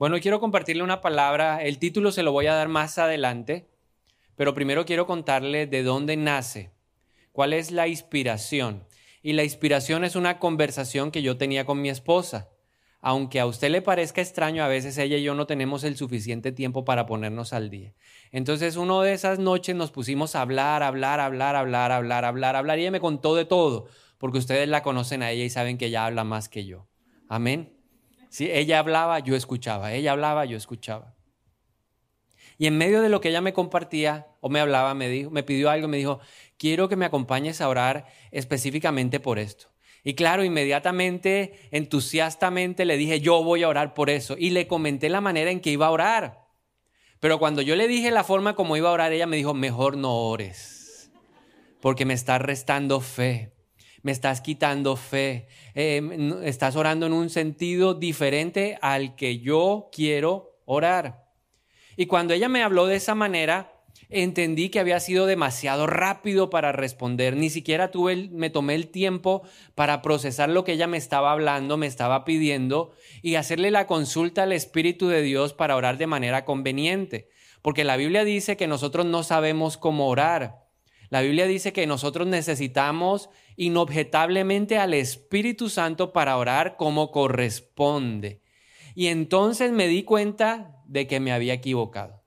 Bueno, 0.00 0.16
quiero 0.18 0.40
compartirle 0.40 0.82
una 0.82 1.02
palabra, 1.02 1.62
el 1.62 1.76
título 1.76 2.10
se 2.10 2.22
lo 2.22 2.32
voy 2.32 2.46
a 2.46 2.54
dar 2.54 2.68
más 2.68 2.96
adelante, 2.96 3.68
pero 4.34 4.54
primero 4.54 4.86
quiero 4.86 5.06
contarle 5.06 5.66
de 5.66 5.82
dónde 5.82 6.16
nace, 6.16 6.70
cuál 7.32 7.52
es 7.52 7.70
la 7.70 7.86
inspiración. 7.86 8.86
Y 9.22 9.34
la 9.34 9.44
inspiración 9.44 10.02
es 10.04 10.16
una 10.16 10.38
conversación 10.38 11.10
que 11.10 11.20
yo 11.20 11.36
tenía 11.36 11.66
con 11.66 11.82
mi 11.82 11.90
esposa. 11.90 12.48
Aunque 13.02 13.40
a 13.40 13.46
usted 13.46 13.68
le 13.68 13.82
parezca 13.82 14.22
extraño, 14.22 14.64
a 14.64 14.68
veces 14.68 14.96
ella 14.96 15.18
y 15.18 15.22
yo 15.22 15.34
no 15.34 15.46
tenemos 15.46 15.84
el 15.84 15.98
suficiente 15.98 16.50
tiempo 16.50 16.86
para 16.86 17.04
ponernos 17.04 17.52
al 17.52 17.68
día. 17.68 17.92
Entonces, 18.32 18.78
una 18.78 19.02
de 19.02 19.12
esas 19.12 19.38
noches 19.38 19.76
nos 19.76 19.90
pusimos 19.90 20.34
a 20.34 20.40
hablar, 20.40 20.82
hablar, 20.82 21.20
hablar, 21.20 21.56
hablar, 21.56 21.92
hablar, 21.92 22.24
hablar, 22.24 22.56
hablar, 22.56 22.78
y 22.78 22.82
ella 22.84 22.90
me 22.90 23.00
contó 23.00 23.36
de 23.36 23.44
todo, 23.44 23.86
porque 24.16 24.38
ustedes 24.38 24.66
la 24.66 24.82
conocen 24.82 25.22
a 25.22 25.30
ella 25.30 25.44
y 25.44 25.50
saben 25.50 25.76
que 25.76 25.88
ella 25.88 26.06
habla 26.06 26.24
más 26.24 26.48
que 26.48 26.64
yo. 26.64 26.86
Amén. 27.28 27.79
Sí, 28.30 28.48
ella 28.48 28.78
hablaba, 28.78 29.18
yo 29.18 29.34
escuchaba, 29.34 29.92
ella 29.92 30.12
hablaba, 30.12 30.44
yo 30.44 30.56
escuchaba. 30.56 31.14
Y 32.58 32.68
en 32.68 32.78
medio 32.78 33.02
de 33.02 33.08
lo 33.08 33.20
que 33.20 33.30
ella 33.30 33.40
me 33.40 33.52
compartía 33.52 34.28
o 34.40 34.48
me 34.48 34.60
hablaba, 34.60 34.94
me, 34.94 35.08
dijo, 35.08 35.30
me 35.30 35.42
pidió 35.42 35.68
algo, 35.68 35.88
me 35.88 35.96
dijo, 35.96 36.20
quiero 36.56 36.88
que 36.88 36.94
me 36.94 37.06
acompañes 37.06 37.60
a 37.60 37.68
orar 37.68 38.06
específicamente 38.30 39.18
por 39.18 39.40
esto. 39.40 39.72
Y 40.04 40.14
claro, 40.14 40.44
inmediatamente, 40.44 41.68
entusiastamente 41.72 42.84
le 42.84 42.96
dije, 42.96 43.20
yo 43.20 43.42
voy 43.42 43.64
a 43.64 43.68
orar 43.68 43.94
por 43.94 44.10
eso. 44.10 44.36
Y 44.38 44.50
le 44.50 44.68
comenté 44.68 45.08
la 45.08 45.20
manera 45.20 45.50
en 45.50 45.60
que 45.60 45.70
iba 45.70 45.86
a 45.86 45.90
orar. 45.90 46.46
Pero 47.18 47.40
cuando 47.40 47.62
yo 47.62 47.74
le 47.74 47.88
dije 47.88 48.12
la 48.12 48.22
forma 48.22 48.54
como 48.54 48.76
iba 48.76 48.90
a 48.90 48.92
orar, 48.92 49.12
ella 49.12 49.26
me 49.26 49.38
dijo, 49.38 49.54
mejor 49.54 49.96
no 49.96 50.14
ores, 50.14 51.10
porque 51.80 52.04
me 52.04 52.14
estás 52.14 52.40
restando 52.40 53.00
fe 53.00 53.52
me 54.02 54.12
estás 54.12 54.40
quitando 54.40 54.96
fe, 54.96 55.48
em, 55.74 56.42
estás 56.42 56.76
orando 56.76 57.06
en 57.06 57.12
un 57.12 57.30
sentido 57.30 57.94
diferente 57.94 58.78
al 58.80 59.14
que 59.14 59.38
yo 59.38 59.88
quiero 59.92 60.58
orar. 60.64 61.26
Y 61.96 62.06
cuando 62.06 62.34
ella 62.34 62.48
me 62.48 62.62
habló 62.62 62.86
de 62.86 62.96
esa 62.96 63.14
manera, 63.14 63.72
entendí 64.08 64.70
que 64.70 64.80
había 64.80 65.00
sido 65.00 65.26
demasiado 65.26 65.86
rápido 65.86 66.50
para 66.50 66.72
responder, 66.72 67.36
ni 67.36 67.50
siquiera 67.50 67.90
tuve 67.90 68.28
me 68.32 68.50
tomé 68.50 68.74
el 68.74 68.88
tiempo 68.88 69.42
para 69.74 70.02
procesar 70.02 70.48
lo 70.48 70.64
que 70.64 70.72
ella 70.72 70.86
me 70.86 70.96
estaba 70.96 71.32
hablando, 71.32 71.76
me 71.76 71.86
estaba 71.86 72.24
pidiendo 72.24 72.92
y 73.22 73.36
hacerle 73.36 73.70
la 73.70 73.86
consulta 73.86 74.44
al 74.44 74.52
Espíritu 74.52 75.08
de 75.08 75.22
Dios 75.22 75.52
para 75.52 75.76
orar 75.76 75.96
de 75.96 76.06
manera 76.06 76.44
conveniente, 76.44 77.28
porque 77.62 77.84
la 77.84 77.96
Biblia 77.96 78.24
dice 78.24 78.56
que 78.56 78.66
nosotros 78.66 79.06
no 79.06 79.22
sabemos 79.22 79.76
cómo 79.76 80.08
orar. 80.08 80.69
La 81.10 81.22
Biblia 81.22 81.46
dice 81.46 81.72
que 81.72 81.88
nosotros 81.88 82.28
necesitamos 82.28 83.30
inobjetablemente 83.56 84.78
al 84.78 84.94
Espíritu 84.94 85.68
Santo 85.68 86.12
para 86.12 86.36
orar 86.36 86.76
como 86.76 87.10
corresponde. 87.10 88.40
Y 88.94 89.08
entonces 89.08 89.72
me 89.72 89.88
di 89.88 90.04
cuenta 90.04 90.80
de 90.86 91.08
que 91.08 91.18
me 91.18 91.32
había 91.32 91.54
equivocado. 91.54 92.22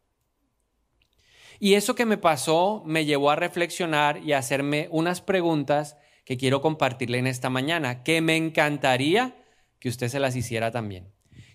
Y 1.60 1.76
eso 1.76 1.96
que 1.96 2.06
me 2.06 2.18
pasó 2.18 2.84
me 2.86 3.06
llevó 3.06 3.32
a 3.32 3.38
reflexionar 3.38 4.22
y 4.22 4.34
a 4.34 4.40
hacerme 4.40 4.90
unas 4.92 5.22
preguntas 5.22 5.96
que 6.26 6.36
quiero 6.36 6.62
compartirle 6.62 7.20
en 7.20 7.28
esta 7.28 7.50
mañana, 7.50 8.04
que 8.04 8.20
me 8.20 8.36
encantaría 8.36 9.38
que 9.80 9.88
usted 9.88 10.10
se 10.10 10.20
las 10.20 10.36
hiciera 10.36 10.72
también. 10.72 11.13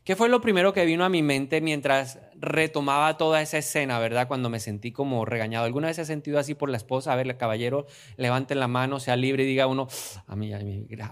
¿Qué 0.08 0.16
fue 0.16 0.30
lo 0.30 0.40
primero 0.40 0.72
que 0.72 0.86
vino 0.86 1.04
a 1.04 1.10
mi 1.10 1.22
mente 1.22 1.60
mientras 1.60 2.18
retomaba 2.34 3.18
toda 3.18 3.42
esa 3.42 3.58
escena, 3.58 3.98
verdad? 3.98 4.26
Cuando 4.26 4.48
me 4.48 4.58
sentí 4.58 4.90
como 4.90 5.26
regañado. 5.26 5.66
¿Alguna 5.66 5.88
vez 5.88 5.96
se 5.96 6.00
ha 6.00 6.06
sentido 6.06 6.38
así 6.38 6.54
por 6.54 6.70
la 6.70 6.78
esposa? 6.78 7.12
A 7.12 7.16
ver, 7.16 7.36
caballero, 7.36 7.84
levante 8.16 8.54
la 8.54 8.68
mano, 8.68 9.00
sea 9.00 9.16
libre 9.16 9.42
y 9.42 9.46
diga 9.46 9.66
uno, 9.66 9.86
amén, 10.26 10.54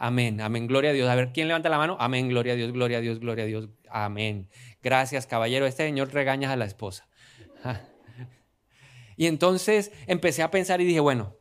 amén, 0.00 0.40
amén, 0.40 0.66
gloria 0.66 0.92
a 0.92 0.92
Dios. 0.94 1.10
A 1.10 1.14
ver, 1.14 1.30
¿quién 1.34 1.46
levanta 1.46 1.68
la 1.68 1.76
mano? 1.76 1.98
Amén, 2.00 2.30
gloria 2.30 2.54
a 2.54 2.56
Dios, 2.56 2.72
gloria 2.72 2.96
a 2.96 3.00
Dios, 3.02 3.20
gloria 3.20 3.44
a 3.44 3.46
Dios, 3.46 3.68
amén. 3.90 4.48
Gracias, 4.82 5.26
caballero. 5.26 5.66
Este 5.66 5.84
señor 5.84 6.14
regaña 6.14 6.50
a 6.50 6.56
la 6.56 6.64
esposa. 6.64 7.06
Y 9.18 9.26
entonces 9.26 9.92
empecé 10.06 10.42
a 10.42 10.50
pensar 10.50 10.80
y 10.80 10.86
dije, 10.86 11.00
bueno, 11.00 11.36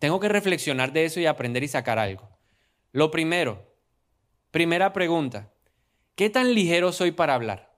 tengo 0.00 0.18
que 0.18 0.28
reflexionar 0.28 0.92
de 0.92 1.04
eso 1.04 1.20
y 1.20 1.26
aprender 1.26 1.62
y 1.62 1.68
sacar 1.68 2.00
algo. 2.00 2.40
Lo 2.90 3.12
primero, 3.12 3.76
primera 4.50 4.92
pregunta, 4.92 5.51
¿Qué 6.14 6.28
tan 6.28 6.54
ligero 6.54 6.92
soy 6.92 7.12
para 7.12 7.34
hablar? 7.34 7.74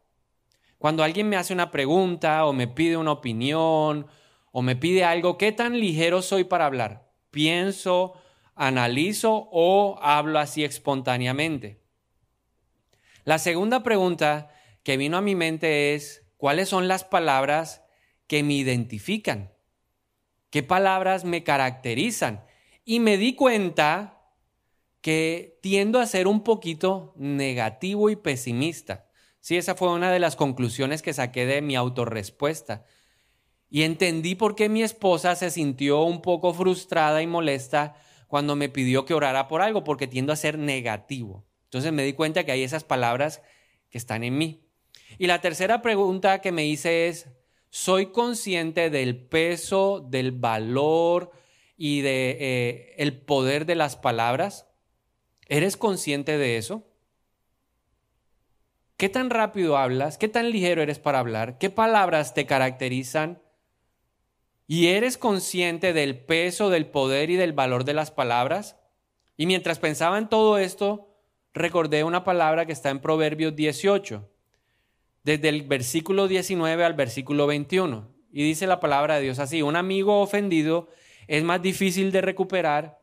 Cuando 0.78 1.04
alguien 1.04 1.28
me 1.28 1.36
hace 1.36 1.52
una 1.52 1.70
pregunta 1.70 2.44
o 2.46 2.52
me 2.52 2.66
pide 2.66 2.96
una 2.96 3.12
opinión 3.12 4.06
o 4.50 4.62
me 4.62 4.74
pide 4.74 5.04
algo, 5.04 5.38
¿qué 5.38 5.52
tan 5.52 5.78
ligero 5.78 6.20
soy 6.20 6.42
para 6.44 6.66
hablar? 6.66 7.08
¿Pienso, 7.30 8.14
analizo 8.56 9.48
o 9.52 9.98
hablo 10.02 10.40
así 10.40 10.64
espontáneamente? 10.64 11.80
La 13.24 13.38
segunda 13.38 13.84
pregunta 13.84 14.50
que 14.82 14.96
vino 14.96 15.16
a 15.16 15.22
mi 15.22 15.36
mente 15.36 15.94
es, 15.94 16.26
¿cuáles 16.36 16.68
son 16.68 16.88
las 16.88 17.04
palabras 17.04 17.84
que 18.26 18.42
me 18.42 18.54
identifican? 18.54 19.52
¿Qué 20.50 20.62
palabras 20.64 21.24
me 21.24 21.44
caracterizan? 21.44 22.44
Y 22.84 23.00
me 23.00 23.16
di 23.16 23.34
cuenta 23.34 24.13
que 25.04 25.58
tiendo 25.60 26.00
a 26.00 26.06
ser 26.06 26.26
un 26.26 26.42
poquito 26.42 27.12
negativo 27.18 28.08
y 28.08 28.16
pesimista. 28.16 29.06
Sí, 29.38 29.58
esa 29.58 29.74
fue 29.74 29.90
una 29.90 30.10
de 30.10 30.18
las 30.18 30.34
conclusiones 30.34 31.02
que 31.02 31.12
saqué 31.12 31.44
de 31.44 31.60
mi 31.60 31.76
autorrespuesta. 31.76 32.86
Y 33.68 33.82
entendí 33.82 34.34
por 34.34 34.54
qué 34.54 34.70
mi 34.70 34.82
esposa 34.82 35.34
se 35.34 35.50
sintió 35.50 36.04
un 36.04 36.22
poco 36.22 36.54
frustrada 36.54 37.20
y 37.20 37.26
molesta 37.26 37.96
cuando 38.28 38.56
me 38.56 38.70
pidió 38.70 39.04
que 39.04 39.12
orara 39.12 39.46
por 39.46 39.60
algo, 39.60 39.84
porque 39.84 40.06
tiendo 40.06 40.32
a 40.32 40.36
ser 40.36 40.56
negativo. 40.56 41.44
Entonces 41.64 41.92
me 41.92 42.02
di 42.02 42.14
cuenta 42.14 42.44
que 42.44 42.52
hay 42.52 42.62
esas 42.62 42.84
palabras 42.84 43.42
que 43.90 43.98
están 43.98 44.24
en 44.24 44.38
mí. 44.38 44.64
Y 45.18 45.26
la 45.26 45.42
tercera 45.42 45.82
pregunta 45.82 46.40
que 46.40 46.50
me 46.50 46.64
hice 46.64 47.08
es, 47.08 47.28
¿soy 47.68 48.06
consciente 48.06 48.88
del 48.88 49.18
peso, 49.26 50.00
del 50.00 50.32
valor 50.32 51.30
y 51.76 52.00
del 52.00 52.38
de, 52.38 52.94
eh, 52.96 53.12
poder 53.26 53.66
de 53.66 53.74
las 53.74 53.96
palabras? 53.96 54.66
¿Eres 55.48 55.76
consciente 55.76 56.38
de 56.38 56.56
eso? 56.56 56.86
¿Qué 58.96 59.08
tan 59.08 59.30
rápido 59.30 59.76
hablas? 59.76 60.18
¿Qué 60.18 60.28
tan 60.28 60.50
ligero 60.50 60.80
eres 60.80 60.98
para 60.98 61.18
hablar? 61.18 61.58
¿Qué 61.58 61.68
palabras 61.68 62.32
te 62.32 62.46
caracterizan? 62.46 63.42
¿Y 64.66 64.86
eres 64.88 65.18
consciente 65.18 65.92
del 65.92 66.18
peso, 66.18 66.70
del 66.70 66.86
poder 66.86 67.28
y 67.30 67.36
del 67.36 67.52
valor 67.52 67.84
de 67.84 67.94
las 67.94 68.10
palabras? 68.10 68.76
Y 69.36 69.46
mientras 69.46 69.78
pensaba 69.78 70.16
en 70.16 70.28
todo 70.28 70.58
esto, 70.58 71.14
recordé 71.52 72.04
una 72.04 72.24
palabra 72.24 72.66
que 72.66 72.72
está 72.72 72.90
en 72.90 73.00
Proverbios 73.00 73.54
18, 73.54 74.30
desde 75.24 75.48
el 75.48 75.62
versículo 75.62 76.28
19 76.28 76.84
al 76.84 76.94
versículo 76.94 77.46
21. 77.46 78.14
Y 78.32 78.42
dice 78.44 78.66
la 78.66 78.80
palabra 78.80 79.16
de 79.16 79.22
Dios 79.22 79.38
así, 79.38 79.60
un 79.60 79.76
amigo 79.76 80.20
ofendido 80.20 80.88
es 81.26 81.42
más 81.42 81.60
difícil 81.60 82.12
de 82.12 82.20
recuperar 82.20 83.00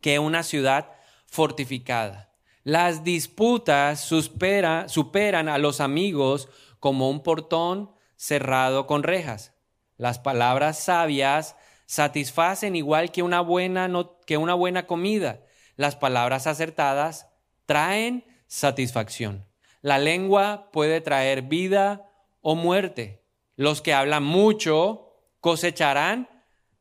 que 0.00 0.18
una 0.18 0.42
ciudad 0.42 0.92
fortificada. 1.30 2.30
Las 2.62 3.04
disputas 3.04 4.00
superan 4.00 5.48
a 5.48 5.58
los 5.58 5.80
amigos 5.80 6.48
como 6.78 7.08
un 7.08 7.22
portón 7.22 7.92
cerrado 8.16 8.86
con 8.86 9.02
rejas. 9.02 9.54
Las 9.96 10.18
palabras 10.18 10.78
sabias 10.78 11.56
satisfacen 11.86 12.76
igual 12.76 13.10
que 13.10 13.22
una 13.22 13.40
buena, 13.40 13.90
que 14.26 14.36
una 14.36 14.54
buena 14.54 14.86
comida. 14.86 15.42
Las 15.76 15.96
palabras 15.96 16.46
acertadas 16.46 17.28
traen 17.66 18.24
satisfacción. 18.46 19.46
La 19.82 19.98
lengua 19.98 20.70
puede 20.72 21.00
traer 21.00 21.42
vida 21.42 22.10
o 22.42 22.54
muerte. 22.54 23.24
Los 23.56 23.82
que 23.82 23.94
hablan 23.94 24.22
mucho 24.22 25.10
cosecharán 25.40 26.28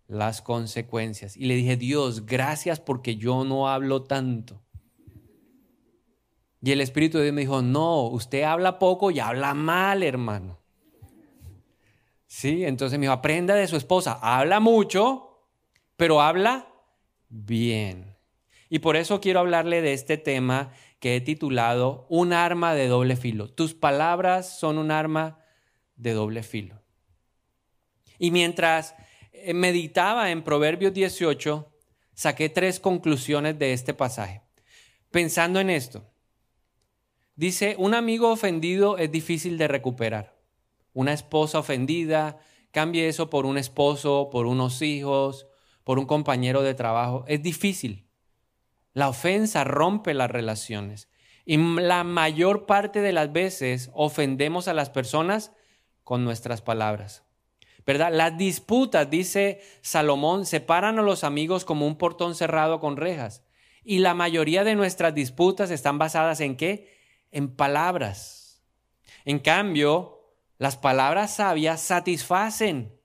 las 0.09 0.41
consecuencias. 0.41 1.37
Y 1.37 1.45
le 1.45 1.55
dije, 1.55 1.77
Dios, 1.77 2.25
gracias 2.25 2.79
porque 2.79 3.15
yo 3.15 3.45
no 3.45 3.69
hablo 3.69 4.03
tanto. 4.03 4.61
Y 6.61 6.71
el 6.71 6.81
Espíritu 6.81 7.19
de 7.19 7.25
Dios 7.25 7.35
me 7.35 7.41
dijo, 7.41 7.61
no, 7.61 8.07
usted 8.07 8.43
habla 8.43 8.79
poco 8.79 9.11
y 9.11 9.19
habla 9.19 9.53
mal, 9.53 10.03
hermano. 10.03 10.59
Sí, 12.25 12.65
entonces 12.65 12.97
me 12.99 13.03
dijo, 13.03 13.13
aprenda 13.13 13.53
de 13.53 13.67
su 13.67 13.77
esposa, 13.77 14.19
habla 14.21 14.59
mucho, 14.59 15.47
pero 15.95 16.21
habla 16.21 16.67
bien. 17.29 18.17
Y 18.67 18.79
por 18.79 18.97
eso 18.97 19.21
quiero 19.21 19.39
hablarle 19.39 19.81
de 19.81 19.93
este 19.93 20.17
tema 20.17 20.71
que 20.99 21.15
he 21.15 21.21
titulado 21.21 22.07
Un 22.09 22.33
arma 22.33 22.73
de 22.73 22.87
doble 22.87 23.15
filo. 23.15 23.47
Tus 23.47 23.75
palabras 23.75 24.59
son 24.59 24.79
un 24.79 24.89
arma 24.89 25.39
de 25.95 26.13
doble 26.13 26.41
filo. 26.41 26.81
Y 28.17 28.31
mientras 28.31 28.95
meditaba 29.53 30.31
en 30.31 30.43
Proverbios 30.43 30.93
18, 30.93 31.71
saqué 32.13 32.49
tres 32.49 32.79
conclusiones 32.79 33.57
de 33.57 33.73
este 33.73 33.93
pasaje. 33.93 34.41
Pensando 35.11 35.59
en 35.59 35.69
esto, 35.69 36.11
dice, 37.35 37.75
un 37.77 37.93
amigo 37.93 38.31
ofendido 38.31 38.97
es 38.97 39.11
difícil 39.11 39.57
de 39.57 39.67
recuperar. 39.67 40.37
Una 40.93 41.13
esposa 41.13 41.59
ofendida, 41.59 42.37
cambie 42.71 43.07
eso 43.07 43.29
por 43.29 43.45
un 43.45 43.57
esposo, 43.57 44.29
por 44.31 44.45
unos 44.45 44.81
hijos, 44.81 45.47
por 45.83 45.97
un 45.97 46.05
compañero 46.05 46.61
de 46.61 46.73
trabajo. 46.73 47.25
Es 47.27 47.41
difícil. 47.41 48.07
La 48.93 49.09
ofensa 49.09 49.63
rompe 49.63 50.13
las 50.13 50.29
relaciones. 50.29 51.09
Y 51.45 51.57
la 51.57 52.03
mayor 52.03 52.65
parte 52.65 53.01
de 53.01 53.13
las 53.13 53.31
veces 53.31 53.89
ofendemos 53.93 54.67
a 54.67 54.73
las 54.73 54.89
personas 54.89 55.51
con 56.03 56.23
nuestras 56.23 56.61
palabras. 56.61 57.23
¿Verdad? 57.89 58.11
Las 58.13 58.37
disputas, 58.37 59.09
dice 59.09 59.61
Salomón, 59.81 60.45
separan 60.45 60.99
a 60.99 61.01
los 61.01 61.23
amigos 61.23 61.65
como 61.65 61.87
un 61.87 61.97
portón 61.97 62.35
cerrado 62.35 62.79
con 62.79 62.97
rejas. 62.97 63.43
Y 63.83 63.97
la 63.97 64.13
mayoría 64.13 64.63
de 64.63 64.75
nuestras 64.75 65.15
disputas 65.15 65.71
están 65.71 65.97
basadas 65.97 66.39
en 66.39 66.55
qué? 66.55 66.95
En 67.31 67.55
palabras. 67.55 68.61
En 69.25 69.39
cambio, 69.39 70.35
las 70.59 70.77
palabras 70.77 71.37
sabias 71.37 71.81
satisfacen 71.81 72.95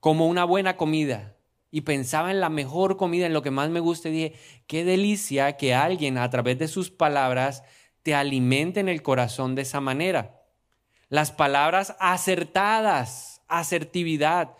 como 0.00 0.26
una 0.26 0.44
buena 0.44 0.78
comida. 0.78 1.36
Y 1.70 1.82
pensaba 1.82 2.30
en 2.30 2.40
la 2.40 2.48
mejor 2.48 2.96
comida, 2.96 3.26
en 3.26 3.34
lo 3.34 3.42
que 3.42 3.50
más 3.50 3.68
me 3.68 3.80
gusta 3.80 4.08
y 4.08 4.12
dije, 4.12 4.32
qué 4.66 4.86
delicia 4.86 5.58
que 5.58 5.74
alguien 5.74 6.16
a 6.16 6.30
través 6.30 6.58
de 6.58 6.68
sus 6.68 6.90
palabras 6.90 7.62
te 8.02 8.14
alimente 8.14 8.80
en 8.80 8.88
el 8.88 9.02
corazón 9.02 9.54
de 9.54 9.60
esa 9.60 9.82
manera. 9.82 10.40
Las 11.10 11.30
palabras 11.30 11.94
acertadas, 12.00 13.31
asertividad. 13.58 14.56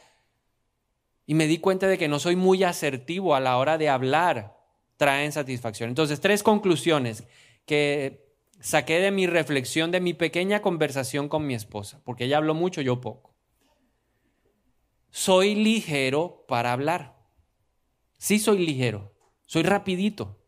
Y 1.27 1.35
me 1.35 1.47
di 1.47 1.59
cuenta 1.59 1.87
de 1.87 1.99
que 1.99 2.09
no 2.09 2.19
soy 2.19 2.37
muy 2.37 2.65
asertivo 2.65 3.35
a 3.35 3.41
la 3.41 3.57
hora 3.57 3.79
de 3.79 3.89
hablar 3.89 4.57
traen 4.97 5.33
satisfacción. 5.33 5.89
Entonces, 5.89 6.21
tres 6.21 6.43
conclusiones 6.43 7.25
que 7.67 8.33
saqué 8.61 9.01
de 9.01 9.11
mi 9.11 9.27
reflexión, 9.27 9.91
de 9.91 10.01
mi 10.01 10.15
pequeña 10.15 10.63
conversación 10.63 11.29
con 11.29 11.47
mi 11.47 11.55
esposa, 11.55 12.01
porque 12.05 12.25
ella 12.25 12.37
habló 12.37 12.55
mucho, 12.55 12.81
yo 12.81 13.01
poco. 13.01 13.35
Soy 15.11 15.55
ligero 15.55 16.45
para 16.47 16.73
hablar. 16.73 17.17
Sí 18.17 18.39
soy 18.39 18.65
ligero, 18.65 19.13
soy 19.47 19.65
rapidito, 19.65 20.39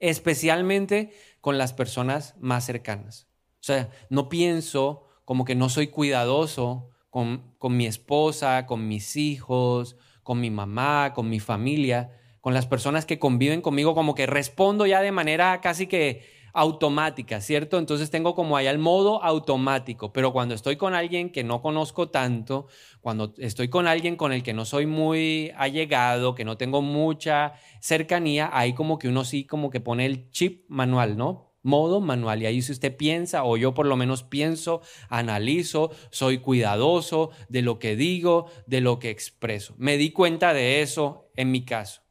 especialmente 0.00 1.12
con 1.40 1.56
las 1.56 1.72
personas 1.72 2.34
más 2.40 2.66
cercanas. 2.66 3.28
O 3.60 3.64
sea, 3.64 3.90
no 4.10 4.28
pienso 4.28 5.04
como 5.24 5.44
que 5.44 5.54
no 5.54 5.68
soy 5.68 5.86
cuidadoso 5.86 6.90
con, 7.10 7.54
con 7.58 7.76
mi 7.76 7.86
esposa, 7.86 8.66
con 8.66 8.86
mis 8.88 9.16
hijos, 9.16 9.96
con 10.22 10.40
mi 10.40 10.50
mamá, 10.50 11.12
con 11.14 11.28
mi 11.28 11.40
familia 11.40 12.12
con 12.40 12.54
las 12.54 12.66
personas 12.66 13.04
que 13.04 13.18
conviven 13.18 13.60
conmigo, 13.60 13.94
como 13.94 14.14
que 14.14 14.26
respondo 14.26 14.86
ya 14.86 15.02
de 15.02 15.12
manera 15.12 15.60
casi 15.60 15.86
que 15.86 16.22
automática, 16.54 17.40
¿cierto? 17.40 17.78
Entonces 17.78 18.10
tengo 18.10 18.34
como 18.34 18.56
allá 18.56 18.70
el 18.70 18.78
modo 18.78 19.22
automático, 19.22 20.12
pero 20.12 20.32
cuando 20.32 20.54
estoy 20.54 20.76
con 20.76 20.94
alguien 20.94 21.30
que 21.30 21.44
no 21.44 21.60
conozco 21.60 22.08
tanto, 22.08 22.66
cuando 23.00 23.34
estoy 23.38 23.68
con 23.68 23.86
alguien 23.86 24.16
con 24.16 24.32
el 24.32 24.42
que 24.42 24.54
no 24.54 24.64
soy 24.64 24.86
muy 24.86 25.52
allegado, 25.56 26.34
que 26.34 26.44
no 26.44 26.56
tengo 26.56 26.80
mucha 26.80 27.52
cercanía, 27.80 28.50
ahí 28.52 28.72
como 28.72 28.98
que 28.98 29.08
uno 29.08 29.24
sí 29.24 29.44
como 29.44 29.70
que 29.70 29.80
pone 29.80 30.06
el 30.06 30.30
chip 30.30 30.64
manual, 30.68 31.16
¿no? 31.16 31.47
Modo 31.68 32.00
manual. 32.00 32.42
Y 32.42 32.46
ahí 32.46 32.62
si 32.62 32.72
usted 32.72 32.96
piensa, 32.96 33.44
o 33.44 33.56
yo 33.56 33.74
por 33.74 33.86
lo 33.86 33.96
menos 33.96 34.24
pienso, 34.24 34.80
analizo, 35.08 35.92
soy 36.10 36.38
cuidadoso 36.38 37.30
de 37.48 37.62
lo 37.62 37.78
que 37.78 37.94
digo, 37.94 38.46
de 38.66 38.80
lo 38.80 38.98
que 38.98 39.10
expreso. 39.10 39.74
Me 39.78 39.96
di 39.96 40.10
cuenta 40.10 40.52
de 40.52 40.82
eso 40.82 41.30
en 41.36 41.52
mi 41.52 41.64
caso. 41.64 42.02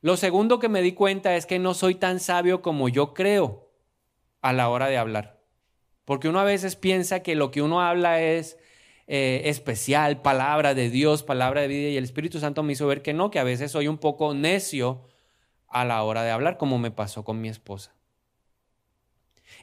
Lo 0.00 0.16
segundo 0.16 0.60
que 0.60 0.68
me 0.68 0.82
di 0.82 0.92
cuenta 0.92 1.34
es 1.34 1.46
que 1.46 1.58
no 1.58 1.74
soy 1.74 1.96
tan 1.96 2.20
sabio 2.20 2.62
como 2.62 2.88
yo 2.88 3.14
creo 3.14 3.72
a 4.42 4.52
la 4.52 4.68
hora 4.68 4.86
de 4.86 4.96
hablar. 4.96 5.40
Porque 6.04 6.28
uno 6.28 6.38
a 6.38 6.44
veces 6.44 6.76
piensa 6.76 7.20
que 7.20 7.34
lo 7.34 7.50
que 7.50 7.62
uno 7.62 7.82
habla 7.82 8.22
es 8.22 8.58
eh, 9.08 9.42
especial, 9.46 10.22
palabra 10.22 10.74
de 10.74 10.90
Dios, 10.90 11.22
palabra 11.22 11.62
de 11.62 11.68
vida, 11.68 11.88
y 11.88 11.96
el 11.96 12.04
Espíritu 12.04 12.38
Santo 12.38 12.62
me 12.62 12.74
hizo 12.74 12.86
ver 12.86 13.02
que 13.02 13.14
no, 13.14 13.30
que 13.30 13.38
a 13.38 13.44
veces 13.44 13.72
soy 13.72 13.88
un 13.88 13.98
poco 13.98 14.34
necio 14.34 15.02
a 15.66 15.84
la 15.84 16.02
hora 16.02 16.22
de 16.22 16.30
hablar, 16.30 16.58
como 16.58 16.78
me 16.78 16.90
pasó 16.90 17.24
con 17.24 17.40
mi 17.40 17.48
esposa. 17.48 17.97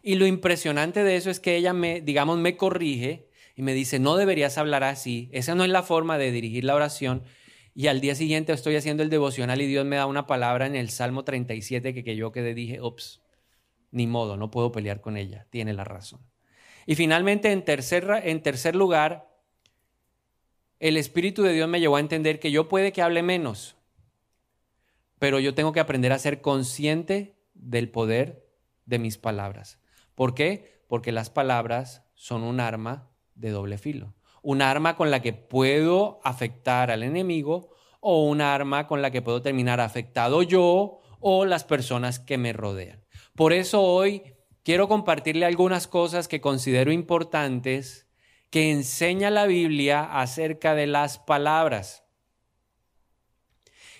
Y 0.01 0.15
lo 0.15 0.25
impresionante 0.27 1.03
de 1.03 1.15
eso 1.15 1.29
es 1.29 1.39
que 1.39 1.55
ella 1.55 1.73
me, 1.73 2.01
digamos, 2.01 2.37
me 2.37 2.57
corrige 2.57 3.29
y 3.55 3.61
me 3.61 3.73
dice, 3.73 3.99
no 3.99 4.17
deberías 4.17 4.57
hablar 4.57 4.83
así, 4.83 5.29
esa 5.31 5.55
no 5.55 5.63
es 5.63 5.69
la 5.69 5.83
forma 5.83 6.17
de 6.17 6.31
dirigir 6.31 6.63
la 6.63 6.75
oración 6.75 7.23
y 7.77 7.87
al 7.87 7.99
día 7.99 8.15
siguiente 8.15 8.53
estoy 8.53 8.77
haciendo 8.77 9.03
el 9.03 9.09
devocional 9.09 9.61
y 9.61 9.67
Dios 9.67 9.85
me 9.85 9.97
da 9.97 10.05
una 10.05 10.25
palabra 10.27 10.65
en 10.65 10.75
el 10.75 10.89
Salmo 10.89 11.25
37 11.25 11.93
que, 11.93 12.05
que 12.05 12.15
yo 12.15 12.31
quedé 12.31 12.53
dije, 12.53 12.81
ups, 12.81 13.21
ni 13.91 14.07
modo, 14.07 14.37
no 14.37 14.49
puedo 14.49 14.71
pelear 14.71 15.01
con 15.01 15.17
ella, 15.17 15.45
tiene 15.49 15.73
la 15.73 15.83
razón. 15.83 16.21
Y 16.85 16.95
finalmente, 16.95 17.51
en 17.51 17.65
tercer, 17.65 18.09
en 18.23 18.41
tercer 18.41 18.77
lugar, 18.77 19.27
el 20.79 20.95
Espíritu 20.95 21.43
de 21.43 21.51
Dios 21.51 21.67
me 21.67 21.81
llevó 21.81 21.97
a 21.97 21.99
entender 21.99 22.39
que 22.39 22.49
yo 22.49 22.69
puede 22.69 22.93
que 22.93 23.01
hable 23.01 23.23
menos, 23.23 23.75
pero 25.19 25.39
yo 25.39 25.53
tengo 25.53 25.73
que 25.73 25.81
aprender 25.81 26.13
a 26.13 26.19
ser 26.19 26.39
consciente 26.39 27.35
del 27.53 27.89
poder 27.89 28.44
de 28.85 28.99
mis 28.99 29.17
palabras. 29.17 29.79
¿Por 30.15 30.33
qué? 30.33 30.83
Porque 30.87 31.11
las 31.11 31.29
palabras 31.29 32.03
son 32.13 32.43
un 32.43 32.59
arma 32.59 33.09
de 33.35 33.49
doble 33.49 33.77
filo 33.77 34.15
un 34.45 34.61
arma 34.61 34.95
con 34.95 35.09
la 35.09 35.23
que 35.23 35.33
puedo 35.33 36.19
afectar 36.23 36.91
al 36.91 37.01
enemigo 37.01 37.71
o 37.99 38.25
un 38.25 38.41
arma 38.41 38.85
con 38.85 39.01
la 39.01 39.09
que 39.09 39.23
puedo 39.23 39.41
terminar 39.41 39.81
afectado 39.81 40.43
yo 40.43 40.99
o 41.19 41.45
las 41.45 41.63
personas 41.63 42.19
que 42.19 42.37
me 42.37 42.53
rodean. 42.53 43.03
Por 43.35 43.53
eso 43.53 43.81
hoy 43.81 44.35
quiero 44.61 44.87
compartirle 44.87 45.47
algunas 45.47 45.87
cosas 45.87 46.27
que 46.27 46.41
considero 46.41 46.91
importantes 46.91 48.07
que 48.51 48.69
enseña 48.69 49.31
la 49.31 49.47
Biblia 49.47 50.03
acerca 50.03 50.75
de 50.75 50.85
las 50.85 51.17
palabras. 51.17 52.03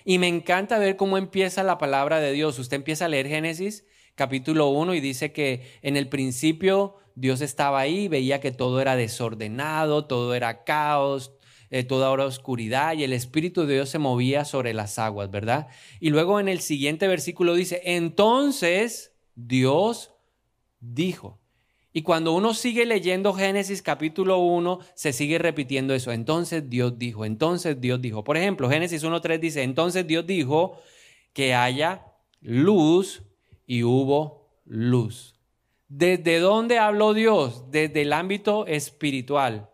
Y 0.03 0.19
me 0.19 0.27
encanta 0.27 0.77
ver 0.77 0.95
cómo 0.95 1.17
empieza 1.17 1.63
la 1.63 1.79
palabra 1.79 2.19
de 2.19 2.33
Dios. 2.33 2.59
Usted 2.59 2.77
empieza 2.77 3.05
a 3.05 3.09
leer 3.09 3.27
Génesis 3.27 3.83
capítulo 4.15 4.69
1 4.69 4.95
y 4.95 5.01
dice 5.01 5.31
que 5.31 5.61
en 5.81 5.97
el 5.97 6.09
principio 6.09 6.95
Dios 7.15 7.41
estaba 7.41 7.79
ahí, 7.79 8.07
veía 8.07 8.39
que 8.39 8.51
todo 8.51 8.81
era 8.81 8.95
desordenado, 8.95 10.05
todo 10.05 10.33
era 10.35 10.63
caos, 10.63 11.33
eh, 11.69 11.83
toda 11.83 12.09
hora 12.09 12.25
oscuridad 12.25 12.93
y 12.93 13.03
el 13.03 13.13
Espíritu 13.13 13.65
de 13.65 13.75
Dios 13.75 13.89
se 13.89 13.99
movía 13.99 14.45
sobre 14.45 14.73
las 14.73 14.99
aguas, 14.99 15.31
¿verdad? 15.31 15.67
Y 15.99 16.09
luego 16.09 16.39
en 16.39 16.47
el 16.47 16.59
siguiente 16.59 17.07
versículo 17.07 17.53
dice, 17.53 17.81
entonces 17.83 19.13
Dios 19.35 20.13
dijo. 20.79 21.41
Y 21.91 22.01
cuando 22.01 22.33
uno 22.33 22.53
sigue 22.53 22.85
leyendo 22.85 23.33
Génesis 23.33 23.81
capítulo 23.81 24.39
1, 24.39 24.79
se 24.95 25.13
sigue 25.13 25.37
repitiendo 25.37 25.93
eso. 25.93 26.11
Entonces 26.11 26.69
Dios 26.69 26.99
dijo, 26.99 27.23
entonces 27.23 27.79
Dios 27.79 28.01
dijo. 28.01 28.23
Por 28.23 28.35
ejemplo, 28.35 28.69
Génesis 28.69 29.03
1.3 29.03 29.39
dice, 29.39 29.63
entonces 29.63 30.05
Dios 30.05 30.27
dijo 30.27 30.77
que 31.31 31.53
haya 31.55 32.05
luz 32.41 33.23
y 33.65 33.83
hubo 33.83 34.49
luz. 34.65 35.35
¿Desde 35.87 36.39
dónde 36.39 36.79
habló 36.79 37.13
Dios? 37.13 37.69
Desde 37.71 38.01
el 38.01 38.13
ámbito 38.13 38.65
espiritual. 38.67 39.69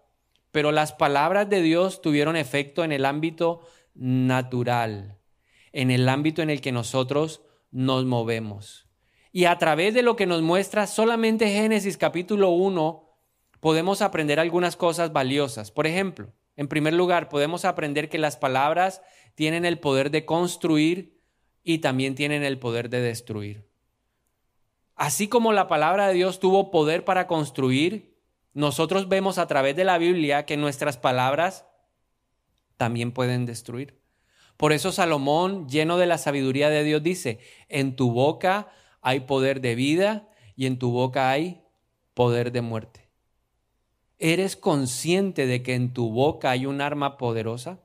Pero 0.51 0.72
las 0.72 0.92
palabras 0.92 1.50
de 1.50 1.62
Dios 1.62 2.01
tuvieron 2.01 2.36
efecto 2.36 2.84
en 2.84 2.92
el 2.92 3.06
ámbito 3.06 3.62
natural, 3.96 5.18
en 5.72 5.92
el 5.92 6.08
ámbito 6.10 6.42
en 6.42 6.50
el 6.50 6.60
que 6.60 6.72
nosotros 6.72 7.42
nos 7.72 8.06
movemos. 8.06 8.88
Y 9.32 9.46
a 9.46 9.58
través 9.58 9.94
de 9.94 10.04
lo 10.04 10.18
que 10.18 10.25
nos 10.25 10.42
muestra 10.42 10.88
solamente 10.88 11.48
Génesis 11.48 11.98
capítulo 11.98 12.50
1, 12.50 13.10
podemos 13.62 14.01
aprender 14.01 14.42
algunas 14.42 14.75
cosas 14.75 15.13
valiosas. 15.13 15.72
Por 15.72 15.88
ejemplo, 15.88 16.34
en 16.58 16.68
primer 16.68 16.94
lugar, 16.94 17.30
podemos 17.30 17.63
aprender 17.63 18.10
que 18.10 18.18
las 18.18 18.36
palabras 18.36 19.01
tienen 19.36 19.63
el 19.63 19.80
poder 19.80 20.12
de 20.12 20.25
construir 20.25 21.22
y 21.63 21.77
también 21.77 22.15
tienen 22.15 22.44
el 22.44 22.60
poder 22.60 22.89
de 22.89 23.00
destruir. 23.00 23.71
Así 25.01 25.27
como 25.27 25.51
la 25.51 25.67
palabra 25.67 26.08
de 26.08 26.13
Dios 26.13 26.39
tuvo 26.39 26.70
poder 26.70 27.03
para 27.03 27.25
construir, 27.25 28.20
nosotros 28.53 29.10
vemos 29.10 29.39
a 29.39 29.48
través 29.48 29.75
de 29.75 29.84
la 29.84 29.98
Biblia 29.98 30.46
que 30.46 30.58
nuestras 30.58 30.98
palabras 30.98 31.65
también 32.77 33.12
pueden 33.12 33.48
destruir. 33.48 34.00
Por 34.58 34.74
eso 34.74 34.91
Salomón, 34.91 35.67
lleno 35.67 35.98
de 35.98 36.05
la 36.05 36.20
sabiduría 36.20 36.70
de 36.70 36.84
Dios, 36.84 37.01
dice, 37.01 37.39
en 37.67 37.96
tu 37.96 38.12
boca 38.12 38.72
hay 39.01 39.22
poder 39.22 39.60
de 39.60 39.74
vida 39.74 40.29
y 40.55 40.67
en 40.67 40.77
tu 40.77 40.91
boca 40.91 41.31
hay 41.31 41.63
poder 42.13 42.51
de 42.51 42.62
muerte. 42.62 43.10
¿Eres 44.20 44.55
consciente 44.55 45.48
de 45.48 45.63
que 45.63 45.74
en 45.74 45.93
tu 45.93 46.12
boca 46.12 46.51
hay 46.51 46.67
un 46.67 46.79
arma 46.79 47.17
poderosa? 47.17 47.79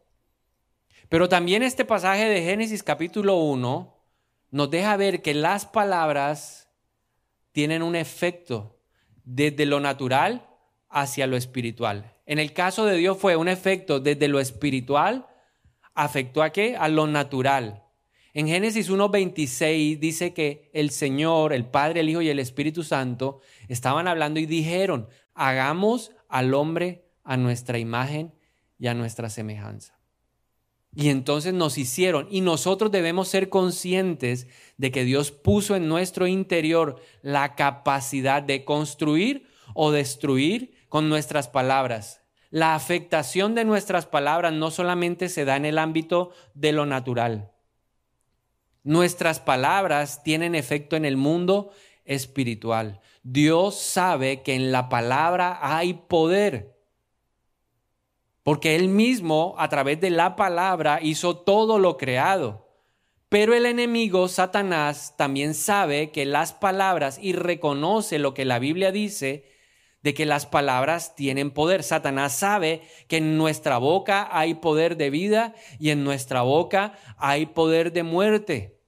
Pero 1.09 1.31
también 1.31 1.63
este 1.63 1.87
pasaje 1.87 2.29
de 2.29 2.43
Génesis 2.43 2.83
capítulo 2.83 3.37
1 3.37 4.05
nos 4.51 4.71
deja 4.71 4.99
ver 4.99 5.23
que 5.23 5.33
las 5.33 5.65
palabras 5.65 6.66
tienen 7.57 7.83
un 7.83 7.97
efecto 7.97 8.83
desde 9.25 9.65
lo 9.65 9.81
natural 9.81 10.47
hacia 10.91 11.27
lo 11.27 11.39
espiritual. 11.39 12.13
En 12.27 12.39
el 12.39 12.53
caso 12.53 12.85
de 12.85 12.99
Dios 12.99 13.17
fue 13.17 13.35
un 13.35 13.49
efecto 13.49 13.99
desde 13.99 14.29
lo 14.29 14.41
espiritual, 14.41 15.27
afectó 15.95 16.43
a 16.43 16.51
qué? 16.51 16.77
A 16.77 16.89
lo 16.89 17.07
natural. 17.07 17.83
En 18.35 18.47
Génesis 18.47 18.91
1.26 18.91 19.99
dice 19.99 20.35
que 20.35 20.71
el 20.75 20.91
Señor, 20.91 21.55
el 21.55 21.65
Padre, 21.65 22.01
el 22.01 22.11
Hijo 22.11 22.21
y 22.21 22.29
el 22.29 22.41
Espíritu 22.41 22.83
Santo 22.83 23.41
estaban 23.69 24.07
hablando 24.07 24.39
y 24.39 24.45
dijeron, 24.45 25.09
hagamos 25.33 26.13
al 26.29 26.53
hombre 26.53 27.07
a 27.25 27.39
nuestra 27.39 27.79
imagen 27.79 28.35
y 28.79 28.89
a 28.89 28.93
nuestra 28.93 29.31
semejanza. 29.31 29.96
Y 30.99 31.11
entonces 31.11 31.53
nos 31.53 31.77
hicieron. 31.77 32.27
Y 32.31 32.41
nosotros 32.41 32.91
debemos 32.91 33.29
ser 33.29 33.51
conscientes 33.51 34.47
de 34.79 34.91
que 34.91 35.05
Dios 35.05 35.31
puso 35.31 35.77
en 35.77 35.89
nuestro 35.89 36.27
interior 36.27 37.03
la 37.21 37.55
capacidad 37.55 38.43
de 38.43 38.65
construir 38.65 39.47
o 39.75 39.93
destruir 39.93 40.75
con 40.89 41.11
nuestras 41.11 41.49
palabras. 41.49 42.23
La 42.49 42.75
afectación 42.75 43.55
de 43.55 43.67
nuestras 43.67 44.07
palabras 44.07 44.55
no 44.55 44.71
solamente 44.71 45.29
se 45.29 45.45
da 45.45 45.57
en 45.57 45.67
el 45.67 45.77
ámbito 45.77 46.31
de 46.55 46.73
lo 46.73 46.87
natural. 46.87 47.53
Nuestras 48.83 49.39
palabras 49.39 50.23
tienen 50.23 50.55
efecto 50.55 50.97
en 50.97 51.05
el 51.05 51.19
mundo 51.19 51.73
espiritual. 52.07 53.01
Dios 53.23 53.79
sabe 53.79 54.41
que 54.43 54.55
en 54.55 54.73
la 54.73 54.89
palabra 54.89 55.59
hay 55.61 55.93
poder. 55.93 56.76
Porque 58.47 58.77
Él 58.77 58.87
mismo, 58.87 59.57
a 59.59 59.69
través 59.69 60.01
de 60.01 60.11
la 60.11 60.37
palabra, 60.37 61.01
hizo 61.03 61.37
todo 61.37 61.81
lo 61.81 61.97
creado. 61.97 62.69
Pero 63.29 63.55
el 63.55 63.67
enemigo, 63.67 64.29
Satanás, 64.29 65.15
también 65.19 65.53
sabe 65.53 66.13
que 66.13 66.25
las 66.25 66.53
palabras 66.53 67.19
y 67.21 67.33
reconoce 67.33 68.21
lo 68.21 68.35
que 68.35 68.45
la 68.45 68.61
Biblia 68.61 68.93
dice, 68.93 69.51
de 70.05 70.15
que 70.15 70.27
las 70.27 70.47
palabras 70.47 71.17
tienen 71.17 71.51
poder. 71.51 71.83
Satanás 71.83 72.39
sabe 72.39 72.83
que 73.09 73.17
en 73.17 73.37
nuestra 73.37 73.79
boca 73.79 74.29
hay 74.31 74.55
poder 74.55 74.97
de 74.97 75.11
vida 75.11 75.53
y 75.81 75.91
en 75.91 76.05
nuestra 76.05 76.43
boca 76.43 76.97
hay 77.19 77.47
poder 77.47 77.93
de 77.93 78.05
muerte. 78.05 78.79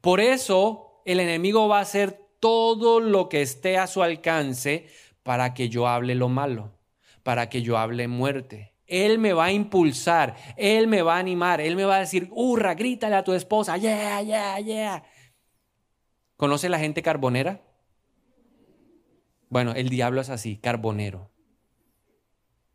Por 0.00 0.20
eso 0.20 1.02
el 1.04 1.18
enemigo 1.18 1.66
va 1.66 1.78
a 1.78 1.82
hacer 1.82 2.28
todo 2.38 3.00
lo 3.00 3.28
que 3.28 3.42
esté 3.42 3.76
a 3.76 3.88
su 3.88 4.04
alcance 4.04 4.86
para 5.24 5.52
que 5.52 5.68
yo 5.68 5.88
hable 5.88 6.14
lo 6.14 6.28
malo, 6.28 6.78
para 7.24 7.48
que 7.48 7.62
yo 7.62 7.76
hable 7.76 8.06
muerte. 8.06 8.69
Él 8.90 9.18
me 9.18 9.32
va 9.32 9.46
a 9.46 9.52
impulsar, 9.52 10.36
Él 10.56 10.88
me 10.88 11.02
va 11.02 11.16
a 11.16 11.18
animar, 11.18 11.60
Él 11.60 11.76
me 11.76 11.84
va 11.84 11.96
a 11.96 12.00
decir, 12.00 12.28
hurra, 12.32 12.74
grítale 12.74 13.16
a 13.16 13.24
tu 13.24 13.32
esposa, 13.32 13.76
yeah, 13.76 14.20
yeah, 14.22 14.58
yeah. 14.60 15.02
¿Conoce 16.36 16.68
la 16.68 16.78
gente 16.78 17.02
carbonera? 17.02 17.62
Bueno, 19.48 19.72
el 19.72 19.88
diablo 19.88 20.20
es 20.20 20.30
así, 20.30 20.56
carbonero. 20.56 21.30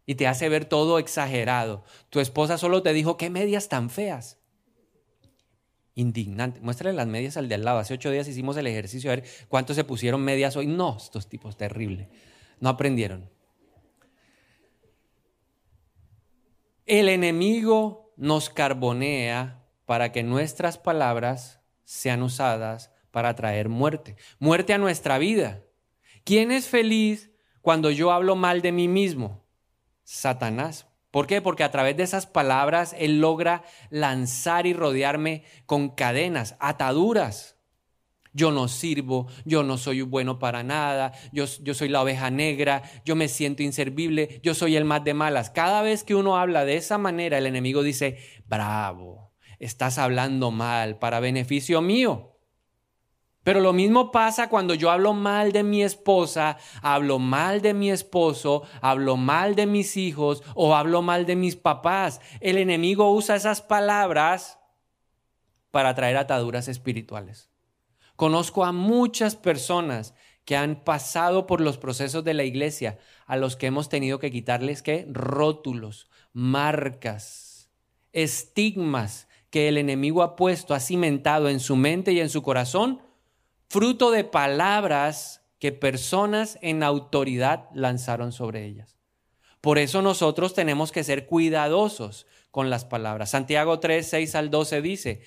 Y 0.06 0.16
te 0.16 0.28
hace 0.28 0.50
ver 0.50 0.66
todo 0.66 1.00
exagerado. 1.00 1.84
Tu 2.10 2.20
esposa 2.20 2.58
solo 2.58 2.84
te 2.84 2.94
dijo, 2.94 3.18
qué 3.18 3.30
medias 3.30 3.70
tan 3.70 3.90
feas. 3.90 4.38
Indignante. 5.96 6.60
Muéstrale 6.60 6.96
las 6.96 7.08
medias 7.08 7.38
al 7.38 7.50
de 7.50 7.56
al 7.56 7.66
lado. 7.66 7.80
Hace 7.80 7.94
ocho 7.94 8.12
días 8.12 8.28
hicimos 8.28 8.58
el 8.58 8.68
ejercicio 8.68 9.10
a 9.10 9.16
ver 9.16 9.26
cuántos 9.48 9.78
se 9.78 9.86
pusieron 9.86 10.22
medias 10.22 10.56
hoy. 10.58 10.68
No, 10.68 10.98
estos 10.98 11.28
tipos 11.28 11.58
terribles. 11.58 12.10
No 12.60 12.70
aprendieron. 12.70 13.30
El 16.86 17.10
enemigo 17.10 18.14
nos 18.16 18.52
carbonea 18.52 19.66
para 19.86 20.12
que 20.12 20.22
nuestras 20.22 20.78
palabras 20.78 21.60
sean 21.84 22.22
usadas 22.22 22.92
para 23.10 23.36
traer 23.36 23.70
muerte, 23.70 24.18
muerte 24.38 24.72
a 24.72 24.78
nuestra 24.78 25.18
vida. 25.18 25.64
¿Quién 26.24 26.52
es 26.52 26.68
feliz 26.68 27.32
cuando 27.62 27.90
yo 27.90 28.12
hablo 28.12 28.36
mal 28.36 28.62
de 28.62 28.72
mí 28.72 28.88
mismo? 28.88 29.44
Satanás. 30.04 30.86
¿Por 31.10 31.26
qué? 31.26 31.42
Porque 31.42 31.64
a 31.64 31.72
través 31.72 31.98
de 31.98 32.04
esas 32.04 32.28
palabras 32.28 32.96
él 33.00 33.20
logra 33.20 33.64
lanzar 33.90 34.68
y 34.68 34.74
rodearme 34.74 35.44
con 35.66 35.90
cadenas, 35.90 36.56
ataduras 36.60 37.55
yo 38.36 38.52
no 38.52 38.68
sirvo, 38.68 39.28
yo 39.46 39.64
no 39.64 39.78
soy 39.78 40.02
bueno 40.02 40.40
para 40.40 40.62
nada, 40.62 41.14
yo, 41.32 41.48
soy 41.48 41.88
la 41.88 42.02
oveja 42.02 42.30
negra, 42.30 42.84
yo 43.06 43.16
me 43.16 43.30
siento 43.30 43.64
inservible, 43.64 44.42
yo 44.44 44.54
soy 44.54 44.76
el 44.76 44.84
más 44.84 45.06
de 45.06 45.14
malas. 45.14 45.50
Cada 45.50 45.82
vez 45.82 46.04
que 46.04 46.16
uno 46.16 46.38
habla 46.38 46.66
de 46.66 46.76
esa 46.76 46.98
manera, 46.98 47.38
el 47.38 47.46
enemigo 47.46 47.82
dice, 47.82 48.20
bravo, 48.46 49.32
estás 49.58 49.98
hablando 49.98 50.52
mal 50.52 51.00
para 51.00 51.22
beneficio 51.22 51.82
mío. 51.82 52.34
Pero 53.46 53.62
lo 53.62 53.72
mismo 53.72 54.12
pasa 54.12 54.50
cuando 54.50 54.74
yo 54.74 54.92
hablo 54.92 55.14
mal 55.14 55.54
de 55.54 55.64
mi 55.64 55.82
esposa, 55.82 56.58
hablo 56.82 57.20
mal 57.20 57.62
de 57.62 57.74
mi 57.74 57.90
esposo, 57.90 58.64
hablo 58.82 59.16
mal 59.16 59.56
de 59.56 59.66
mis 59.66 59.96
hijos 59.96 60.44
o 60.56 60.76
hablo 60.76 61.02
mal 61.02 61.26
de 61.26 61.38
mis 61.38 61.56
papás. 61.56 62.20
El 62.42 62.58
enemigo 62.58 63.14
usa 63.14 63.38
esas 63.38 63.62
palabras 63.62 64.60
para 65.72 65.96
traer 65.96 66.18
ataduras 66.18 66.68
espirituales. 66.68 67.55
Conozco 68.16 68.66
a 68.66 68.72
muchas 68.72 69.36
personas 69.36 70.14
que 70.46 70.56
han 70.56 70.84
pasado 70.84 71.48
por 71.48 71.60
los 71.60 71.78
procesos 71.78 72.24
de 72.24 72.34
la 72.34 72.44
iglesia, 72.44 73.00
a 73.26 73.36
los 73.36 73.56
que 73.56 73.68
hemos 73.68 73.90
tenido 73.90 74.20
que 74.20 74.32
quitarles 74.32 74.82
qué? 74.82 75.08
Rótulos, 75.10 76.08
marcas, 76.34 77.70
estigmas 78.14 79.28
que 79.50 79.68
el 79.68 79.78
enemigo 79.78 80.22
ha 80.22 80.36
puesto, 80.36 80.74
ha 80.74 80.80
cimentado 80.80 81.50
en 81.50 81.60
su 81.60 81.76
mente 81.76 82.14
y 82.14 82.20
en 82.20 82.30
su 82.30 82.44
corazón, 82.44 83.02
fruto 83.70 84.12
de 84.12 84.24
palabras 84.24 85.42
que 85.60 85.72
personas 85.72 86.60
en 86.62 86.84
autoridad 86.84 87.70
lanzaron 87.74 88.32
sobre 88.32 88.66
ellas. 88.66 88.96
Por 89.62 89.80
eso 89.80 90.04
nosotros 90.04 90.54
tenemos 90.54 90.92
que 90.92 91.04
ser 91.04 91.26
cuidadosos 91.26 92.28
con 92.52 92.70
las 92.70 92.86
palabras. 92.86 93.32
Santiago 93.32 93.80
3, 93.80 94.08
6 94.08 94.36
al 94.36 94.52
12 94.52 94.82
dice, 94.82 95.22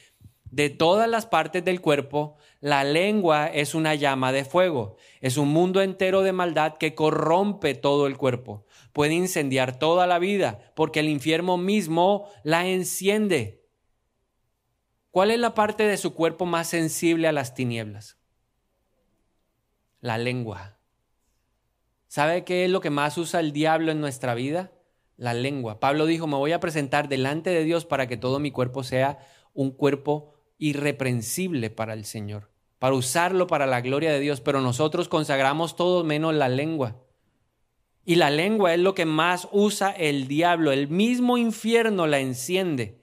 de 0.50 0.70
todas 0.70 1.08
las 1.08 1.26
partes 1.26 1.64
del 1.64 1.80
cuerpo, 1.80 2.36
la 2.60 2.84
lengua 2.84 3.46
es 3.46 3.74
una 3.74 3.94
llama 3.94 4.32
de 4.32 4.44
fuego, 4.44 4.96
es 5.20 5.36
un 5.36 5.48
mundo 5.48 5.82
entero 5.82 6.22
de 6.22 6.32
maldad 6.32 6.78
que 6.78 6.94
corrompe 6.94 7.74
todo 7.74 8.06
el 8.06 8.16
cuerpo, 8.16 8.64
puede 8.92 9.14
incendiar 9.14 9.78
toda 9.78 10.06
la 10.06 10.18
vida, 10.18 10.72
porque 10.74 11.00
el 11.00 11.08
infierno 11.08 11.56
mismo 11.56 12.28
la 12.44 12.66
enciende. 12.66 13.64
¿Cuál 15.10 15.30
es 15.30 15.38
la 15.38 15.54
parte 15.54 15.84
de 15.84 15.96
su 15.96 16.14
cuerpo 16.14 16.46
más 16.46 16.68
sensible 16.68 17.28
a 17.28 17.32
las 17.32 17.54
tinieblas? 17.54 18.18
La 20.00 20.18
lengua. 20.18 20.78
¿Sabe 22.06 22.44
qué 22.44 22.64
es 22.64 22.70
lo 22.70 22.80
que 22.80 22.90
más 22.90 23.18
usa 23.18 23.40
el 23.40 23.52
diablo 23.52 23.92
en 23.92 24.00
nuestra 24.00 24.34
vida? 24.34 24.72
La 25.16 25.34
lengua. 25.34 25.80
Pablo 25.80 26.06
dijo, 26.06 26.26
me 26.26 26.36
voy 26.36 26.52
a 26.52 26.60
presentar 26.60 27.08
delante 27.08 27.50
de 27.50 27.64
Dios 27.64 27.84
para 27.84 28.06
que 28.06 28.16
todo 28.16 28.38
mi 28.38 28.50
cuerpo 28.50 28.84
sea 28.84 29.18
un 29.52 29.72
cuerpo 29.72 30.37
irreprensible 30.58 31.70
para 31.70 31.94
el 31.94 32.04
Señor, 32.04 32.50
para 32.78 32.94
usarlo 32.94 33.46
para 33.46 33.66
la 33.66 33.80
gloria 33.80 34.12
de 34.12 34.20
Dios, 34.20 34.40
pero 34.40 34.60
nosotros 34.60 35.08
consagramos 35.08 35.76
todo 35.76 36.04
menos 36.04 36.34
la 36.34 36.48
lengua. 36.48 36.96
Y 38.04 38.16
la 38.16 38.30
lengua 38.30 38.74
es 38.74 38.80
lo 38.80 38.94
que 38.94 39.04
más 39.04 39.48
usa 39.52 39.90
el 39.90 40.28
diablo, 40.28 40.72
el 40.72 40.88
mismo 40.88 41.36
infierno 41.36 42.06
la 42.06 42.18
enciende. 42.20 43.02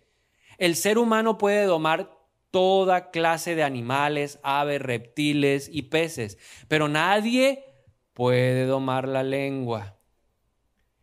El 0.57 0.75
ser 0.75 0.97
humano 0.97 1.37
puede 1.37 1.65
domar 1.65 2.11
toda 2.51 3.11
clase 3.11 3.53
de 3.53 3.63
animales, 3.63 4.39
aves, 4.41 4.81
reptiles 4.81 5.69
y 5.71 5.83
peces, 5.83 6.37
pero 6.67 6.87
nadie 6.87 7.65
puede 8.13 8.65
domar 8.65 9.07
la 9.07 9.23
lengua. 9.23 9.97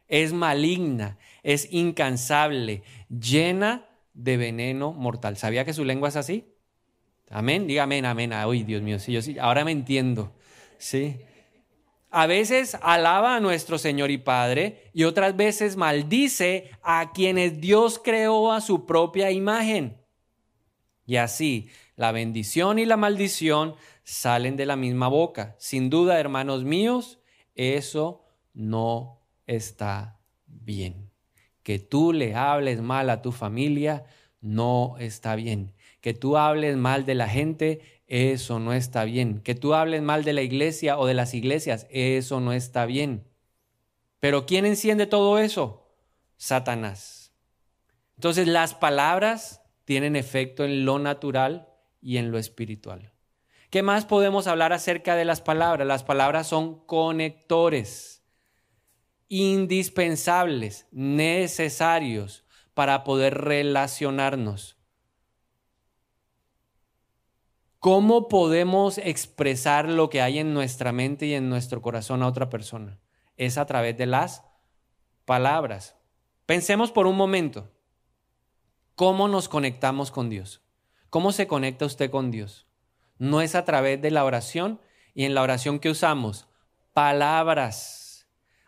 Es 0.09 0.33
maligna, 0.33 1.19
es 1.43 1.69
incansable, 1.71 2.83
llena 3.09 3.87
de 4.15 4.37
veneno 4.37 4.93
mortal. 4.93 5.37
¿Sabía 5.37 5.65
que 5.65 5.73
su 5.73 5.85
lengua 5.85 6.09
es 6.09 6.17
así? 6.17 6.53
Amén, 7.31 7.67
diga 7.67 7.85
amén, 7.85 8.05
amén. 8.05 8.33
Ay, 8.33 8.63
Dios 8.63 8.83
mío, 8.83 8.99
sí, 8.99 9.13
yo 9.13 9.23
sí, 9.23 9.39
ahora 9.39 9.65
me 9.65 9.73
entiendo. 9.73 10.35
Sí. 10.79 11.19
A 12.11 12.27
veces 12.27 12.77
alaba 12.83 13.37
a 13.37 13.41
nuestro 13.41 13.79
Señor 13.79 14.11
y 14.11 14.19
Padre 14.19 14.91
y 14.93 15.05
otras 15.05 15.35
veces 15.35 15.77
maldice 15.77 16.71
a 16.83 17.13
quienes 17.13 17.61
Dios 17.61 17.99
creó 17.99 18.53
a 18.53 18.61
su 18.61 18.85
propia 18.85 19.31
imagen. 19.31 19.97
Y 21.07 21.17
así, 21.17 21.71
la 21.97 22.13
bendición 22.13 22.79
y 22.79 22.85
la 22.85 22.99
maldición 22.99 23.77
salen 24.05 24.57
de 24.57 24.67
la 24.67 24.77
misma 24.77 25.09
boca. 25.09 25.57
Sin 25.59 25.89
duda, 25.89 26.21
hermanos 26.21 26.65
míos, 26.65 27.19
eso 27.55 28.27
no 28.53 29.23
está 29.47 30.21
bien 30.47 31.12
que 31.63 31.79
tú 31.79 32.13
le 32.13 32.35
hables 32.35 32.81
mal 32.81 33.11
a 33.11 33.23
tu 33.23 33.33
familia 33.33 34.05
no 34.41 34.97
está 34.99 35.37
bien. 35.37 35.73
Que 36.01 36.15
tú 36.15 36.37
hables 36.37 36.77
mal 36.77 37.07
de 37.07 37.15
la 37.15 37.29
gente, 37.29 38.03
eso 38.07 38.59
no 38.59 38.73
está 38.73 39.05
bien. 39.05 39.41
Que 39.41 39.55
tú 39.55 39.75
hables 39.75 40.03
mal 40.03 40.25
de 40.25 40.33
la 40.33 40.43
iglesia 40.43 40.99
o 40.99 41.07
de 41.07 41.15
las 41.15 41.35
iglesias, 41.35 41.87
eso 41.91 42.41
no 42.41 42.53
está 42.53 42.87
bien. 42.87 43.25
Pero 44.19 44.47
¿quién 44.47 44.67
enciende 44.67 45.07
todo 45.07 45.39
eso? 45.39 45.89
Satanás. 46.37 47.33
Entonces 48.17 48.49
las 48.49 48.75
palabras 48.75 49.63
tienen 49.85 50.17
efecto 50.17 50.65
en 50.65 50.85
lo 50.85 50.99
natural 50.99 51.69
y 52.01 52.17
en 52.17 52.31
lo 52.31 52.39
espiritual. 52.39 53.13
¿Qué 53.71 53.83
más 53.83 54.05
podemos 54.05 54.49
hablar 54.49 54.73
acerca 54.73 55.17
de 55.17 55.25
las 55.25 55.41
palabras? 55.41 55.87
Las 55.87 56.05
palabras 56.05 56.47
son 56.47 56.85
conectores 56.85 58.12
indispensables, 59.33 60.87
necesarios 60.91 62.45
para 62.75 63.03
poder 63.03 63.33
relacionarnos. 63.33 64.77
¿Cómo 67.79 68.29
podemos 68.29 68.99
expresar 68.99 69.89
lo 69.89 70.11
que 70.11 70.21
hay 70.21 70.39
en 70.39 70.53
nuestra 70.53 70.93
mente 70.93 71.25
y 71.25 71.33
en 71.33 71.49
nuestro 71.49 71.81
corazón 71.81 72.23
a 72.23 72.27
otra 72.27 72.51
persona? 72.51 73.01
Es 73.39 73.57
a 73.57 73.65
través 73.65 73.97
de 73.97 74.05
las 74.05 74.45
palabras. 75.25 75.97
Pensemos 76.45 76.93
por 76.93 77.07
un 77.07 77.17
momento. 77.17 77.73
¿Cómo 78.97 79.29
nos 79.29 79.49
conectamos 79.49 80.11
con 80.11 80.29
Dios? 80.29 80.61
¿Cómo 81.09 81.33
se 81.33 81.47
conecta 81.47 81.87
usted 81.87 82.11
con 82.11 82.31
Dios? 82.31 82.67
No 83.17 83.41
es 83.41 83.55
a 83.55 83.65
través 83.65 84.03
de 84.03 84.11
la 84.11 84.27
oración 84.27 84.79
y 85.15 85.25
en 85.25 85.35
la 85.35 85.41
oración 85.41 85.79
que 85.79 85.89
usamos, 85.89 86.49
palabras. 86.93 88.02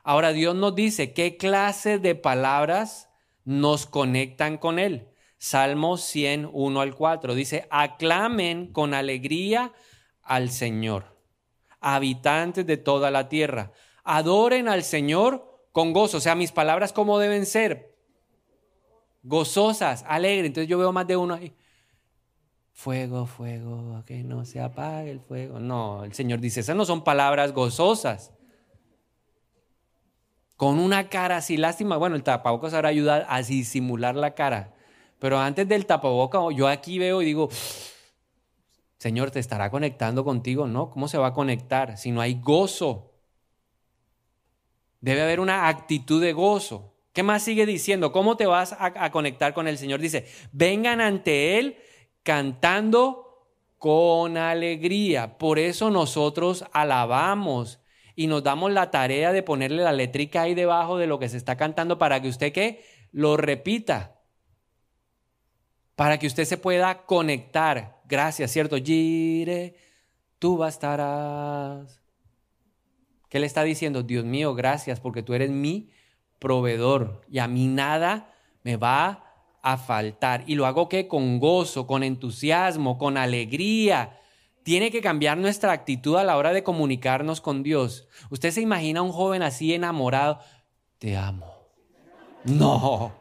Ahora 0.05 0.33
Dios 0.33 0.55
nos 0.55 0.75
dice 0.75 1.15
qué 1.15 1.39
clase 1.39 1.99
de 1.99 2.15
palabras 2.15 3.09
nos 3.45 3.87
conectan 3.87 4.59
con 4.59 4.79
Él. 4.79 5.09
Salmo 5.39 5.97
101 5.97 6.81
al 6.81 6.95
4 6.95 7.35
dice, 7.35 7.67
aclamen 7.71 8.73
con 8.73 8.95
alegría 8.95 9.73
al 10.23 10.51
Señor, 10.51 11.19
habitantes 11.81 12.67
de 12.67 12.77
toda 12.77 13.11
la 13.11 13.29
tierra, 13.29 13.73
adoren 14.05 14.69
al 14.69 14.85
Señor 14.85 15.69
con 15.73 15.93
gozo. 15.93 16.19
O 16.19 16.21
sea, 16.21 16.35
mis 16.35 16.53
palabras, 16.53 16.93
¿cómo 16.93 17.19
deben 17.19 17.47
ser? 17.47 17.95
Gozosas, 19.23 20.05
alegres. 20.07 20.47
Entonces 20.47 20.69
yo 20.69 20.79
veo 20.79 20.93
más 20.93 21.07
de 21.07 21.17
uno 21.17 21.35
ahí. 21.35 21.55
Fuego, 22.73 23.27
fuego, 23.27 24.03
que 24.05 24.23
no 24.23 24.45
se 24.45 24.61
apague 24.61 25.11
el 25.11 25.21
fuego. 25.21 25.61
No, 25.61 26.05
el 26.05 26.13
Señor 26.13 26.41
dice, 26.41 26.61
esas 26.61 26.77
no 26.77 26.85
son 26.85 27.05
palabras 27.05 27.53
gozosas. 27.53 28.33
Con 30.57 30.79
una 30.79 31.09
cara 31.09 31.39
así, 31.39 31.57
lástima. 31.57 31.97
Bueno, 31.97 32.17
el 32.17 32.23
tapabocas 32.23 32.75
ahora 32.75 32.91
ayuda 32.91 33.27
a 33.29 33.43
disimular 33.43 34.15
la 34.15 34.35
cara. 34.35 34.75
Pero 35.19 35.39
antes 35.39 35.69
del 35.69 35.87
tapabocas, 35.87 36.43
yo 36.55 36.69
aquí 36.69 36.99
veo 36.99 37.23
y 37.23 37.25
digo, 37.25 37.49
Señor, 38.99 39.31
¿te 39.31 39.41
estará 39.41 39.71
conectando 39.71 40.25
contigo? 40.25 40.67
No, 40.67 40.91
¿cómo 40.91 41.09
se 41.09 41.19
va 41.19 41.29
a 41.29 41.33
conectar 41.33 41.99
si 41.99 42.11
no 42.11 42.21
hay 42.21 42.41
gozo? 42.41 43.13
Debe 45.01 45.23
haber 45.23 45.41
una 45.41 45.69
actitud 45.69 46.23
de 46.23 46.33
gozo. 46.33 46.95
¿Qué 47.13 47.23
más 47.23 47.43
sigue 47.43 47.67
diciendo? 47.67 48.11
¿Cómo 48.11 48.37
te 48.37 48.47
vas 48.47 48.75
a, 48.79 49.11
conectar 49.13 49.55
con 49.55 49.69
el 49.69 49.79
Señor? 49.79 50.01
Dice, 50.01 50.27
vengan 50.53 51.01
ante 51.01 51.59
Él 51.59 51.77
cantando 52.23 53.47
con 53.79 54.37
alegría. 54.37 55.39
Por 55.39 55.59
eso 55.59 55.91
nosotros 55.91 56.65
alabamos 56.73 57.79
y 58.17 58.27
nos 58.27 58.43
damos 58.43 58.73
la 58.73 58.91
tarea 58.91 59.33
de 59.33 59.43
ponerle 59.43 59.83
la 59.83 59.93
letrica 59.93 60.43
ahí 60.43 60.55
debajo 60.55 60.99
de 60.99 61.07
lo 61.07 61.19
que 61.19 61.29
se 61.29 61.37
está 61.37 61.57
cantando 61.57 61.99
para 61.99 62.21
que 62.21 62.29
usted 62.29 62.53
que 62.53 62.85
lo 63.13 63.37
repita. 63.37 64.21
Para 65.97 66.19
que 66.19 66.27
usted 66.27 66.45
se 66.45 66.59
pueda 66.59 67.07
conectar. 67.07 68.01
Gracias, 68.07 68.51
¿cierto? 68.51 68.77
Gire, 68.77 69.77
tú 70.39 70.57
bastarás. 70.57 72.03
¿Qué 73.29 73.39
le 73.39 73.47
está 73.47 73.63
diciendo? 73.65 74.03
Dios 74.03 74.25
mío, 74.25 74.55
gracias 74.55 75.01
porque 75.01 75.23
tú 75.23 75.35
eres 75.35 75.51
mi 75.51 75.91
proveedor 76.39 77.23
y 77.29 77.39
a 77.39 77.49
mí 77.49 77.67
nada 77.67 78.33
me 78.63 78.77
va 78.77 79.25
a 79.63 79.77
faltar. 79.77 80.45
Y 80.47 80.55
lo 80.55 80.67
hago 80.67 80.89
que 80.89 81.09
con 81.09 81.41
gozo, 81.41 81.87
con 81.87 82.03
entusiasmo, 82.03 82.99
con 82.99 83.17
alegría. 83.17 84.21
Tiene 84.65 84.91
que 84.91 85.03
cambiar 85.03 85.37
nuestra 85.37 85.73
actitud 85.73 86.17
a 86.17 86.25
la 86.25 86.39
hora 86.39 86.55
de 86.55 86.63
comunicarnos 86.63 87.43
con 87.43 87.63
Dios. 87.63 88.09
Usted 88.31 88.51
se 88.51 88.63
imagina 88.63 89.01
a 89.01 89.03
un 89.03 89.13
joven 89.13 89.43
así 89.43 89.75
enamorado. 89.75 90.41
Te 90.99 91.17
amo. 91.17 91.53
No. 92.45 93.13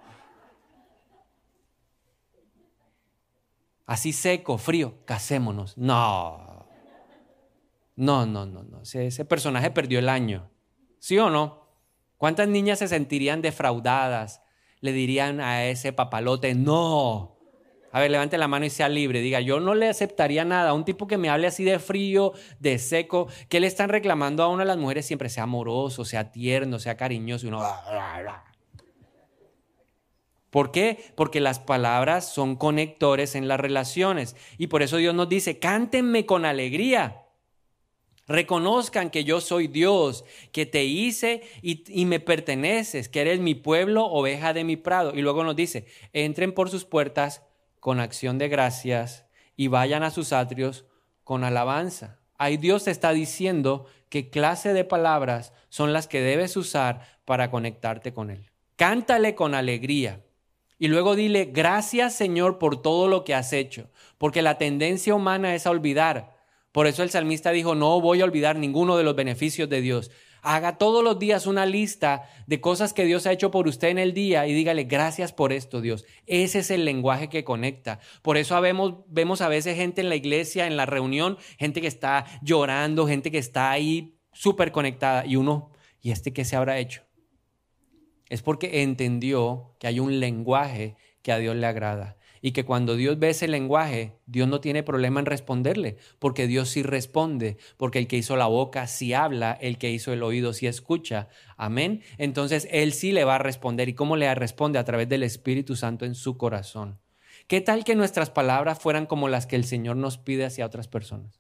Así 3.86 4.14
seco, 4.14 4.58
frío. 4.58 5.04
Casémonos. 5.04 5.78
No. 5.78 6.66
No, 7.98 8.26
no, 8.26 8.46
no, 8.46 8.64
no. 8.64 8.82
Ese, 8.82 9.26
personaje 9.26 9.70
perdió 9.70 10.00
el 10.00 10.08
año. 10.08 10.50
¿Sí 11.00 11.20
o 11.20 11.30
no? 11.30 11.68
¿Cuántas 12.18 12.48
niñas 12.48 12.80
se 12.80 12.88
sentirían 12.88 13.42
defraudadas? 13.42 14.42
Le 14.80 14.94
dirían 14.94 15.42
a 15.42 15.66
ese 15.66 15.92
papalote, 15.92 16.56
no. 16.56 17.33
A 17.94 18.00
ver, 18.00 18.10
levante 18.10 18.40
la 18.40 18.48
mano 18.48 18.66
y 18.66 18.72
sea 18.72 18.90
libre. 18.90 19.22
Diga, 19.22 19.40
yo 19.40 19.60
no 19.60 19.76
le 19.76 19.88
aceptaría 19.88 20.44
nada. 20.44 20.74
Un 20.74 20.84
tipo 20.84 21.06
que 21.06 21.20
me 21.20 21.30
hable 21.30 21.46
así 21.46 21.64
de 21.64 21.78
frío, 21.78 22.34
de 22.60 22.80
seco. 22.80 23.28
¿Qué 23.50 23.60
le 23.60 23.68
están 23.68 23.90
reclamando 23.90 24.42
a 24.42 24.48
una 24.48 24.64
de 24.64 24.68
las 24.68 24.78
mujeres? 24.78 25.06
Siempre 25.06 25.30
sea 25.30 25.44
amoroso, 25.44 26.04
sea 26.04 26.32
tierno, 26.32 26.80
sea 26.80 26.98
cariñoso. 26.98 27.46
Y 27.46 27.50
uno, 27.50 27.64
¿Por 30.50 30.72
qué? 30.72 31.14
Porque 31.16 31.40
las 31.40 31.60
palabras 31.60 32.34
son 32.34 32.56
conectores 32.56 33.36
en 33.36 33.48
las 33.48 33.60
relaciones. 33.60 34.36
Y 34.58 34.68
por 34.68 34.82
eso 34.82 34.98
Dios 34.98 35.14
nos 35.14 35.30
dice, 35.30 35.60
cántenme 35.60 36.26
con 36.26 36.46
alegría. 36.46 37.24
Reconozcan 38.28 39.12
que 39.12 39.24
yo 39.24 39.40
soy 39.40 39.68
Dios, 39.68 40.26
que 40.52 40.66
te 40.66 40.84
hice 40.84 41.44
y, 41.62 42.06
me 42.06 42.20
perteneces, 42.20 43.08
que 43.08 43.22
eres 43.22 43.40
mi 43.40 43.54
pueblo, 43.54 44.06
oveja 44.06 44.52
de 44.54 44.64
mi 44.64 44.78
prado. 44.78 45.14
Y 45.14 45.22
luego 45.22 45.44
nos 45.44 45.56
dice, 45.56 45.86
entren 46.12 46.54
por 46.54 46.72
sus 46.72 46.86
puertas 46.86 47.44
con 47.84 48.00
acción 48.00 48.38
de 48.38 48.48
gracias 48.48 49.26
y 49.58 49.68
vayan 49.68 50.04
a 50.04 50.10
sus 50.10 50.32
atrios 50.32 50.86
con 51.26 51.44
alabanza. 51.44 52.18
Ahí 52.38 52.56
Dios 52.56 52.88
está 52.88 53.12
diciendo 53.12 53.88
qué 54.08 54.30
clase 54.30 54.72
de 54.72 54.86
palabras 54.86 55.52
son 55.68 55.92
las 55.92 56.08
que 56.08 56.22
debes 56.22 56.56
usar 56.56 57.20
para 57.26 57.52
conectarte 57.52 58.14
con 58.14 58.30
Él. 58.30 58.50
Cántale 58.78 59.36
con 59.36 59.54
alegría. 59.54 60.24
Y 60.80 60.88
luego 60.88 61.18
dile, 61.18 61.50
gracias 61.52 62.16
Señor 62.16 62.58
por 62.58 62.82
todo 62.82 63.10
lo 63.10 63.26
que 63.26 63.36
has 63.36 63.52
hecho, 63.52 63.90
porque 64.18 64.42
la 64.42 64.58
tendencia 64.58 65.14
humana 65.14 65.54
es 65.54 65.68
a 65.68 65.72
olvidar, 65.72 66.38
por 66.72 66.88
eso 66.88 67.04
el 67.04 67.10
salmista 67.10 67.52
dijo, 67.52 67.76
no 67.76 68.00
voy 68.00 68.22
a 68.22 68.24
olvidar 68.24 68.56
ninguno 68.56 68.96
de 68.96 69.04
los 69.04 69.16
beneficios 69.16 69.68
de 69.68 69.82
Dios. 69.82 70.10
Haga 70.46 70.78
todos 70.78 71.02
los 71.04 71.20
días 71.20 71.48
una 71.48 71.66
lista 71.66 72.30
de 72.48 72.60
cosas 72.60 72.92
que 72.92 73.06
Dios 73.06 73.26
ha 73.26 73.32
hecho 73.32 73.50
por 73.50 73.66
usted 73.68 73.88
en 73.88 73.98
el 73.98 74.14
día 74.14 74.46
y 74.46 74.54
dígale, 74.54 74.84
gracias 74.84 75.32
por 75.32 75.54
esto, 75.54 75.80
Dios. 75.80 76.06
Ese 76.28 76.60
es 76.60 76.70
el 76.70 76.84
lenguaje 76.84 77.30
que 77.30 77.46
conecta. 77.46 78.00
Por 78.22 78.36
eso 78.36 78.60
vemos, 78.60 79.06
vemos 79.08 79.40
a 79.40 79.48
veces 79.48 79.78
gente 79.78 80.02
en 80.02 80.10
la 80.10 80.18
iglesia, 80.18 80.68
en 80.68 80.76
la 80.76 80.86
reunión, 80.86 81.38
gente 81.58 81.80
que 81.80 81.88
está 81.88 82.26
llorando, 82.42 83.08
gente 83.08 83.32
que 83.32 83.38
está 83.38 83.72
ahí 83.72 84.20
súper 84.34 84.74
conectada. 84.74 85.26
Y 85.26 85.38
uno, 85.38 85.72
¿y 86.02 86.12
este 86.12 86.34
qué 86.34 86.44
se 86.44 86.58
habrá 86.58 86.78
hecho? 86.78 87.04
Es 88.28 88.42
porque 88.42 88.82
entendió 88.82 89.78
que 89.80 89.88
hay 89.88 90.02
un 90.02 90.20
lenguaje 90.20 90.98
que 91.22 91.32
a 91.32 91.38
Dios 91.38 91.56
le 91.56 91.68
agrada 91.68 92.18
y 92.46 92.52
que 92.52 92.66
cuando 92.66 92.98
Dios 92.98 93.18
ve 93.20 93.30
ese 93.30 93.48
lenguaje, 93.48 94.18
Dios 94.26 94.50
no 94.50 94.60
tiene 94.60 94.84
problema 94.84 95.22
en 95.22 95.26
responderle, 95.26 95.96
porque 96.20 96.46
Dios 96.46 96.68
sí 96.68 96.84
responde, 96.84 97.56
porque 97.78 98.00
el 98.00 98.08
que 98.08 98.18
hizo 98.18 98.36
la 98.36 98.48
boca 98.48 98.86
sí 98.88 99.14
habla, 99.14 99.54
el 99.54 99.78
que 99.78 99.92
hizo 99.92 100.12
el 100.12 100.22
oído 100.24 100.52
sí 100.52 100.68
escucha. 100.68 101.30
Amén. 101.56 102.02
Entonces 102.18 102.68
Él 102.70 102.92
sí 102.92 103.14
le 103.14 103.24
va 103.24 103.36
a 103.36 103.40
responder. 103.40 103.88
¿Y 103.88 103.94
cómo 103.94 104.18
le 104.18 104.36
responde? 104.36 104.78
A 104.78 104.84
través 104.84 105.08
del 105.08 105.24
Espíritu 105.24 105.78
Santo 105.78 106.04
en 106.04 106.16
su 106.16 106.38
corazón. 106.38 107.00
¿Qué 107.48 107.62
tal 107.62 107.86
que 107.86 107.96
nuestras 107.96 108.30
palabras 108.30 108.78
fueran 108.78 109.06
como 109.06 109.30
las 109.30 109.48
que 109.48 109.56
el 109.56 109.64
Señor 109.64 109.96
nos 109.96 110.18
pide 110.18 110.44
hacia 110.44 110.66
otras 110.66 110.90
personas? 110.90 111.40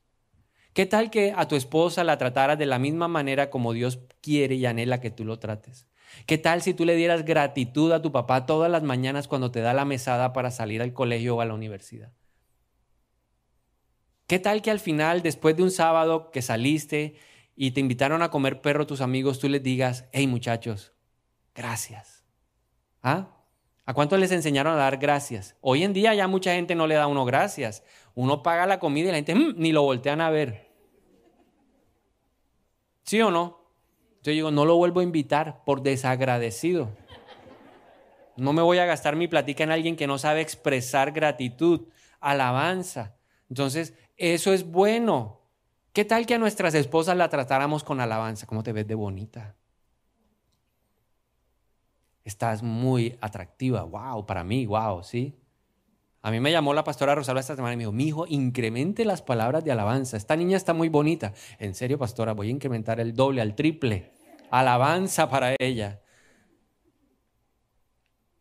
¿Qué 0.71 0.85
tal 0.85 1.11
que 1.11 1.33
a 1.35 1.49
tu 1.49 1.57
esposa 1.57 2.05
la 2.05 2.17
trataras 2.17 2.57
de 2.57 2.65
la 2.65 2.79
misma 2.79 3.09
manera 3.09 3.49
como 3.49 3.73
Dios 3.73 3.99
quiere 4.21 4.55
y 4.55 4.65
anhela 4.65 5.01
que 5.01 5.11
tú 5.11 5.25
lo 5.25 5.37
trates? 5.37 5.85
¿Qué 6.25 6.37
tal 6.37 6.61
si 6.61 6.73
tú 6.73 6.85
le 6.85 6.95
dieras 6.95 7.25
gratitud 7.25 7.91
a 7.91 8.01
tu 8.01 8.11
papá 8.11 8.45
todas 8.45 8.71
las 8.71 8.83
mañanas 8.83 9.27
cuando 9.27 9.51
te 9.51 9.61
da 9.61 9.73
la 9.73 9.85
mesada 9.85 10.33
para 10.33 10.51
salir 10.51 10.81
al 10.81 10.93
colegio 10.93 11.35
o 11.35 11.41
a 11.41 11.45
la 11.45 11.53
universidad? 11.53 12.11
¿Qué 14.27 14.39
tal 14.39 14.61
que 14.61 14.71
al 14.71 14.79
final, 14.79 15.21
después 15.21 15.55
de 15.55 15.63
un 15.63 15.71
sábado 15.71 16.31
que 16.31 16.41
saliste 16.41 17.15
y 17.55 17.71
te 17.71 17.81
invitaron 17.81 18.21
a 18.21 18.29
comer 18.29 18.61
perro 18.61 18.87
tus 18.87 19.01
amigos, 19.01 19.39
tú 19.39 19.49
les 19.49 19.61
digas, 19.61 20.05
hey 20.11 20.27
muchachos, 20.27 20.93
gracias? 21.53 22.23
¿Ah? 23.01 23.27
¿A 23.85 23.93
cuánto 23.93 24.17
les 24.17 24.31
enseñaron 24.31 24.73
a 24.73 24.77
dar 24.77 24.97
gracias? 24.97 25.57
Hoy 25.59 25.83
en 25.83 25.91
día 25.91 26.13
ya 26.13 26.27
mucha 26.27 26.53
gente 26.53 26.73
no 26.73 26.87
le 26.87 26.95
da 26.95 27.07
uno 27.07 27.25
gracias. 27.25 27.83
Uno 28.15 28.41
paga 28.41 28.65
la 28.65 28.79
comida 28.79 29.09
y 29.09 29.11
la 29.11 29.17
gente 29.17 29.35
mm", 29.35 29.55
ni 29.57 29.73
lo 29.73 29.83
voltean 29.83 30.21
a 30.21 30.29
ver. 30.29 30.71
¿Sí 33.03 33.21
o 33.21 33.29
no? 33.29 33.62
Yo 34.23 34.31
digo, 34.31 34.51
no 34.51 34.63
lo 34.63 34.77
vuelvo 34.77 35.01
a 35.01 35.03
invitar 35.03 35.63
por 35.65 35.83
desagradecido. 35.83 36.89
No 38.37 38.53
me 38.53 38.61
voy 38.61 38.77
a 38.77 38.85
gastar 38.85 39.17
mi 39.17 39.27
platica 39.27 39.63
en 39.63 39.71
alguien 39.71 39.95
que 39.97 40.07
no 40.07 40.17
sabe 40.17 40.41
expresar 40.41 41.11
gratitud, 41.11 41.89
alabanza. 42.21 43.15
Entonces, 43.49 43.93
eso 44.15 44.53
es 44.53 44.65
bueno. 44.65 45.41
¿Qué 45.91 46.05
tal 46.05 46.25
que 46.25 46.35
a 46.35 46.39
nuestras 46.39 46.73
esposas 46.73 47.17
la 47.17 47.29
tratáramos 47.29 47.83
con 47.83 47.99
alabanza? 47.99 48.47
¿Cómo 48.47 48.63
te 48.63 48.71
ves 48.71 48.87
de 48.87 48.95
bonita? 48.95 49.55
Estás 52.23 52.63
muy 52.63 53.17
atractiva. 53.19 53.83
Wow, 53.83 54.25
para 54.25 54.45
mí, 54.45 54.65
wow, 54.65 55.03
¿sí? 55.03 55.37
A 56.25 56.31
mí 56.31 56.39
me 56.39 56.53
llamó 56.53 56.73
la 56.73 56.85
pastora 56.85 57.15
Rosalba 57.15 57.41
esta 57.41 57.57
semana 57.57 57.73
y 57.73 57.77
me 57.77 57.81
dijo, 57.81 57.91
mi 57.91 58.05
hijo, 58.05 58.25
incremente 58.27 59.03
las 59.03 59.21
palabras 59.21 59.65
de 59.65 59.73
alabanza. 59.73 60.15
Esta 60.15 60.37
niña 60.37 60.55
está 60.55 60.73
muy 60.73 60.87
bonita. 60.87 61.33
En 61.59 61.75
serio, 61.75 61.99
pastora, 61.99 62.31
voy 62.31 62.47
a 62.47 62.51
incrementar 62.51 63.01
el 63.01 63.13
doble, 63.13 63.41
al 63.41 63.55
triple. 63.55 64.13
Alabanza 64.49 65.29
para 65.29 65.53
ella. 65.59 66.01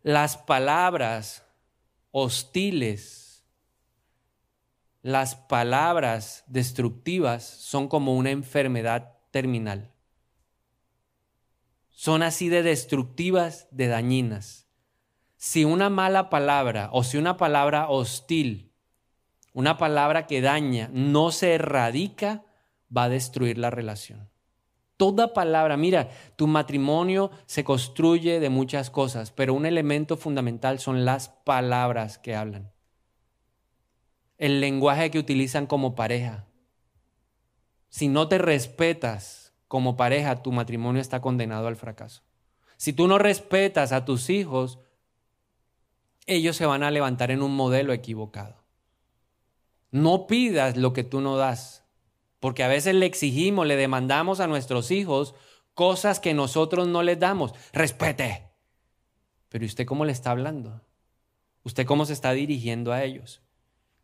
Las 0.05 0.37
palabras 0.37 1.45
hostiles, 2.13 3.45
las 5.03 5.35
palabras 5.35 6.45
destructivas 6.47 7.43
son 7.43 7.89
como 7.89 8.15
una 8.15 8.31
enfermedad 8.31 9.19
terminal. 9.33 9.91
Son 11.91 12.23
así 12.23 12.49
de 12.49 12.63
destructivas, 12.63 13.67
de 13.73 13.89
dañinas. 13.89 14.62
Si 15.43 15.65
una 15.65 15.91
mala 15.91 16.31
palabra 16.31 16.89
o 16.93 17.03
si 17.03 17.19
una 17.19 17.37
palabra 17.37 17.89
hostil, 17.89 18.71
una 19.53 19.77
palabra 19.77 20.29
que 20.29 20.41
daña, 20.41 20.89
no 20.93 21.33
se 21.33 21.55
erradica, 21.55 22.45
va 22.97 23.05
a 23.05 23.09
destruir 23.09 23.59
la 23.59 23.69
relación. 23.69 24.31
Toda 24.97 25.33
palabra, 25.33 25.77
mira, 25.77 26.11
tu 26.37 26.47
matrimonio 26.47 27.33
se 27.47 27.65
construye 27.65 28.39
de 28.39 28.51
muchas 28.51 28.89
cosas, 28.89 29.33
pero 29.33 29.53
un 29.53 29.67
elemento 29.67 30.17
fundamental 30.17 30.79
son 30.79 31.05
las 31.05 31.31
palabras 31.31 32.19
que 32.19 32.37
hablan. 32.37 32.71
El 34.39 34.61
lenguaje 34.61 35.11
que 35.11 35.19
utilizan 35.19 35.67
como 35.67 35.97
pareja. 35.97 36.47
Si 37.89 38.07
no 38.07 38.29
te 38.29 38.39
respetas 38.39 39.55
como 39.67 39.97
pareja, 39.97 40.41
tu 40.41 40.53
matrimonio 40.53 41.03
está 41.03 41.21
condenado 41.21 41.67
al 41.67 41.75
fracaso. 41.75 42.23
Si 42.77 42.93
tú 42.93 43.09
no 43.09 43.19
respetas 43.19 43.91
a 43.91 44.05
tus 44.05 44.31
hijos, 44.31 44.79
ellos 46.27 46.57
se 46.57 46.67
van 46.67 46.83
a 46.83 46.91
levantar 46.91 47.31
en 47.31 47.43
un 47.43 47.55
modelo 47.55 47.93
equivocado. 47.93 48.63
No 49.91 50.27
pidas 50.27 50.77
lo 50.77 50.93
que 50.93 51.05
tú 51.05 51.21
no 51.21 51.37
das, 51.37 51.85
porque 52.41 52.63
a 52.63 52.69
veces 52.69 52.95
le 52.95 53.07
exigimos, 53.07 53.67
le 53.67 53.77
demandamos 53.77 54.41
a 54.41 54.47
nuestros 54.47 54.91
hijos 54.91 55.35
cosas 55.75 56.21
que 56.21 56.35
nosotros 56.35 56.89
no 56.89 57.03
les 57.03 57.19
damos. 57.19 57.55
Respete. 57.73 58.51
Pero 59.49 59.67
¿usted 59.67 59.87
cómo 59.87 60.05
le 60.05 60.13
está 60.13 60.31
hablando? 60.31 60.83
¿Usted 61.63 61.87
cómo 61.87 62.07
se 62.07 62.13
está 62.15 62.33
dirigiendo 62.33 62.93
a 62.93 63.05
ellos? 63.05 63.43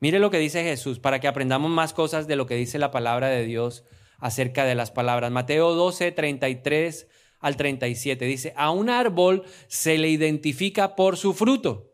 Mire 0.01 0.19
lo 0.19 0.31
que 0.31 0.39
dice 0.39 0.63
Jesús 0.63 1.01
para 1.01 1.21
que 1.21 1.29
aprendamos 1.29 1.71
más 1.71 1.93
cosas 1.93 2.27
de 2.27 2.37
lo 2.37 2.47
que 2.47 2.55
dice 2.55 2.79
la 2.79 2.91
palabra 2.91 3.29
de 3.29 3.45
Dios 3.45 3.85
acerca 4.19 4.65
de 4.65 4.75
las 4.75 4.91
palabras. 4.91 5.33
Mateo 5.33 5.75
12, 5.75 6.13
33 6.13 7.09
al 7.41 7.57
37 7.57 8.25
dice, 8.25 8.53
a 8.57 8.71
un 8.71 8.91
árbol 8.91 9.45
se 9.69 9.99
le 9.99 10.09
identifica 10.09 10.95
por 10.97 11.17
su 11.17 11.35
fruto. 11.35 11.88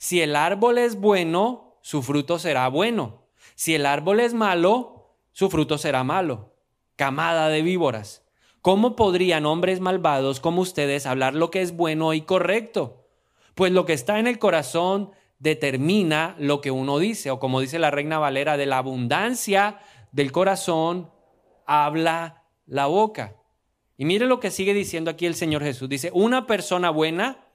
Si 0.00 0.22
el 0.22 0.34
árbol 0.34 0.78
es 0.78 0.98
bueno, 0.98 1.76
su 1.82 2.00
fruto 2.02 2.38
será 2.38 2.66
bueno. 2.68 3.26
Si 3.54 3.74
el 3.74 3.84
árbol 3.84 4.20
es 4.20 4.32
malo, 4.32 5.14
su 5.32 5.50
fruto 5.50 5.76
será 5.76 6.04
malo. 6.04 6.54
Camada 6.96 7.48
de 7.48 7.60
víboras. 7.60 8.24
¿Cómo 8.62 8.96
podrían 8.96 9.44
hombres 9.44 9.80
malvados 9.80 10.40
como 10.40 10.62
ustedes 10.62 11.04
hablar 11.04 11.34
lo 11.34 11.50
que 11.50 11.60
es 11.60 11.76
bueno 11.76 12.14
y 12.14 12.22
correcto? 12.22 13.10
Pues 13.54 13.72
lo 13.72 13.84
que 13.84 13.92
está 13.92 14.18
en 14.18 14.26
el 14.26 14.38
corazón 14.38 15.10
determina 15.38 16.34
lo 16.38 16.62
que 16.62 16.70
uno 16.70 16.98
dice, 16.98 17.30
o 17.30 17.38
como 17.38 17.60
dice 17.60 17.78
la 17.78 17.90
reina 17.90 18.18
Valera, 18.18 18.56
de 18.56 18.64
la 18.64 18.78
abundancia 18.78 19.80
del 20.12 20.32
corazón 20.32 21.10
habla 21.66 22.44
la 22.64 22.86
boca. 22.86 23.36
Y 23.98 24.06
mire 24.06 24.24
lo 24.24 24.40
que 24.40 24.50
sigue 24.50 24.72
diciendo 24.72 25.10
aquí 25.10 25.26
el 25.26 25.34
Señor 25.34 25.62
Jesús. 25.62 25.90
Dice, 25.90 26.10
una 26.14 26.46
persona 26.46 26.88
buena 26.88 27.48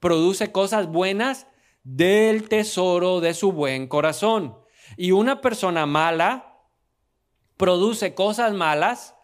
produce 0.00 0.52
cosas 0.52 0.88
buenas 0.88 1.46
del 1.90 2.50
tesoro 2.50 3.20
de 3.20 3.32
su 3.32 3.52
buen 3.52 3.86
corazón. 3.86 4.58
Y 4.98 5.12
una 5.12 5.40
persona 5.40 5.86
mala 5.86 6.58
produce 7.56 8.14
cosas 8.14 8.52
malas 8.52 9.14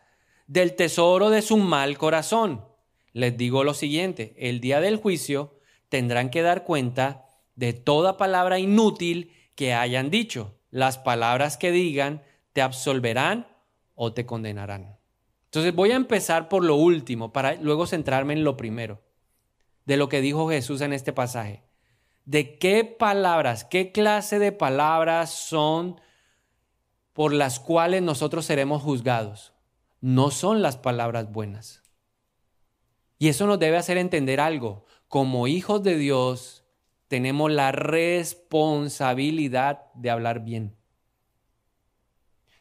del 0.46 0.74
tesoro 0.74 1.28
de 1.28 1.42
su 1.42 1.58
mal 1.58 1.98
corazón. 1.98 2.64
Les 3.12 3.36
digo 3.36 3.64
lo 3.64 3.74
siguiente, 3.74 4.34
el 4.38 4.60
día 4.60 4.80
del 4.80 4.96
juicio 4.96 5.58
tendrán 5.90 6.30
que 6.30 6.40
dar 6.40 6.64
cuenta 6.64 7.26
de 7.54 7.74
toda 7.74 8.16
palabra 8.16 8.58
inútil 8.58 9.30
que 9.56 9.74
hayan 9.74 10.10
dicho. 10.10 10.58
Las 10.70 10.96
palabras 10.96 11.58
que 11.58 11.70
digan 11.70 12.22
te 12.54 12.62
absolverán 12.62 13.46
o 13.94 14.14
te 14.14 14.24
condenarán. 14.24 14.98
Entonces 15.44 15.74
voy 15.74 15.90
a 15.90 15.96
empezar 15.96 16.48
por 16.48 16.64
lo 16.64 16.76
último 16.76 17.30
para 17.30 17.56
luego 17.56 17.86
centrarme 17.86 18.32
en 18.32 18.42
lo 18.42 18.56
primero 18.56 19.02
de 19.84 19.98
lo 19.98 20.08
que 20.08 20.22
dijo 20.22 20.48
Jesús 20.48 20.80
en 20.80 20.94
este 20.94 21.12
pasaje 21.12 21.63
de 22.24 22.58
qué 22.58 22.84
palabras, 22.84 23.64
qué 23.64 23.92
clase 23.92 24.38
de 24.38 24.52
palabras 24.52 25.30
son 25.30 26.00
por 27.12 27.32
las 27.32 27.58
cuales 27.60 28.02
nosotros 28.02 28.46
seremos 28.46 28.82
juzgados. 28.82 29.52
No 30.00 30.30
son 30.30 30.62
las 30.62 30.76
palabras 30.76 31.32
buenas. 31.32 31.82
Y 33.18 33.28
eso 33.28 33.46
nos 33.46 33.58
debe 33.58 33.76
hacer 33.76 33.96
entender 33.96 34.40
algo. 34.40 34.84
Como 35.08 35.46
hijos 35.46 35.82
de 35.82 35.96
Dios, 35.96 36.64
tenemos 37.08 37.52
la 37.52 37.72
responsabilidad 37.72 39.86
de 39.94 40.10
hablar 40.10 40.44
bien. 40.44 40.76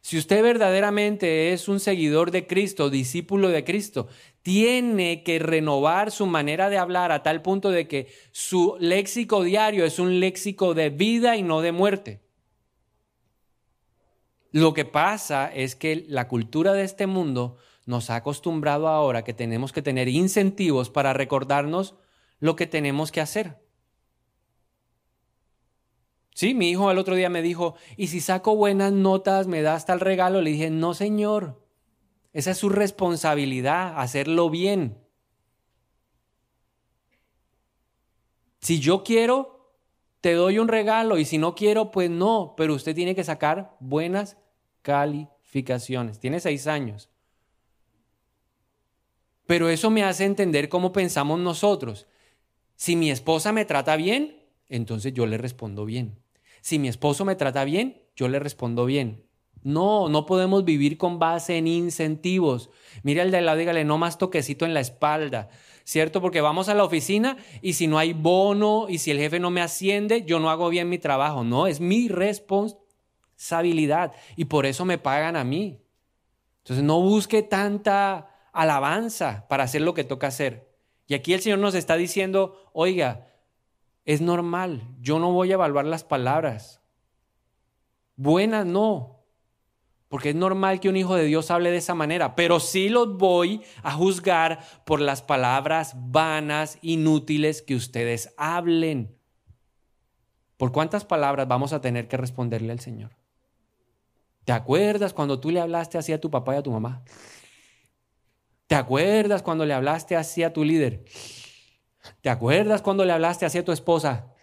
Si 0.03 0.17
usted 0.17 0.43
verdaderamente 0.43 1.53
es 1.53 1.69
un 1.69 1.79
seguidor 1.79 2.31
de 2.31 2.45
Cristo, 2.45 2.89
discípulo 2.89 3.47
de 3.47 3.63
Cristo, 3.63 4.09
tiene 4.41 5.23
que 5.23 5.39
renovar 5.39 6.11
su 6.11 6.25
manera 6.25 6.69
de 6.69 6.77
hablar 6.77 7.13
a 7.13 7.23
tal 7.23 7.41
punto 7.41 7.71
de 7.71 7.87
que 7.87 8.13
su 8.33 8.75
léxico 8.81 9.43
diario 9.43 9.85
es 9.85 9.99
un 9.99 10.19
léxico 10.19 10.73
de 10.73 10.89
vida 10.89 11.37
y 11.37 11.41
no 11.41 11.61
de 11.61 11.71
muerte. 11.71 12.21
Lo 14.51 14.73
que 14.73 14.83
pasa 14.83 15.49
es 15.53 15.73
que 15.77 16.03
la 16.09 16.27
cultura 16.27 16.73
de 16.73 16.83
este 16.83 17.07
mundo 17.07 17.55
nos 17.85 18.09
ha 18.09 18.17
acostumbrado 18.17 18.89
ahora 18.89 19.23
que 19.23 19.33
tenemos 19.33 19.71
que 19.71 19.81
tener 19.81 20.09
incentivos 20.09 20.89
para 20.89 21.13
recordarnos 21.13 21.95
lo 22.41 22.57
que 22.57 22.67
tenemos 22.67 23.13
que 23.13 23.21
hacer. 23.21 23.62
Sí, 26.33 26.53
mi 26.53 26.69
hijo 26.69 26.89
el 26.89 26.97
otro 26.97 27.15
día 27.15 27.29
me 27.29 27.41
dijo, 27.41 27.75
¿y 27.95 28.07
si 28.07 28.19
saco 28.19 28.55
buenas 28.55 28.91
notas 28.91 29.47
me 29.47 29.61
da 29.61 29.75
hasta 29.75 29.93
el 29.93 29.99
regalo? 29.99 30.41
Le 30.41 30.51
dije, 30.51 30.69
no, 30.69 30.93
señor. 30.93 31.61
Esa 32.33 32.51
es 32.51 32.57
su 32.57 32.69
responsabilidad, 32.69 33.93
hacerlo 33.99 34.49
bien. 34.49 34.97
Si 38.59 38.79
yo 38.79 39.03
quiero, 39.03 39.75
te 40.21 40.33
doy 40.33 40.57
un 40.57 40.67
regalo 40.67 41.19
y 41.19 41.25
si 41.25 41.37
no 41.37 41.53
quiero, 41.53 41.91
pues 41.91 42.09
no, 42.09 42.55
pero 42.57 42.73
usted 42.73 42.95
tiene 42.95 43.13
que 43.13 43.23
sacar 43.23 43.75
buenas 43.79 44.37
calificaciones. 44.81 46.19
Tiene 46.19 46.39
seis 46.39 46.65
años. 46.65 47.09
Pero 49.45 49.69
eso 49.69 49.91
me 49.91 50.03
hace 50.03 50.25
entender 50.25 50.69
cómo 50.69 50.93
pensamos 50.93 51.39
nosotros. 51.39 52.07
Si 52.75 52.95
mi 52.95 53.11
esposa 53.11 53.51
me 53.51 53.65
trata 53.65 53.95
bien, 53.97 54.41
entonces 54.69 55.13
yo 55.13 55.27
le 55.27 55.37
respondo 55.37 55.85
bien. 55.85 56.22
Si 56.63 56.79
mi 56.79 56.87
esposo 56.87 57.25
me 57.25 57.35
trata 57.35 57.65
bien, 57.65 58.01
yo 58.15 58.29
le 58.29 58.39
respondo 58.39 58.85
bien. 58.85 59.25
No, 59.63 60.07
no 60.07 60.25
podemos 60.25 60.63
vivir 60.63 60.97
con 60.97 61.19
base 61.19 61.57
en 61.57 61.67
incentivos. 61.67 62.69
Mire 63.03 63.19
al 63.19 63.31
de 63.31 63.41
lado, 63.41 63.57
dígale, 63.57 63.83
no 63.83 63.97
más 63.97 64.17
toquecito 64.17 64.63
en 64.63 64.73
la 64.73 64.79
espalda, 64.79 65.49
¿cierto? 65.83 66.21
Porque 66.21 66.39
vamos 66.39 66.69
a 66.69 66.73
la 66.73 66.85
oficina 66.85 67.35
y 67.61 67.73
si 67.73 67.87
no 67.87 67.97
hay 67.97 68.13
bono 68.13 68.85
y 68.87 68.99
si 68.99 69.11
el 69.11 69.17
jefe 69.17 69.41
no 69.41 69.49
me 69.49 69.59
asciende, 69.59 70.23
yo 70.23 70.39
no 70.39 70.49
hago 70.49 70.69
bien 70.69 70.87
mi 70.87 70.99
trabajo. 70.99 71.43
No, 71.43 71.67
es 71.67 71.81
mi 71.81 72.07
responsabilidad 72.07 74.13
y 74.37 74.45
por 74.45 74.65
eso 74.65 74.85
me 74.85 74.97
pagan 74.97 75.35
a 75.35 75.43
mí. 75.43 75.81
Entonces 76.59 76.85
no 76.85 77.01
busque 77.01 77.43
tanta 77.43 78.29
alabanza 78.53 79.49
para 79.49 79.65
hacer 79.65 79.81
lo 79.81 79.93
que 79.93 80.05
toca 80.05 80.27
hacer. 80.27 80.71
Y 81.07 81.13
aquí 81.13 81.33
el 81.33 81.41
Señor 81.41 81.59
nos 81.59 81.75
está 81.75 81.97
diciendo, 81.97 82.55
oiga, 82.71 83.32
es 84.05 84.21
normal. 84.21 84.87
Yo 84.99 85.19
no 85.19 85.31
voy 85.31 85.51
a 85.51 85.55
evaluar 85.55 85.85
las 85.85 86.03
palabras. 86.03 86.81
Buenas 88.15 88.65
no. 88.65 89.23
Porque 90.09 90.29
es 90.29 90.35
normal 90.35 90.79
que 90.79 90.89
un 90.89 90.97
hijo 90.97 91.15
de 91.15 91.25
Dios 91.25 91.49
hable 91.49 91.71
de 91.71 91.77
esa 91.77 91.95
manera, 91.95 92.35
pero 92.35 92.59
sí 92.59 92.87
los 92.87 93.17
voy 93.17 93.63
a 93.81 93.91
juzgar 93.93 94.59
por 94.85 95.01
las 95.01 95.23
palabras 95.23 95.95
vanas, 95.95 96.77
inútiles 96.83 97.63
que 97.63 97.75
ustedes 97.75 98.31
hablen. 98.37 99.17
¿Por 100.57 100.71
cuántas 100.71 101.03
palabras 101.03 101.47
vamos 101.47 101.73
a 101.73 101.81
tener 101.81 102.07
que 102.07 102.17
responderle 102.17 102.71
al 102.71 102.79
Señor? 102.79 103.11
¿Te 104.45 104.51
acuerdas 104.51 105.13
cuando 105.13 105.39
tú 105.39 105.49
le 105.49 105.59
hablaste 105.59 105.97
así 105.97 106.13
a 106.13 106.21
tu 106.21 106.29
papá 106.29 106.53
y 106.53 106.57
a 106.57 106.63
tu 106.63 106.71
mamá? 106.71 107.03
¿Te 108.67 108.75
acuerdas 108.75 109.41
cuando 109.41 109.65
le 109.65 109.73
hablaste 109.73 110.15
así 110.15 110.43
a 110.43 110.53
tu 110.53 110.63
líder? 110.63 111.05
¿Te 112.21 112.29
acuerdas 112.29 112.81
cuando 112.81 113.05
le 113.05 113.13
hablaste 113.13 113.45
así 113.45 113.57
a 113.57 113.65
tu 113.65 113.71
esposa? 113.71 114.33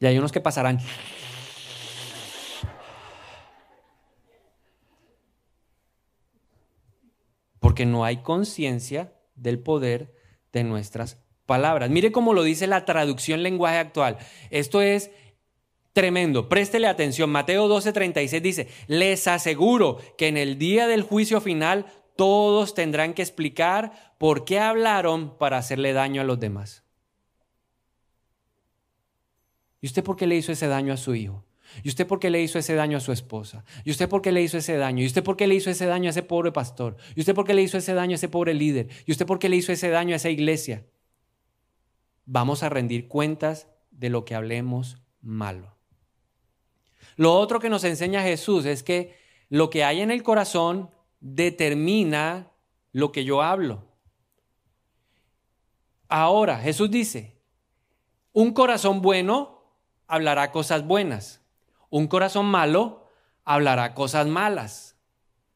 Y 0.00 0.06
hay 0.06 0.18
unos 0.18 0.32
que 0.32 0.40
pasarán. 0.40 0.78
Porque 7.58 7.84
no 7.84 8.04
hay 8.04 8.18
conciencia 8.18 9.12
del 9.34 9.58
poder 9.58 10.14
de 10.52 10.64
nuestras 10.64 11.18
palabras. 11.44 11.90
Mire 11.90 12.12
cómo 12.12 12.32
lo 12.32 12.42
dice 12.42 12.66
la 12.66 12.84
traducción 12.84 13.42
lenguaje 13.42 13.76
actual. 13.76 14.16
Esto 14.50 14.80
es 14.80 15.10
tremendo. 15.92 16.48
Préstele 16.48 16.86
atención. 16.86 17.30
Mateo 17.30 17.68
12:36 17.68 18.40
dice, 18.40 18.68
les 18.86 19.26
aseguro 19.28 19.98
que 20.16 20.28
en 20.28 20.36
el 20.36 20.58
día 20.58 20.86
del 20.86 21.02
juicio 21.02 21.40
final 21.40 21.86
todos 22.20 22.74
tendrán 22.74 23.14
que 23.14 23.22
explicar 23.22 24.14
por 24.18 24.44
qué 24.44 24.60
hablaron 24.60 25.38
para 25.38 25.56
hacerle 25.56 25.94
daño 25.94 26.20
a 26.20 26.24
los 26.24 26.38
demás. 26.38 26.84
¿Y 29.80 29.86
usted 29.86 30.04
por 30.04 30.16
qué 30.16 30.26
le 30.26 30.36
hizo 30.36 30.52
ese 30.52 30.66
daño 30.66 30.92
a 30.92 30.98
su 30.98 31.14
hijo? 31.14 31.46
¿Y 31.82 31.88
usted 31.88 32.06
por 32.06 32.20
qué 32.20 32.28
le 32.28 32.42
hizo 32.42 32.58
ese 32.58 32.74
daño 32.74 32.98
a 32.98 33.00
su 33.00 33.12
esposa? 33.12 33.64
¿Y 33.84 33.90
usted 33.90 34.06
por 34.06 34.20
qué 34.20 34.32
le 34.32 34.42
hizo 34.42 34.58
ese 34.58 34.76
daño? 34.76 35.02
¿Y 35.02 35.06
usted 35.06 35.24
por 35.24 35.38
qué 35.38 35.46
le 35.46 35.54
hizo 35.54 35.70
ese 35.70 35.86
daño 35.86 36.08
a 36.08 36.10
ese 36.10 36.22
pobre 36.22 36.52
pastor? 36.52 36.98
¿Y 37.16 37.20
usted 37.20 37.34
por 37.34 37.46
qué 37.46 37.54
le 37.54 37.62
hizo 37.62 37.78
ese 37.78 37.94
daño 37.94 38.12
a 38.12 38.16
ese 38.16 38.28
pobre 38.28 38.52
líder? 38.52 38.88
¿Y 39.06 39.12
usted 39.12 39.24
por 39.24 39.38
qué 39.38 39.48
le 39.48 39.56
hizo 39.56 39.72
ese 39.72 39.88
daño 39.88 40.12
a 40.12 40.16
esa 40.16 40.28
iglesia? 40.28 40.84
Vamos 42.26 42.62
a 42.62 42.68
rendir 42.68 43.08
cuentas 43.08 43.66
de 43.90 44.10
lo 44.10 44.26
que 44.26 44.34
hablemos 44.34 44.98
malo. 45.22 45.74
Lo 47.16 47.32
otro 47.32 47.60
que 47.60 47.70
nos 47.70 47.84
enseña 47.84 48.22
Jesús 48.22 48.66
es 48.66 48.82
que 48.82 49.16
lo 49.48 49.70
que 49.70 49.84
hay 49.84 50.02
en 50.02 50.10
el 50.10 50.22
corazón 50.22 50.90
determina 51.20 52.50
lo 52.92 53.12
que 53.12 53.24
yo 53.24 53.42
hablo. 53.42 53.84
Ahora, 56.08 56.58
Jesús 56.58 56.90
dice, 56.90 57.36
un 58.32 58.52
corazón 58.52 59.00
bueno 59.00 59.62
hablará 60.06 60.50
cosas 60.50 60.86
buenas. 60.86 61.40
Un 61.88 62.08
corazón 62.08 62.46
malo 62.46 63.06
hablará 63.44 63.94
cosas 63.94 64.26
malas. 64.26 64.96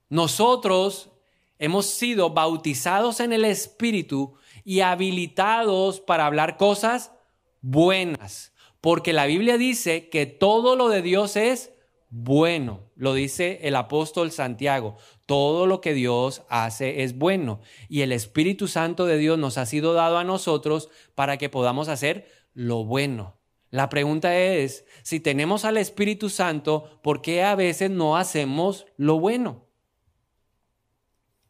Nosotros 0.08 1.10
hemos 1.58 1.86
sido 1.86 2.30
bautizados 2.30 3.20
en 3.20 3.32
el 3.32 3.44
Espíritu 3.44 4.34
y 4.64 4.80
habilitados 4.80 6.00
para 6.00 6.26
hablar 6.26 6.56
cosas 6.56 7.12
buenas. 7.60 8.52
Porque 8.80 9.12
la 9.12 9.26
Biblia 9.26 9.58
dice 9.58 10.08
que 10.08 10.26
todo 10.26 10.76
lo 10.76 10.88
de 10.88 11.02
Dios 11.02 11.36
es 11.36 11.73
bueno. 12.16 12.92
Lo 12.94 13.12
dice 13.12 13.58
el 13.62 13.74
apóstol 13.74 14.30
Santiago. 14.30 14.96
Todo 15.26 15.66
lo 15.66 15.80
que 15.80 15.94
Dios 15.94 16.42
hace 16.48 17.02
es 17.02 17.18
bueno. 17.18 17.60
Y 17.88 18.02
el 18.02 18.12
Espíritu 18.12 18.68
Santo 18.68 19.04
de 19.04 19.18
Dios 19.18 19.36
nos 19.36 19.58
ha 19.58 19.66
sido 19.66 19.94
dado 19.94 20.18
a 20.18 20.24
nosotros 20.24 20.90
para 21.16 21.38
que 21.38 21.48
podamos 21.48 21.88
hacer 21.88 22.28
lo 22.52 22.84
bueno. 22.84 23.36
La 23.70 23.88
pregunta 23.88 24.38
es, 24.38 24.84
si 25.02 25.18
tenemos 25.18 25.64
al 25.64 25.76
Espíritu 25.76 26.30
Santo, 26.30 27.00
¿por 27.02 27.20
qué 27.20 27.42
a 27.42 27.56
veces 27.56 27.90
no 27.90 28.16
hacemos 28.16 28.86
lo 28.96 29.18
bueno? 29.18 29.66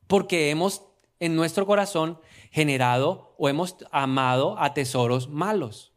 Porque 0.07 0.49
hemos 0.49 0.87
en 1.21 1.37
nuestro 1.37 1.67
corazón 1.67 2.19
generado 2.51 3.35
o 3.37 3.51
hemos 3.51 3.77
amado 3.93 4.59
a 4.59 4.73
tesoros 4.73 5.29
malos. 5.29 5.93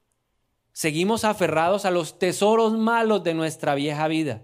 Seguimos 0.73 1.23
aferrados 1.23 1.85
a 1.85 1.91
los 1.91 2.19
tesoros 2.19 2.73
malos 2.73 3.23
de 3.23 3.33
nuestra 3.33 3.75
vieja 3.75 4.09
vida. 4.09 4.43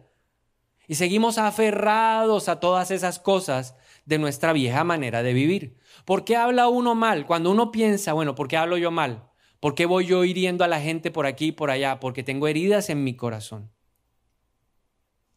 Y 0.88 0.96
seguimos 0.96 1.38
aferrados 1.38 2.50
a 2.50 2.60
todas 2.60 2.92
esas 2.92 3.20
cosas 3.20 3.76
de 4.06 4.18
nuestra 4.18 4.54
vieja 4.54 4.84
manera 4.84 5.24
de 5.24 5.34
vivir. 5.34 5.78
¿Por 6.06 6.26
qué 6.26 6.36
habla 6.36 6.68
uno 6.68 6.96
mal? 6.96 7.26
Cuando 7.26 7.52
uno 7.52 7.72
piensa, 7.72 8.14
bueno, 8.14 8.36
¿por 8.36 8.48
qué 8.48 8.58
hablo 8.58 8.78
yo 8.78 8.92
mal? 8.92 9.30
¿Por 9.60 9.76
qué 9.76 9.86
voy 9.86 10.06
yo 10.06 10.26
hiriendo 10.26 10.64
a 10.64 10.68
la 10.68 10.82
gente 10.82 11.10
por 11.10 11.26
aquí 11.26 11.48
y 11.48 11.52
por 11.54 11.72
allá? 11.72 12.00
Porque 12.00 12.24
tengo 12.24 12.48
heridas 12.48 12.90
en 12.90 13.04
mi 13.04 13.16
corazón 13.16 13.72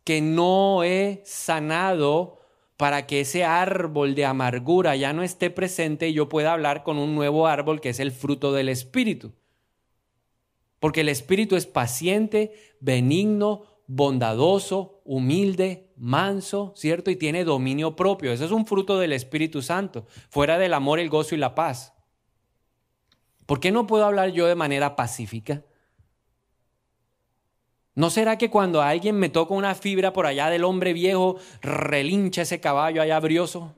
que 0.07 0.21
no 0.21 0.85
he 0.85 1.21
sanado 1.25 2.39
para 2.77 3.09
que 3.09 3.23
ese 3.23 3.43
árbol 3.45 4.15
de 4.15 4.25
amargura 4.25 4.95
ya 4.95 5.13
no 5.13 5.25
esté 5.25 5.51
presente 5.51 6.09
y 6.09 6.13
yo 6.13 6.29
pueda 6.29 6.53
hablar 6.53 6.85
con 6.85 6.97
un 6.99 7.17
nuevo 7.17 7.49
árbol 7.49 7.81
que 7.81 7.89
es 7.89 7.99
el 7.99 8.13
fruto 8.13 8.53
del 8.53 8.69
Espíritu. 8.69 9.33
Porque 10.79 11.01
el 11.01 11.09
Espíritu 11.09 11.57
es 11.57 11.67
paciente, 11.67 12.53
benigno, 12.79 13.65
bondadoso, 13.87 15.01
humilde, 15.05 15.93
manso, 15.97 16.73
¿cierto? 16.77 17.11
Y 17.11 17.17
tiene 17.17 17.45
dominio 17.45 17.97
propio. 17.97 18.33
Eso 18.33 18.45
es 18.45 18.51
un 18.51 18.67
fruto 18.67 18.99
del 18.99 19.13
Espíritu 19.13 19.63
Santo, 19.63 20.07
fuera 20.29 20.59
del 20.59 20.75
amor, 20.75 20.99
el 20.99 21.09
gozo 21.09 21.35
y 21.35 21.39
la 21.39 21.55
paz. 21.55 21.95
¿Por 23.47 23.61
qué 23.61 23.71
no 23.71 23.87
puedo 23.87 24.05
hablar 24.05 24.31
yo 24.31 24.47
de 24.47 24.57
manera 24.57 24.97
pacífica? 24.97 25.65
¿No 27.95 28.11
será 28.11 28.37
que 28.37 28.51
cuando 28.51 28.83
alguien 28.83 29.17
me 29.17 29.31
toca 29.31 29.55
una 29.55 29.75
fibra 29.75 30.13
por 30.13 30.27
allá 30.27 30.51
del 30.51 30.65
hombre 30.65 30.93
viejo, 30.93 31.39
relincha 31.63 32.43
ese 32.43 32.61
caballo 32.61 33.01
allá 33.01 33.19
brioso? 33.21 33.75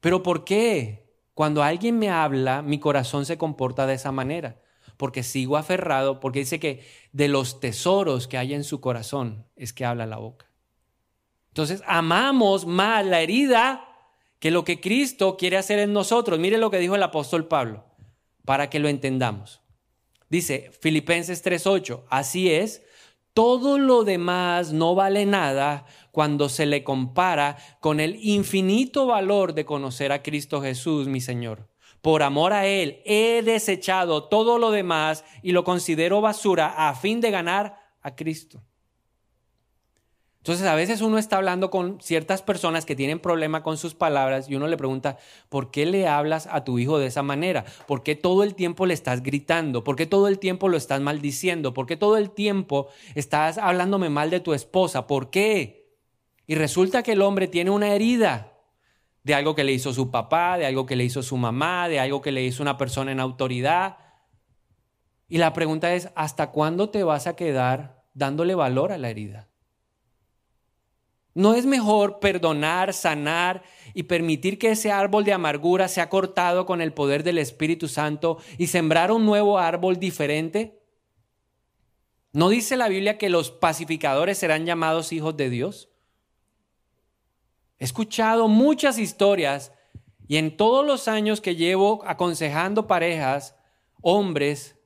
Pero 0.00 0.22
¿por 0.22 0.44
qué? 0.44 1.08
Cuando 1.32 1.62
alguien 1.62 1.98
me 1.98 2.10
habla, 2.10 2.60
mi 2.60 2.78
corazón 2.78 3.24
se 3.24 3.38
comporta 3.38 3.86
de 3.86 3.94
esa 3.94 4.12
manera. 4.12 4.60
Porque 5.04 5.22
sigo 5.22 5.58
aferrado, 5.58 6.18
porque 6.18 6.38
dice 6.38 6.58
que 6.58 6.82
de 7.12 7.28
los 7.28 7.60
tesoros 7.60 8.26
que 8.26 8.38
hay 8.38 8.54
en 8.54 8.64
su 8.64 8.80
corazón 8.80 9.44
es 9.54 9.74
que 9.74 9.84
habla 9.84 10.06
la 10.06 10.16
boca. 10.16 10.50
Entonces, 11.48 11.82
amamos 11.86 12.64
más 12.64 13.04
la 13.04 13.20
herida 13.20 13.86
que 14.38 14.50
lo 14.50 14.64
que 14.64 14.80
Cristo 14.80 15.36
quiere 15.36 15.58
hacer 15.58 15.78
en 15.78 15.92
nosotros. 15.92 16.38
Mire 16.38 16.56
lo 16.56 16.70
que 16.70 16.78
dijo 16.78 16.94
el 16.94 17.02
apóstol 17.02 17.48
Pablo, 17.48 17.84
para 18.46 18.70
que 18.70 18.78
lo 18.78 18.88
entendamos. 18.88 19.60
Dice 20.30 20.70
Filipenses 20.80 21.44
3:8, 21.44 22.06
así 22.08 22.50
es, 22.50 22.82
todo 23.34 23.76
lo 23.76 24.04
demás 24.04 24.72
no 24.72 24.94
vale 24.94 25.26
nada 25.26 25.84
cuando 26.12 26.48
se 26.48 26.64
le 26.64 26.82
compara 26.82 27.58
con 27.80 28.00
el 28.00 28.16
infinito 28.24 29.04
valor 29.04 29.52
de 29.52 29.66
conocer 29.66 30.12
a 30.12 30.22
Cristo 30.22 30.62
Jesús, 30.62 31.08
mi 31.08 31.20
Señor. 31.20 31.73
Por 32.04 32.22
amor 32.22 32.52
a 32.52 32.66
Él 32.66 33.00
he 33.06 33.40
desechado 33.42 34.24
todo 34.24 34.58
lo 34.58 34.70
demás 34.70 35.24
y 35.42 35.52
lo 35.52 35.64
considero 35.64 36.20
basura 36.20 36.90
a 36.90 36.94
fin 36.94 37.22
de 37.22 37.30
ganar 37.30 37.78
a 38.02 38.14
Cristo. 38.14 38.62
Entonces 40.36 40.66
a 40.66 40.74
veces 40.74 41.00
uno 41.00 41.16
está 41.16 41.38
hablando 41.38 41.70
con 41.70 42.02
ciertas 42.02 42.42
personas 42.42 42.84
que 42.84 42.94
tienen 42.94 43.20
problema 43.20 43.62
con 43.62 43.78
sus 43.78 43.94
palabras 43.94 44.50
y 44.50 44.54
uno 44.54 44.68
le 44.68 44.76
pregunta, 44.76 45.16
¿por 45.48 45.70
qué 45.70 45.86
le 45.86 46.06
hablas 46.06 46.46
a 46.52 46.62
tu 46.62 46.78
hijo 46.78 46.98
de 46.98 47.06
esa 47.06 47.22
manera? 47.22 47.64
¿Por 47.86 48.02
qué 48.02 48.16
todo 48.16 48.42
el 48.42 48.54
tiempo 48.54 48.84
le 48.84 48.92
estás 48.92 49.22
gritando? 49.22 49.82
¿Por 49.82 49.96
qué 49.96 50.04
todo 50.04 50.28
el 50.28 50.38
tiempo 50.38 50.68
lo 50.68 50.76
estás 50.76 51.00
maldiciendo? 51.00 51.72
¿Por 51.72 51.86
qué 51.86 51.96
todo 51.96 52.18
el 52.18 52.32
tiempo 52.32 52.88
estás 53.14 53.56
hablándome 53.56 54.10
mal 54.10 54.28
de 54.28 54.40
tu 54.40 54.52
esposa? 54.52 55.06
¿Por 55.06 55.30
qué? 55.30 55.96
Y 56.46 56.54
resulta 56.54 57.02
que 57.02 57.12
el 57.12 57.22
hombre 57.22 57.48
tiene 57.48 57.70
una 57.70 57.94
herida 57.94 58.53
de 59.24 59.34
algo 59.34 59.54
que 59.54 59.64
le 59.64 59.72
hizo 59.72 59.92
su 59.92 60.10
papá, 60.10 60.58
de 60.58 60.66
algo 60.66 60.86
que 60.86 60.96
le 60.96 61.04
hizo 61.04 61.22
su 61.22 61.36
mamá, 61.36 61.88
de 61.88 61.98
algo 61.98 62.20
que 62.20 62.30
le 62.30 62.44
hizo 62.44 62.62
una 62.62 62.76
persona 62.76 63.10
en 63.10 63.20
autoridad. 63.20 63.96
Y 65.28 65.38
la 65.38 65.54
pregunta 65.54 65.94
es, 65.94 66.10
¿hasta 66.14 66.50
cuándo 66.50 66.90
te 66.90 67.02
vas 67.02 67.26
a 67.26 67.34
quedar 67.34 68.04
dándole 68.12 68.54
valor 68.54 68.92
a 68.92 68.98
la 68.98 69.08
herida? 69.08 69.48
¿No 71.32 71.54
es 71.54 71.64
mejor 71.66 72.20
perdonar, 72.20 72.92
sanar 72.92 73.64
y 73.94 74.04
permitir 74.04 74.58
que 74.58 74.70
ese 74.70 74.92
árbol 74.92 75.24
de 75.24 75.32
amargura 75.32 75.88
sea 75.88 76.08
cortado 76.08 76.64
con 76.66 76.80
el 76.80 76.92
poder 76.92 77.24
del 77.24 77.38
Espíritu 77.38 77.88
Santo 77.88 78.38
y 78.58 78.68
sembrar 78.68 79.10
un 79.10 79.24
nuevo 79.24 79.58
árbol 79.58 79.98
diferente? 79.98 80.80
¿No 82.32 82.50
dice 82.50 82.76
la 82.76 82.88
Biblia 82.88 83.16
que 83.16 83.30
los 83.30 83.50
pacificadores 83.50 84.36
serán 84.38 84.66
llamados 84.66 85.12
hijos 85.12 85.36
de 85.36 85.50
Dios? 85.50 85.93
He 87.78 87.84
escuchado 87.84 88.48
muchas 88.48 88.98
historias 88.98 89.72
y 90.26 90.36
en 90.36 90.56
todos 90.56 90.86
los 90.86 91.08
años 91.08 91.40
que 91.40 91.56
llevo 91.56 92.02
aconsejando 92.06 92.86
parejas, 92.86 93.56
hombres, 94.00 94.76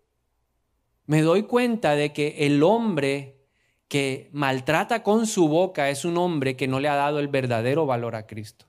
me 1.07 1.23
doy 1.23 1.45
cuenta 1.45 1.95
de 1.95 2.13
que 2.13 2.47
el 2.47 2.63
hombre 2.63 3.39
que 3.89 4.29
maltrata 4.33 5.03
con 5.03 5.27
su 5.27 5.49
boca 5.49 5.89
es 5.89 6.05
un 6.05 6.19
hombre 6.19 6.57
que 6.57 6.69
no 6.69 6.81
le 6.81 6.89
ha 6.89 6.95
dado 6.95 7.19
el 7.19 7.29
verdadero 7.29 7.87
valor 7.87 8.15
a 8.15 8.27
Cristo. 8.27 8.67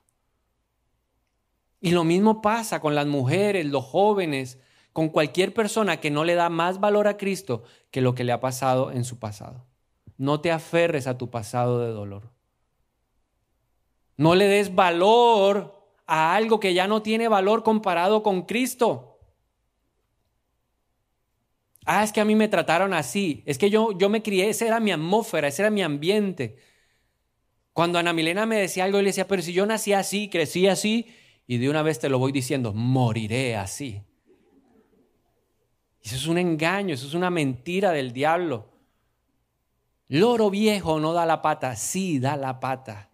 Y 1.80 1.90
lo 1.90 2.04
mismo 2.04 2.42
pasa 2.42 2.80
con 2.80 2.94
las 2.94 3.06
mujeres, 3.06 3.66
los 3.66 3.84
jóvenes, 3.84 4.58
con 4.92 5.08
cualquier 5.08 5.54
persona 5.54 5.98
que 5.98 6.10
no 6.10 6.24
le 6.24 6.34
da 6.34 6.48
más 6.48 6.80
valor 6.80 7.08
a 7.08 7.16
Cristo 7.16 7.62
que 7.90 8.00
lo 8.00 8.14
que 8.14 8.24
le 8.24 8.32
ha 8.32 8.40
pasado 8.40 8.90
en 8.90 9.04
su 9.04 9.18
pasado. 9.18 9.66
No 10.16 10.40
te 10.40 10.50
aferres 10.50 11.06
a 11.06 11.16
tu 11.16 11.30
pasado 11.30 11.80
de 11.80 11.88
dolor. 11.88 12.30
No 14.20 14.34
le 14.34 14.48
des 14.48 14.74
valor 14.74 15.82
a 16.06 16.34
algo 16.34 16.60
que 16.60 16.74
ya 16.74 16.86
no 16.86 17.00
tiene 17.00 17.26
valor 17.26 17.62
comparado 17.62 18.22
con 18.22 18.42
Cristo. 18.42 19.18
Ah, 21.86 22.04
es 22.04 22.12
que 22.12 22.20
a 22.20 22.26
mí 22.26 22.34
me 22.34 22.46
trataron 22.46 22.92
así. 22.92 23.42
Es 23.46 23.56
que 23.56 23.70
yo, 23.70 23.96
yo 23.96 24.10
me 24.10 24.22
crié, 24.22 24.50
esa 24.50 24.66
era 24.66 24.78
mi 24.78 24.92
atmósfera, 24.92 25.48
ese 25.48 25.62
era 25.62 25.70
mi 25.70 25.80
ambiente. 25.80 26.58
Cuando 27.72 27.98
Ana 27.98 28.12
Milena 28.12 28.44
me 28.44 28.56
decía 28.56 28.84
algo, 28.84 28.98
yo 28.98 29.02
le 29.04 29.08
decía, 29.08 29.26
pero 29.26 29.40
si 29.40 29.54
yo 29.54 29.64
nací 29.64 29.94
así, 29.94 30.28
crecí 30.28 30.66
así, 30.68 31.06
y 31.46 31.56
de 31.56 31.70
una 31.70 31.80
vez 31.80 31.98
te 31.98 32.10
lo 32.10 32.18
voy 32.18 32.30
diciendo, 32.30 32.74
moriré 32.74 33.56
así. 33.56 34.02
Eso 36.02 36.16
es 36.16 36.26
un 36.26 36.36
engaño, 36.36 36.92
eso 36.92 37.06
es 37.06 37.14
una 37.14 37.30
mentira 37.30 37.90
del 37.92 38.12
diablo. 38.12 38.68
Loro 40.08 40.50
viejo 40.50 41.00
no 41.00 41.14
da 41.14 41.24
la 41.24 41.40
pata, 41.40 41.74
sí 41.74 42.18
da 42.18 42.36
la 42.36 42.60
pata. 42.60 43.09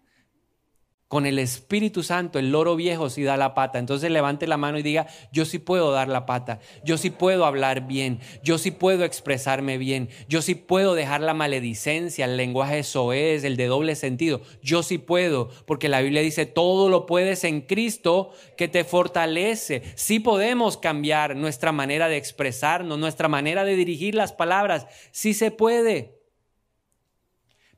Con 1.07 1.25
el 1.25 1.39
Espíritu 1.39 2.03
Santo, 2.03 2.37
el 2.37 2.51
loro 2.51 2.75
viejo 2.75 3.09
sí 3.09 3.23
da 3.23 3.37
la 3.37 3.53
pata. 3.53 3.79
Entonces 3.79 4.11
levante 4.11 4.45
la 4.45 4.57
mano 4.57 4.77
y 4.77 4.83
diga, 4.83 5.07
yo 5.31 5.45
sí 5.45 5.57
puedo 5.57 5.91
dar 5.91 6.09
la 6.09 6.25
pata, 6.25 6.59
yo 6.83 6.97
sí 6.97 7.11
puedo 7.11 7.45
hablar 7.45 7.87
bien, 7.87 8.19
yo 8.43 8.57
sí 8.57 8.71
puedo 8.71 9.05
expresarme 9.05 9.77
bien, 9.77 10.09
yo 10.27 10.41
sí 10.41 10.53
puedo 10.53 10.95
dejar 10.95 11.21
la 11.21 11.33
maledicencia, 11.33 12.25
el 12.25 12.35
lenguaje 12.35 12.83
soez, 12.83 13.45
el 13.45 13.55
de 13.55 13.67
doble 13.67 13.95
sentido. 13.95 14.41
Yo 14.61 14.83
sí 14.83 14.97
puedo, 14.97 15.49
porque 15.65 15.87
la 15.87 16.01
Biblia 16.01 16.21
dice, 16.21 16.45
todo 16.45 16.89
lo 16.89 17.05
puedes 17.05 17.45
en 17.45 17.61
Cristo 17.61 18.31
que 18.57 18.67
te 18.67 18.83
fortalece. 18.83 19.83
Sí 19.95 20.19
podemos 20.19 20.75
cambiar 20.75 21.37
nuestra 21.37 21.71
manera 21.71 22.09
de 22.09 22.17
expresarnos, 22.17 22.99
nuestra 22.99 23.29
manera 23.29 23.63
de 23.63 23.77
dirigir 23.77 24.13
las 24.13 24.33
palabras. 24.33 24.87
Sí 25.11 25.33
se 25.33 25.51
puede. 25.51 26.19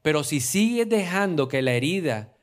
Pero 0.02 0.24
si 0.24 0.40
sigues 0.40 0.90
dejando 0.90 1.48
que 1.48 1.62
la 1.62 1.74
herida 1.74 2.39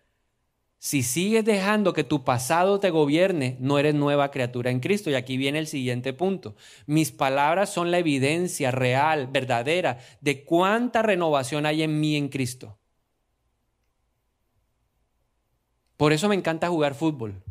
si 0.86 1.02
sigues 1.02 1.44
dejando 1.44 1.92
que 1.92 2.04
tu 2.04 2.22
pasado 2.22 2.78
te 2.78 2.90
gobierne, 2.90 3.56
no 3.58 3.76
eres 3.76 3.96
nueva 3.96 4.30
criatura 4.30 4.70
en 4.70 4.78
Cristo. 4.78 5.10
Y 5.10 5.14
aquí 5.14 5.36
viene 5.36 5.58
el 5.58 5.66
siguiente 5.66 6.12
punto. 6.12 6.54
Mis 6.86 7.10
palabras 7.10 7.70
son 7.70 7.90
la 7.90 7.98
evidencia 7.98 8.70
real, 8.70 9.26
verdadera, 9.26 9.98
de 10.20 10.44
cuánta 10.44 11.02
renovación 11.02 11.66
hay 11.66 11.82
en 11.82 11.98
mí 11.98 12.14
en 12.14 12.28
Cristo. 12.28 12.78
Por 15.96 16.12
eso 16.12 16.28
me 16.28 16.36
encanta 16.36 16.68
jugar 16.68 16.94
fútbol. 16.94 17.42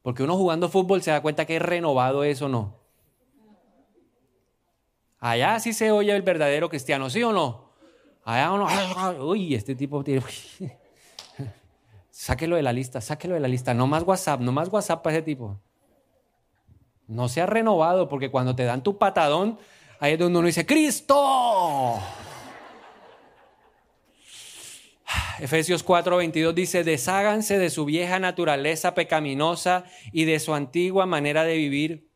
Porque 0.00 0.22
uno 0.22 0.34
jugando 0.38 0.70
fútbol 0.70 1.02
se 1.02 1.10
da 1.10 1.20
cuenta 1.20 1.44
que 1.44 1.56
es 1.56 1.62
renovado 1.62 2.24
eso 2.24 2.46
o 2.46 2.48
no. 2.48 2.80
Allá 5.18 5.60
sí 5.60 5.74
se 5.74 5.90
oye 5.90 6.16
el 6.16 6.22
verdadero 6.22 6.70
cristiano, 6.70 7.10
¿sí 7.10 7.22
o 7.22 7.30
no? 7.30 7.72
Allá 8.24 8.52
uno, 8.52 8.66
uy, 9.26 9.54
este 9.54 9.74
tipo 9.74 10.02
tiene... 10.02 10.22
Sáquelo 12.20 12.56
de 12.56 12.62
la 12.62 12.72
lista, 12.72 13.00
sáquelo 13.00 13.34
de 13.34 13.40
la 13.40 13.46
lista. 13.46 13.74
No 13.74 13.86
más 13.86 14.02
WhatsApp, 14.02 14.40
no 14.40 14.50
más 14.50 14.70
WhatsApp 14.70 15.04
para 15.04 15.18
ese 15.18 15.22
tipo. 15.24 15.62
No 17.06 17.28
se 17.28 17.40
ha 17.40 17.46
renovado 17.46 18.08
porque 18.08 18.28
cuando 18.28 18.56
te 18.56 18.64
dan 18.64 18.82
tu 18.82 18.98
patadón, 18.98 19.56
ahí 20.00 20.14
es 20.14 20.18
donde 20.18 20.40
uno 20.40 20.46
dice, 20.48 20.66
Cristo. 20.66 22.00
Efesios 25.38 25.86
4:22 25.86 26.54
dice, 26.54 26.82
desháganse 26.82 27.56
de 27.56 27.70
su 27.70 27.84
vieja 27.84 28.18
naturaleza 28.18 28.94
pecaminosa 28.94 29.84
y 30.10 30.24
de 30.24 30.40
su 30.40 30.54
antigua 30.54 31.06
manera 31.06 31.44
de 31.44 31.54
vivir 31.56 32.10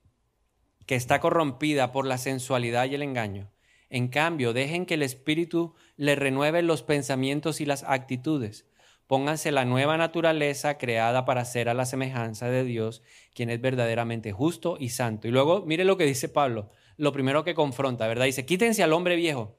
que 0.85 0.97
está 0.97 1.21
corrompida 1.21 1.93
por 1.93 2.07
la 2.07 2.19
sensualidad 2.19 2.87
y 2.87 2.97
el 2.97 3.03
engaño. 3.03 3.53
En 3.89 4.09
cambio, 4.09 4.53
dejen 4.53 4.85
que 4.85 4.95
el 4.95 5.05
Espíritu 5.05 5.77
le 5.97 6.17
renueve 6.17 6.63
los 6.63 6.83
pensamientos 6.83 7.61
y 7.61 7.67
las 7.67 7.85
actitudes 7.85 8.67
Pónganse 9.13 9.53
la 9.53 9.67
nueva 9.67 9.99
naturaleza 9.99 10.79
creada 10.79 11.27
para 11.27 11.45
ser 11.45 11.69
a 11.69 11.75
la 11.75 11.85
semejanza 11.85 12.49
de 12.49 12.65
Dios, 12.65 13.03
quien 13.35 13.51
es 13.51 13.61
verdaderamente 13.61 14.33
justo 14.33 14.79
y 14.81 14.89
santo. 14.89 15.29
Y 15.29 15.31
luego, 15.31 15.67
mire 15.67 15.85
lo 15.85 15.99
que 15.99 16.07
dice 16.07 16.31
Pablo, 16.31 16.71
lo 16.97 17.13
primero 17.13 17.45
que 17.45 17.53
confronta, 17.53 18.07
¿verdad? 18.07 18.25
Dice, 18.25 18.47
quítense 18.47 18.83
al 18.83 18.95
hombre 18.95 19.15
viejo. 19.17 19.59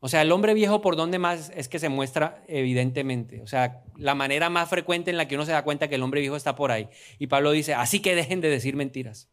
O 0.00 0.08
sea, 0.08 0.22
el 0.22 0.32
hombre 0.32 0.52
viejo 0.52 0.80
por 0.80 0.96
dónde 0.96 1.20
más 1.20 1.52
es 1.54 1.68
que 1.68 1.78
se 1.78 1.88
muestra 1.88 2.42
evidentemente. 2.48 3.40
O 3.40 3.46
sea, 3.46 3.84
la 3.94 4.16
manera 4.16 4.50
más 4.50 4.68
frecuente 4.68 5.12
en 5.12 5.16
la 5.16 5.28
que 5.28 5.36
uno 5.36 5.46
se 5.46 5.52
da 5.52 5.62
cuenta 5.62 5.86
que 5.86 5.94
el 5.94 6.02
hombre 6.02 6.20
viejo 6.20 6.34
está 6.34 6.56
por 6.56 6.72
ahí. 6.72 6.88
Y 7.20 7.28
Pablo 7.28 7.52
dice, 7.52 7.74
así 7.74 8.02
que 8.02 8.16
dejen 8.16 8.40
de 8.40 8.50
decir 8.50 8.74
mentiras. 8.74 9.30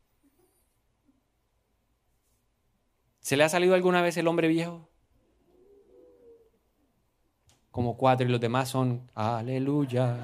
¿Se 3.20 3.36
le 3.36 3.44
ha 3.44 3.50
salido 3.50 3.74
alguna 3.74 4.04
vez 4.04 4.16
el 4.18 4.28
hombre 4.28 4.48
viejo? 4.48 4.92
Como 7.76 7.98
cuatro 7.98 8.26
y 8.26 8.32
los 8.32 8.40
demás 8.40 8.70
son 8.70 9.12
aleluya. 9.16 10.16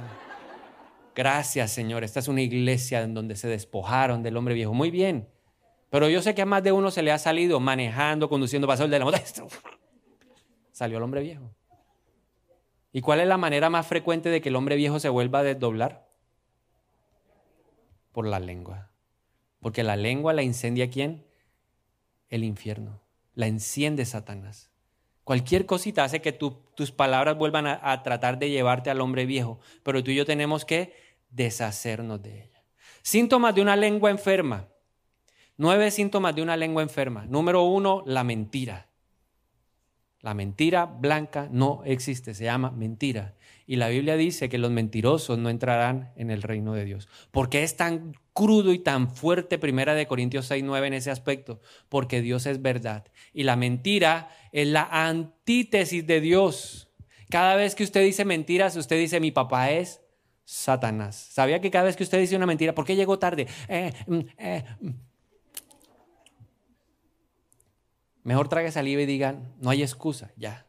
Gracias 1.13 1.69
Señor, 1.71 2.05
esta 2.05 2.21
es 2.21 2.29
una 2.29 2.39
iglesia 2.39 3.01
en 3.01 3.13
donde 3.13 3.35
se 3.35 3.49
despojaron 3.49 4.23
del 4.23 4.37
hombre 4.37 4.53
viejo. 4.53 4.73
Muy 4.73 4.89
bien, 4.89 5.27
pero 5.89 6.07
yo 6.07 6.21
sé 6.21 6.33
que 6.33 6.43
a 6.43 6.45
más 6.45 6.63
de 6.63 6.71
uno 6.71 6.91
se 6.91 7.03
le 7.03 7.11
ha 7.11 7.17
salido 7.17 7.59
manejando, 7.59 8.29
conduciendo, 8.29 8.71
el 8.71 8.89
de 8.89 8.99
la 8.99 9.03
moto. 9.03 9.17
Salió 10.71 10.95
el 10.95 11.03
hombre 11.03 11.23
viejo. 11.23 11.53
¿Y 12.93 13.01
cuál 13.01 13.19
es 13.19 13.27
la 13.27 13.35
manera 13.37 13.69
más 13.69 13.85
frecuente 13.85 14.29
de 14.29 14.39
que 14.39 14.47
el 14.47 14.55
hombre 14.55 14.77
viejo 14.77 15.01
se 15.01 15.09
vuelva 15.09 15.39
a 15.39 15.43
desdoblar? 15.43 16.07
Por 18.13 18.27
la 18.27 18.39
lengua. 18.39 18.91
Porque 19.59 19.83
la 19.83 19.97
lengua 19.97 20.31
la 20.31 20.43
incendia 20.43 20.89
quién? 20.89 21.25
El 22.29 22.45
infierno. 22.45 23.01
La 23.35 23.47
enciende 23.47 24.05
Satanás. 24.05 24.70
Cualquier 25.23 25.65
cosita 25.65 26.03
hace 26.03 26.21
que 26.21 26.31
tus 26.31 26.91
palabras 26.91 27.37
vuelvan 27.37 27.67
a, 27.67 28.03
tratar 28.03 28.39
de 28.39 28.49
llevarte 28.49 28.89
al 28.89 29.01
hombre 29.01 29.25
viejo, 29.25 29.59
pero 29.83 30.03
tú 30.03 30.11
y 30.11 30.15
yo 30.15 30.25
tenemos 30.25 30.65
que 30.65 30.93
deshacernos 31.29 32.21
de 32.21 32.45
ella. 32.45 32.63
Síntomas 33.03 33.55
de 33.55 33.61
una 33.61 33.75
lengua 33.75 34.09
enferma. 34.09 34.67
Nueve 35.57 35.91
síntomas 35.91 36.35
de 36.35 36.41
una 36.41 36.57
lengua 36.57 36.81
enferma. 36.81 37.25
Número 37.25 37.63
uno, 37.63 38.03
la 38.05 38.23
mentira. 38.23 38.87
La 40.21 40.33
mentira 40.33 40.85
blanca 40.85 41.47
no 41.51 41.81
existe, 41.85 42.33
se 42.33 42.45
llama 42.45 42.71
mentira. 42.71 43.35
Y 43.65 43.77
la 43.77 43.89
Biblia 43.89 44.17
dice 44.17 44.49
que 44.49 44.57
los 44.57 44.71
mentirosos 44.71 45.37
no 45.37 45.49
entrarán 45.49 46.11
en 46.15 46.29
el 46.29 46.41
reino 46.41 46.73
de 46.73 46.85
Dios. 46.85 47.07
¿Por 47.31 47.49
qué 47.49 47.63
es 47.63 47.75
tan 47.75 48.15
crudo 48.33 48.73
y 48.73 48.79
tan 48.79 49.13
fuerte 49.13 49.57
Primera 49.57 49.93
de 49.93 50.07
Corintios 50.07 50.45
6, 50.47 50.63
9 50.63 50.87
en 50.87 50.93
ese 50.93 51.11
aspecto? 51.11 51.61
Porque 51.89 52.21
Dios 52.21 52.45
es 52.45 52.61
verdad. 52.61 53.05
Y 53.33 53.43
la 53.43 53.55
mentira 53.55 54.29
es 54.51 54.67
la 54.67 54.87
antítesis 54.91 56.05
de 56.05 56.21
Dios. 56.21 56.89
Cada 57.29 57.55
vez 57.55 57.75
que 57.75 57.83
usted 57.83 58.03
dice 58.03 58.25
mentiras, 58.25 58.75
usted 58.75 58.97
dice 58.97 59.19
mi 59.19 59.31
papá 59.31 59.71
es 59.71 60.01
Satanás. 60.43 61.15
¿Sabía 61.15 61.61
que 61.61 61.71
cada 61.71 61.85
vez 61.85 61.95
que 61.95 62.03
usted 62.03 62.19
dice 62.19 62.35
una 62.35 62.45
mentira, 62.45 62.75
¿por 62.75 62.85
qué 62.85 62.95
llegó 62.95 63.17
tarde? 63.17 63.47
Eh, 63.67 63.93
mm, 64.05 64.19
eh, 64.37 64.63
mm. 64.81 64.89
Mejor 68.23 68.49
trague 68.49 68.71
saliva 68.71 69.01
y 69.01 69.05
digan, 69.05 69.55
no 69.59 69.69
hay 69.69 69.81
excusa, 69.81 70.31
ya. 70.35 70.67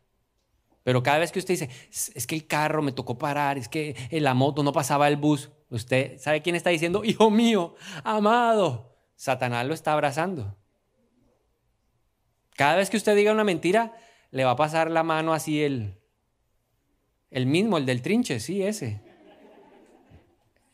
Pero 0.84 1.02
cada 1.02 1.18
vez 1.18 1.32
que 1.32 1.38
usted 1.38 1.54
dice, 1.54 1.70
es 1.90 2.26
que 2.26 2.34
el 2.34 2.46
carro 2.46 2.82
me 2.82 2.92
tocó 2.92 3.18
parar, 3.18 3.58
es 3.58 3.68
que 3.68 3.94
la 4.10 4.34
moto 4.34 4.62
no 4.62 4.72
pasaba 4.72 5.08
el 5.08 5.16
bus, 5.16 5.50
usted 5.74 6.18
sabe 6.18 6.42
quién 6.42 6.56
está 6.56 6.70
diciendo, 6.70 7.02
hijo 7.04 7.30
mío, 7.30 7.74
amado. 8.04 8.96
Satanás 9.16 9.66
lo 9.66 9.74
está 9.74 9.92
abrazando. 9.92 10.56
Cada 12.56 12.76
vez 12.76 12.90
que 12.90 12.96
usted 12.96 13.16
diga 13.16 13.32
una 13.32 13.44
mentira, 13.44 13.96
le 14.30 14.44
va 14.44 14.52
a 14.52 14.56
pasar 14.56 14.90
la 14.90 15.02
mano 15.02 15.32
así 15.32 15.62
el, 15.62 15.98
el 17.30 17.46
mismo, 17.46 17.78
el 17.78 17.86
del 17.86 18.02
trinche, 18.02 18.40
sí, 18.40 18.62
ese. 18.62 19.00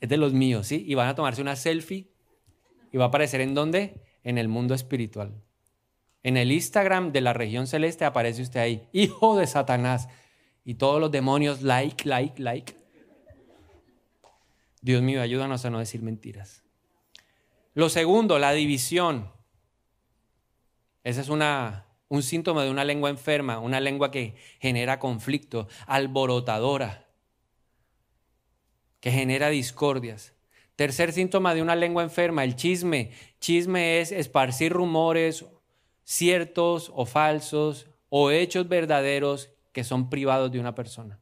Es 0.00 0.08
de 0.08 0.16
los 0.16 0.32
míos, 0.32 0.66
sí. 0.66 0.84
Y 0.87 0.94
van 0.94 1.08
a 1.08 1.14
tomarse 1.14 1.42
una 1.42 1.56
selfie 1.56 2.11
y 2.92 2.96
va 2.96 3.04
a 3.04 3.08
aparecer 3.08 3.40
en 3.40 3.54
dónde? 3.54 4.02
En 4.22 4.38
el 4.38 4.48
mundo 4.48 4.74
espiritual. 4.74 5.42
En 6.22 6.37
el 6.37 6.52
Instagram 6.52 7.12
de 7.12 7.20
la 7.20 7.32
región 7.32 7.66
celeste 7.66 8.04
aparece 8.04 8.42
usted 8.42 8.61
ahí, 8.61 8.88
hijo 8.92 9.37
de 9.37 9.46
Satanás. 9.46 10.08
Y 10.64 10.74
todos 10.74 11.00
los 11.00 11.11
demonios, 11.11 11.62
like, 11.62 12.08
like, 12.08 12.42
like. 12.42 12.77
Dios 14.80 15.02
mío, 15.02 15.20
ayúdanos 15.20 15.64
a 15.64 15.70
no 15.70 15.78
decir 15.78 16.02
mentiras. 16.02 16.62
Lo 17.74 17.88
segundo, 17.88 18.38
la 18.38 18.52
división. 18.52 19.30
Ese 21.04 21.20
es 21.20 21.28
una, 21.28 21.86
un 22.08 22.22
síntoma 22.22 22.64
de 22.64 22.70
una 22.70 22.84
lengua 22.84 23.10
enferma, 23.10 23.58
una 23.58 23.80
lengua 23.80 24.10
que 24.10 24.36
genera 24.60 24.98
conflicto, 24.98 25.68
alborotadora, 25.86 27.06
que 29.00 29.10
genera 29.10 29.48
discordias. 29.48 30.34
Tercer 30.76 31.12
síntoma 31.12 31.54
de 31.54 31.62
una 31.62 31.76
lengua 31.76 32.02
enferma, 32.02 32.44
el 32.44 32.56
chisme. 32.56 33.12
Chisme 33.40 34.00
es 34.00 34.12
esparcir 34.12 34.72
rumores 34.72 35.44
ciertos 36.04 36.90
o 36.94 37.04
falsos 37.04 37.86
o 38.08 38.30
hechos 38.30 38.66
verdaderos 38.68 39.50
que 39.72 39.84
son 39.84 40.08
privados 40.08 40.50
de 40.50 40.58
una 40.58 40.74
persona. 40.74 41.20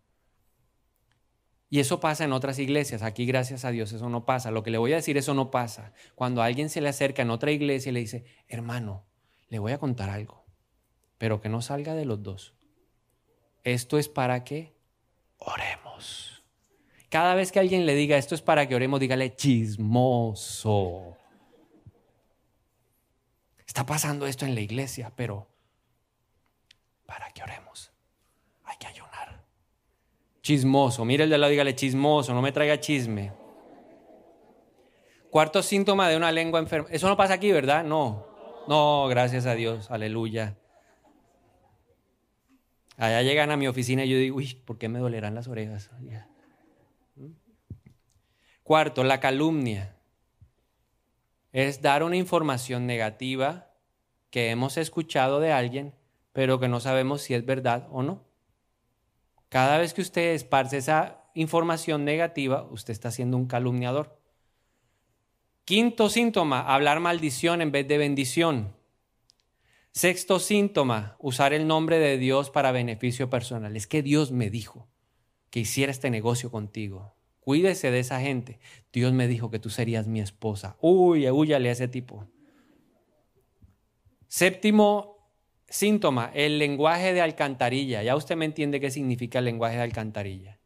Y 1.68 1.80
eso 1.80 1.98
pasa 2.00 2.24
en 2.24 2.32
otras 2.32 2.58
iglesias. 2.58 3.02
Aquí, 3.02 3.26
gracias 3.26 3.64
a 3.64 3.70
Dios, 3.70 3.92
eso 3.92 4.08
no 4.08 4.24
pasa. 4.24 4.50
Lo 4.50 4.62
que 4.62 4.70
le 4.70 4.78
voy 4.78 4.92
a 4.92 4.96
decir, 4.96 5.16
eso 5.16 5.34
no 5.34 5.50
pasa. 5.50 5.92
Cuando 6.14 6.42
alguien 6.42 6.70
se 6.70 6.80
le 6.80 6.88
acerca 6.88 7.22
en 7.22 7.30
otra 7.30 7.50
iglesia 7.50 7.90
y 7.90 7.92
le 7.92 8.00
dice, 8.00 8.24
hermano, 8.48 9.04
le 9.48 9.58
voy 9.58 9.72
a 9.72 9.78
contar 9.78 10.10
algo, 10.10 10.44
pero 11.18 11.40
que 11.40 11.48
no 11.48 11.62
salga 11.62 11.94
de 11.94 12.04
los 12.04 12.22
dos. 12.22 12.54
Esto 13.64 13.98
es 13.98 14.08
para 14.08 14.44
que 14.44 14.74
oremos. 15.38 16.44
Cada 17.08 17.34
vez 17.34 17.50
que 17.50 17.60
alguien 17.60 17.86
le 17.86 17.94
diga 17.94 18.16
esto 18.16 18.34
es 18.34 18.42
para 18.42 18.68
que 18.68 18.74
oremos, 18.74 19.00
dígale 19.00 19.34
chismoso 19.34 21.16
está 23.76 23.84
pasando 23.84 24.26
esto 24.26 24.46
en 24.46 24.54
la 24.54 24.62
iglesia, 24.62 25.12
pero 25.14 25.50
para 27.04 27.30
que 27.32 27.42
oremos. 27.42 27.92
Chismoso, 30.46 31.04
mire 31.04 31.24
el 31.24 31.30
de 31.30 31.38
lado, 31.38 31.50
dígale 31.50 31.74
chismoso, 31.74 32.32
no 32.32 32.40
me 32.40 32.52
traiga 32.52 32.78
chisme. 32.78 33.32
Cuarto 35.28 35.60
síntoma 35.60 36.08
de 36.08 36.16
una 36.16 36.30
lengua 36.30 36.60
enferma. 36.60 36.86
Eso 36.92 37.08
no 37.08 37.16
pasa 37.16 37.34
aquí, 37.34 37.50
¿verdad? 37.50 37.82
No. 37.82 38.28
No, 38.68 39.08
gracias 39.08 39.44
a 39.46 39.56
Dios, 39.56 39.90
aleluya. 39.90 40.56
Allá 42.96 43.22
llegan 43.22 43.50
a 43.50 43.56
mi 43.56 43.66
oficina 43.66 44.04
y 44.04 44.08
yo 44.08 44.18
digo, 44.18 44.36
uy, 44.36 44.54
¿por 44.64 44.78
qué 44.78 44.88
me 44.88 45.00
dolerán 45.00 45.34
las 45.34 45.48
orejas? 45.48 45.90
Cuarto, 48.62 49.02
la 49.02 49.18
calumnia. 49.18 49.96
Es 51.50 51.82
dar 51.82 52.04
una 52.04 52.14
información 52.14 52.86
negativa 52.86 53.72
que 54.30 54.50
hemos 54.50 54.76
escuchado 54.76 55.40
de 55.40 55.50
alguien, 55.50 55.92
pero 56.32 56.60
que 56.60 56.68
no 56.68 56.78
sabemos 56.78 57.22
si 57.22 57.34
es 57.34 57.44
verdad 57.44 57.88
o 57.90 58.04
no. 58.04 58.25
Cada 59.56 59.78
vez 59.78 59.94
que 59.94 60.02
usted 60.02 60.34
esparce 60.34 60.76
esa 60.76 61.24
información 61.32 62.04
negativa, 62.04 62.68
usted 62.70 62.92
está 62.92 63.10
siendo 63.10 63.38
un 63.38 63.46
calumniador. 63.46 64.20
Quinto 65.64 66.10
síntoma, 66.10 66.60
hablar 66.60 67.00
maldición 67.00 67.62
en 67.62 67.72
vez 67.72 67.88
de 67.88 67.96
bendición. 67.96 68.76
Sexto 69.92 70.40
síntoma, 70.40 71.16
usar 71.18 71.54
el 71.54 71.66
nombre 71.66 71.98
de 71.98 72.18
Dios 72.18 72.50
para 72.50 72.70
beneficio 72.70 73.30
personal. 73.30 73.78
Es 73.78 73.86
que 73.86 74.02
Dios 74.02 74.30
me 74.30 74.50
dijo 74.50 74.90
que 75.48 75.60
hiciera 75.60 75.90
este 75.90 76.10
negocio 76.10 76.50
contigo. 76.50 77.16
Cuídese 77.40 77.90
de 77.90 78.00
esa 78.00 78.20
gente. 78.20 78.60
Dios 78.92 79.14
me 79.14 79.26
dijo 79.26 79.50
que 79.50 79.58
tú 79.58 79.70
serías 79.70 80.06
mi 80.06 80.20
esposa. 80.20 80.76
Uy, 80.82 81.30
huyale 81.30 81.70
a 81.70 81.72
ese 81.72 81.88
tipo. 81.88 82.28
Séptimo 84.28 85.15
síntoma, 85.68 86.30
el 86.34 86.58
lenguaje 86.58 87.12
de 87.12 87.20
alcantarilla. 87.20 88.02
Ya 88.02 88.16
usted 88.16 88.36
me 88.36 88.44
entiende 88.44 88.80
qué 88.80 88.90
significa 88.90 89.38
el 89.40 89.44
lenguaje 89.44 89.76
de 89.76 89.82
alcantarilla. 89.82 90.58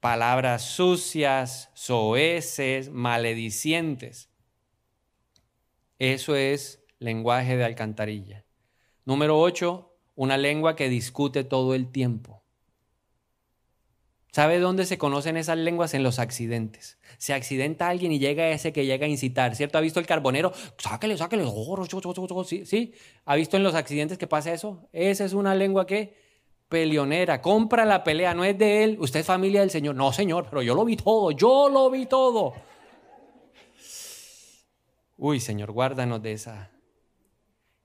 Palabras 0.00 0.62
sucias, 0.62 1.70
soeces, 1.74 2.90
maledicientes. 2.90 4.30
Eso 5.98 6.36
es 6.36 6.84
lenguaje 6.98 7.56
de 7.56 7.64
alcantarilla. 7.64 8.44
Número 9.04 9.38
8, 9.40 9.96
una 10.14 10.36
lengua 10.36 10.76
que 10.76 10.88
discute 10.88 11.44
todo 11.44 11.74
el 11.74 11.90
tiempo. 11.90 12.43
¿Sabe 14.34 14.58
dónde 14.58 14.84
se 14.84 14.98
conocen 14.98 15.36
esas 15.36 15.56
lenguas? 15.56 15.94
En 15.94 16.02
los 16.02 16.18
accidentes. 16.18 16.98
Se 17.18 17.32
accidenta 17.34 17.88
alguien 17.88 18.10
y 18.10 18.18
llega 18.18 18.48
ese 18.48 18.72
que 18.72 18.84
llega 18.84 19.06
a 19.06 19.08
incitar, 19.08 19.54
¿cierto? 19.54 19.78
¿Ha 19.78 19.80
visto 19.80 20.00
el 20.00 20.06
carbonero? 20.06 20.52
Sáquele, 20.76 21.16
sáquele. 21.16 21.44
¿Sí? 22.44 22.66
¿Sí? 22.66 22.94
¿Ha 23.26 23.36
visto 23.36 23.56
en 23.56 23.62
los 23.62 23.76
accidentes 23.76 24.18
que 24.18 24.26
pasa 24.26 24.52
eso? 24.52 24.88
Esa 24.92 25.24
es 25.24 25.34
una 25.34 25.54
lengua 25.54 25.86
que 25.86 26.16
peleonera. 26.68 27.40
Compra 27.40 27.84
la 27.84 28.02
pelea, 28.02 28.34
no 28.34 28.42
es 28.44 28.58
de 28.58 28.82
él. 28.82 28.96
Usted 28.98 29.20
es 29.20 29.26
familia 29.26 29.60
del 29.60 29.70
Señor. 29.70 29.94
No, 29.94 30.12
Señor, 30.12 30.48
pero 30.50 30.62
yo 30.62 30.74
lo 30.74 30.84
vi 30.84 30.96
todo. 30.96 31.30
Yo 31.30 31.68
lo 31.68 31.88
vi 31.88 32.06
todo. 32.06 32.54
Uy, 35.16 35.38
Señor, 35.38 35.70
guárdanos 35.70 36.20
de 36.20 36.32
esa 36.32 36.72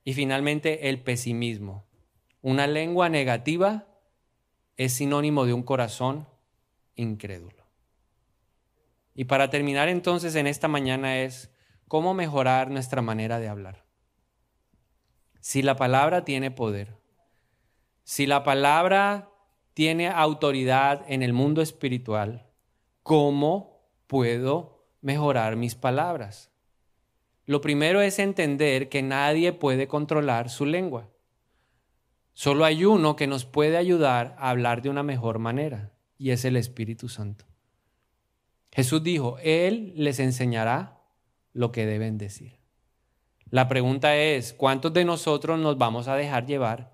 y 0.02 0.14
finalmente, 0.14 0.88
el 0.88 1.00
pesimismo. 1.00 1.84
Una 2.42 2.66
lengua 2.66 3.08
negativa 3.08 3.86
es 4.76 4.94
sinónimo 4.94 5.46
de 5.46 5.52
un 5.52 5.62
corazón 5.62 6.26
incrédulo. 7.00 7.66
Y 9.14 9.24
para 9.24 9.50
terminar 9.50 9.88
entonces 9.88 10.34
en 10.34 10.46
esta 10.46 10.68
mañana 10.68 11.18
es 11.18 11.50
cómo 11.88 12.14
mejorar 12.14 12.70
nuestra 12.70 13.02
manera 13.02 13.38
de 13.40 13.48
hablar. 13.48 13.84
Si 15.40 15.62
la 15.62 15.76
palabra 15.76 16.24
tiene 16.24 16.50
poder, 16.50 16.96
si 18.04 18.26
la 18.26 18.44
palabra 18.44 19.30
tiene 19.74 20.08
autoridad 20.08 21.04
en 21.08 21.22
el 21.22 21.32
mundo 21.32 21.62
espiritual, 21.62 22.46
¿cómo 23.02 23.88
puedo 24.06 24.86
mejorar 25.00 25.56
mis 25.56 25.74
palabras? 25.74 26.50
Lo 27.46 27.60
primero 27.60 28.00
es 28.00 28.18
entender 28.18 28.88
que 28.88 29.02
nadie 29.02 29.52
puede 29.52 29.88
controlar 29.88 30.50
su 30.50 30.66
lengua. 30.66 31.08
Solo 32.32 32.64
hay 32.64 32.84
uno 32.84 33.16
que 33.16 33.26
nos 33.26 33.44
puede 33.44 33.76
ayudar 33.76 34.36
a 34.38 34.50
hablar 34.50 34.82
de 34.82 34.90
una 34.90 35.02
mejor 35.02 35.38
manera, 35.38 35.92
y 36.20 36.32
es 36.32 36.44
el 36.44 36.56
Espíritu 36.56 37.08
Santo. 37.08 37.46
Jesús 38.70 39.02
dijo, 39.02 39.38
Él 39.42 39.94
les 39.96 40.20
enseñará 40.20 41.00
lo 41.54 41.72
que 41.72 41.86
deben 41.86 42.18
decir. 42.18 42.58
La 43.48 43.68
pregunta 43.68 44.14
es, 44.14 44.52
¿cuántos 44.52 44.92
de 44.92 45.06
nosotros 45.06 45.58
nos 45.58 45.78
vamos 45.78 46.08
a 46.08 46.16
dejar 46.16 46.44
llevar 46.44 46.92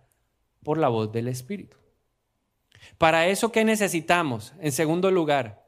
por 0.62 0.78
la 0.78 0.86
voz 0.86 1.10
del 1.10 1.26
Espíritu? 1.26 1.76
Para 2.98 3.26
eso, 3.26 3.50
¿qué 3.50 3.64
necesitamos? 3.64 4.54
En 4.60 4.70
segundo 4.70 5.10
lugar, 5.10 5.66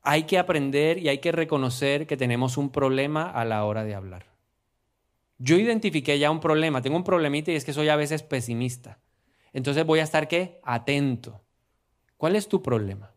hay 0.00 0.22
que 0.22 0.38
aprender 0.38 0.96
y 0.96 1.10
hay 1.10 1.18
que 1.18 1.32
reconocer 1.32 2.06
que 2.06 2.16
tenemos 2.16 2.56
un 2.56 2.70
problema 2.70 3.30
a 3.30 3.44
la 3.44 3.62
hora 3.66 3.84
de 3.84 3.94
hablar. 3.94 4.24
Yo 5.36 5.58
identifiqué 5.58 6.18
ya 6.18 6.30
un 6.30 6.40
problema, 6.40 6.80
tengo 6.80 6.96
un 6.96 7.04
problemita 7.04 7.52
y 7.52 7.56
es 7.56 7.66
que 7.66 7.74
soy 7.74 7.90
a 7.90 7.96
veces 7.96 8.22
pesimista. 8.22 9.00
Entonces 9.52 9.84
voy 9.84 9.98
a 9.98 10.04
estar 10.04 10.28
qué? 10.28 10.60
Atento. 10.64 11.42
¿Cuál 12.18 12.36
es 12.36 12.48
tu 12.48 12.62
problema? 12.62 13.14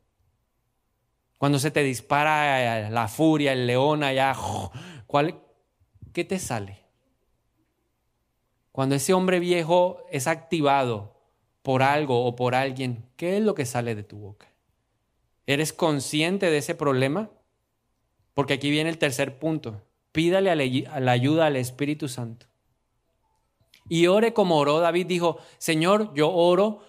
Cuando 1.37 1.57
se 1.57 1.71
te 1.71 1.83
dispara 1.83 2.89
la 2.91 3.07
furia, 3.07 3.51
el 3.51 3.65
león 3.65 4.03
allá, 4.03 4.33
¿cuál, 5.07 5.41
¿qué 6.13 6.23
te 6.23 6.37
sale? 6.37 6.85
Cuando 8.71 8.95
ese 8.95 9.13
hombre 9.13 9.39
viejo 9.39 10.05
es 10.11 10.27
activado 10.27 11.19
por 11.63 11.81
algo 11.81 12.25
o 12.25 12.35
por 12.35 12.53
alguien, 12.53 13.09
¿qué 13.17 13.37
es 13.37 13.43
lo 13.43 13.55
que 13.55 13.65
sale 13.65 13.95
de 13.95 14.03
tu 14.03 14.19
boca? 14.19 14.47
¿Eres 15.47 15.73
consciente 15.73 16.51
de 16.51 16.59
ese 16.59 16.75
problema? 16.75 17.31
Porque 18.35 18.53
aquí 18.53 18.69
viene 18.69 18.91
el 18.91 18.99
tercer 18.99 19.39
punto. 19.39 19.81
Pídale 20.11 20.55
la 20.55 21.11
ayuda 21.11 21.47
al 21.47 21.55
Espíritu 21.55 22.07
Santo. 22.07 22.45
Y 23.89 24.07
ore 24.07 24.33
como 24.33 24.57
oró 24.57 24.79
David. 24.79 25.07
Dijo, 25.07 25.39
Señor, 25.57 26.13
yo 26.13 26.31
oro 26.31 26.83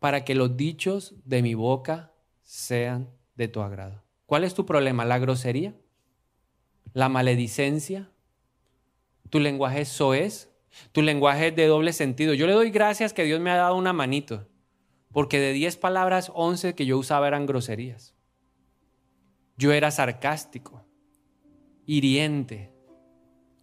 para 0.00 0.24
que 0.24 0.34
los 0.34 0.56
dichos 0.56 1.14
de 1.24 1.42
mi 1.42 1.54
boca 1.54 2.12
sean 2.42 3.10
de 3.36 3.46
tu 3.46 3.60
agrado. 3.60 4.02
¿Cuál 4.26 4.44
es 4.44 4.54
tu 4.54 4.66
problema? 4.66 5.04
¿La 5.04 5.18
grosería? 5.18 5.76
¿La 6.92 7.08
maledicencia? 7.08 8.10
¿Tu 9.28 9.38
lenguaje 9.38 9.84
soez? 9.84 10.50
¿Tu 10.92 11.02
lenguaje 11.02 11.48
es 11.48 11.56
de 11.56 11.66
doble 11.66 11.92
sentido? 11.92 12.34
Yo 12.34 12.46
le 12.46 12.54
doy 12.54 12.70
gracias 12.70 13.12
que 13.12 13.24
Dios 13.24 13.40
me 13.40 13.50
ha 13.50 13.56
dado 13.56 13.76
una 13.76 13.92
manito. 13.92 14.48
Porque 15.12 15.38
de 15.38 15.52
10 15.52 15.76
palabras, 15.76 16.32
11 16.34 16.74
que 16.74 16.86
yo 16.86 16.96
usaba 16.96 17.28
eran 17.28 17.46
groserías. 17.46 18.14
Yo 19.56 19.72
era 19.72 19.90
sarcástico, 19.90 20.84
hiriente, 21.84 22.72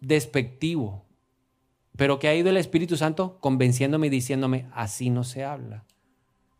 despectivo. 0.00 1.04
Pero 1.96 2.18
que 2.18 2.28
ha 2.28 2.34
ido 2.34 2.50
el 2.50 2.58
Espíritu 2.58 2.96
Santo 2.96 3.40
convenciéndome 3.40 4.06
y 4.06 4.10
diciéndome, 4.10 4.68
así 4.72 5.10
no 5.10 5.24
se 5.24 5.42
habla. 5.42 5.84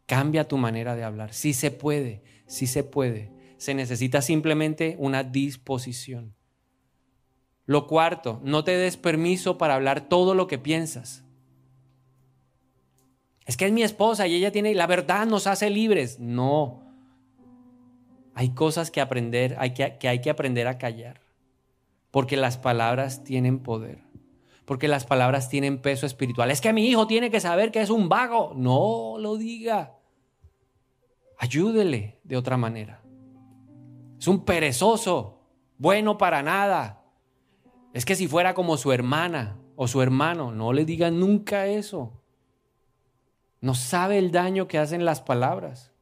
Cambia 0.08 0.48
tu 0.48 0.56
manera 0.56 0.96
de 0.96 1.04
hablar. 1.04 1.34
Sí 1.34 1.52
se 1.52 1.70
puede, 1.70 2.22
sí 2.46 2.66
se 2.66 2.82
puede. 2.82 3.30
Se 3.58 3.74
necesita 3.74 4.22
simplemente 4.22 4.96
una 4.98 5.22
disposición. 5.22 6.34
Lo 7.66 7.86
cuarto, 7.86 8.40
no 8.42 8.64
te 8.64 8.74
des 8.78 8.96
permiso 8.96 9.58
para 9.58 9.74
hablar 9.74 10.08
todo 10.08 10.34
lo 10.34 10.46
que 10.46 10.56
piensas. 10.56 11.24
Es 13.44 13.58
que 13.58 13.66
es 13.66 13.72
mi 13.72 13.82
esposa 13.82 14.26
y 14.26 14.34
ella 14.34 14.50
tiene, 14.50 14.74
la 14.74 14.86
verdad 14.86 15.26
nos 15.26 15.46
hace 15.46 15.68
libres. 15.68 16.18
No. 16.18 16.82
Hay 18.32 18.54
cosas 18.54 18.90
que 18.90 19.02
aprender, 19.02 19.56
hay 19.58 19.74
que, 19.74 19.98
que 19.98 20.08
hay 20.08 20.22
que 20.22 20.30
aprender 20.30 20.68
a 20.68 20.78
callar. 20.78 21.20
Porque 22.10 22.38
las 22.38 22.56
palabras 22.56 23.24
tienen 23.24 23.58
poder. 23.58 23.98
Porque 24.64 24.88
las 24.88 25.04
palabras 25.04 25.50
tienen 25.50 25.82
peso 25.82 26.06
espiritual. 26.06 26.50
Es 26.50 26.62
que 26.62 26.72
mi 26.72 26.86
hijo 26.88 27.06
tiene 27.06 27.30
que 27.30 27.40
saber 27.40 27.70
que 27.70 27.82
es 27.82 27.90
un 27.90 28.08
vago. 28.08 28.54
No 28.56 29.16
lo 29.18 29.36
diga. 29.36 29.97
Ayúdele 31.38 32.20
de 32.24 32.36
otra 32.36 32.56
manera. 32.56 33.00
Es 34.18 34.26
un 34.26 34.44
perezoso, 34.44 35.40
bueno 35.78 36.18
para 36.18 36.42
nada. 36.42 37.04
Es 37.94 38.04
que 38.04 38.16
si 38.16 38.26
fuera 38.26 38.54
como 38.54 38.76
su 38.76 38.92
hermana 38.92 39.56
o 39.76 39.86
su 39.86 40.02
hermano, 40.02 40.50
no 40.50 40.72
le 40.72 40.84
digan 40.84 41.20
nunca 41.20 41.66
eso. 41.66 42.20
No 43.60 43.74
sabe 43.74 44.18
el 44.18 44.32
daño 44.32 44.66
que 44.66 44.78
hacen 44.78 45.04
las 45.04 45.20
palabras. 45.20 45.92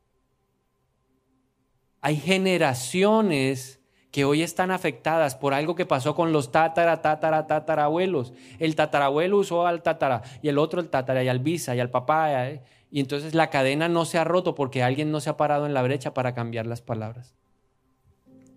Hay 2.00 2.16
generaciones 2.16 3.80
que 4.10 4.24
hoy 4.24 4.42
están 4.42 4.70
afectadas 4.70 5.34
por 5.34 5.52
algo 5.52 5.74
que 5.74 5.84
pasó 5.84 6.14
con 6.14 6.32
los 6.32 6.50
tatara, 6.50 7.02
tatara, 7.02 7.46
tatarabuelos. 7.46 8.32
El 8.58 8.74
tatarabuelo 8.74 9.36
usó 9.36 9.66
al 9.66 9.82
tatara 9.82 10.22
y 10.40 10.48
el 10.48 10.56
otro 10.56 10.80
el 10.80 10.88
tatara 10.88 11.22
y 11.22 11.28
al 11.28 11.40
visa 11.40 11.76
y 11.76 11.80
al 11.80 11.90
papá. 11.90 12.48
¿eh? 12.48 12.62
Y 12.90 13.00
entonces 13.00 13.34
la 13.34 13.50
cadena 13.50 13.88
no 13.88 14.04
se 14.04 14.18
ha 14.18 14.24
roto 14.24 14.54
porque 14.54 14.82
alguien 14.82 15.10
no 15.10 15.20
se 15.20 15.30
ha 15.30 15.36
parado 15.36 15.66
en 15.66 15.74
la 15.74 15.82
brecha 15.82 16.14
para 16.14 16.34
cambiar 16.34 16.66
las 16.66 16.82
palabras. 16.82 17.34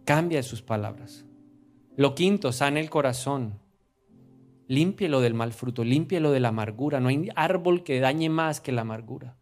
Cambia 0.05 0.43
sus 0.43 0.61
palabras. 0.61 1.25
Lo 1.95 2.15
quinto, 2.15 2.51
sana 2.51 2.79
el 2.79 2.89
corazón. 2.89 3.59
Límpielo 4.67 5.19
del 5.19 5.33
mal 5.33 5.51
fruto, 5.51 5.83
límpielo 5.83 6.31
de 6.31 6.39
la 6.39 6.49
amargura. 6.49 6.99
No 6.99 7.09
hay 7.09 7.29
árbol 7.35 7.83
que 7.83 7.99
dañe 7.99 8.29
más 8.29 8.61
que 8.61 8.71
la 8.71 8.81
amargura. 8.81 9.35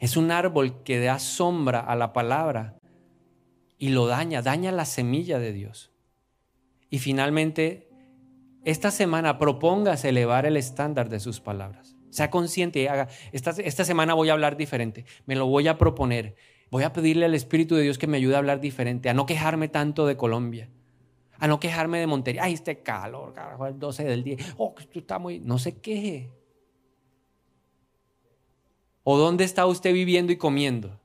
Es 0.00 0.16
un 0.16 0.30
árbol 0.30 0.82
que 0.82 1.00
da 1.00 1.18
sombra 1.18 1.80
a 1.80 1.96
la 1.96 2.12
palabra 2.12 2.78
y 3.78 3.90
lo 3.90 4.06
daña, 4.06 4.42
daña 4.42 4.72
la 4.72 4.84
semilla 4.84 5.38
de 5.38 5.52
Dios. 5.52 5.92
Y 6.90 6.98
finalmente, 6.98 7.88
esta 8.64 8.90
semana 8.90 9.38
propongas 9.38 10.04
elevar 10.04 10.46
el 10.46 10.56
estándar 10.56 11.08
de 11.08 11.20
sus 11.20 11.40
palabras. 11.40 11.97
Sea 12.10 12.30
consciente 12.30 12.80
y 12.80 12.86
haga, 12.86 13.08
esta, 13.32 13.50
esta 13.50 13.84
semana 13.84 14.14
voy 14.14 14.30
a 14.30 14.32
hablar 14.32 14.56
diferente, 14.56 15.04
me 15.26 15.36
lo 15.36 15.46
voy 15.46 15.68
a 15.68 15.78
proponer. 15.78 16.36
Voy 16.70 16.82
a 16.82 16.92
pedirle 16.92 17.24
al 17.24 17.34
Espíritu 17.34 17.74
de 17.74 17.82
Dios 17.82 17.98
que 17.98 18.06
me 18.06 18.18
ayude 18.18 18.34
a 18.34 18.38
hablar 18.38 18.60
diferente, 18.60 19.08
a 19.08 19.14
no 19.14 19.26
quejarme 19.26 19.68
tanto 19.68 20.06
de 20.06 20.16
Colombia, 20.16 20.68
a 21.38 21.48
no 21.48 21.60
quejarme 21.60 21.98
de 21.98 22.06
Montería. 22.06 22.44
Ay, 22.44 22.54
este 22.54 22.82
calor, 22.82 23.32
carajo, 23.32 23.66
el 23.66 23.78
12 23.78 24.04
del 24.04 24.24
día. 24.24 24.36
Oh, 24.58 24.74
esto 24.78 24.98
está 24.98 25.18
muy. 25.18 25.40
No 25.40 25.58
se 25.58 25.78
queje. 25.78 26.30
¿O 29.02 29.16
dónde 29.16 29.44
está 29.44 29.64
usted 29.64 29.94
viviendo 29.94 30.32
y 30.32 30.36
comiendo? 30.36 31.00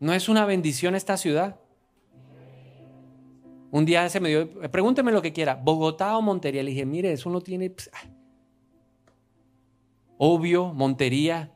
¿No 0.00 0.12
es 0.12 0.28
una 0.28 0.44
bendición 0.44 0.96
esta 0.96 1.16
ciudad? 1.16 1.60
Un 3.70 3.84
día 3.84 4.08
se 4.08 4.20
me 4.20 4.30
dio, 4.30 4.70
pregúnteme 4.70 5.12
lo 5.12 5.20
que 5.20 5.32
quiera, 5.32 5.54
Bogotá 5.54 6.16
o 6.16 6.22
Montería. 6.22 6.62
Le 6.62 6.70
dije, 6.70 6.86
mire, 6.86 7.12
eso 7.12 7.28
no 7.30 7.40
tiene... 7.40 7.74
Obvio, 10.16 10.72
Montería. 10.72 11.52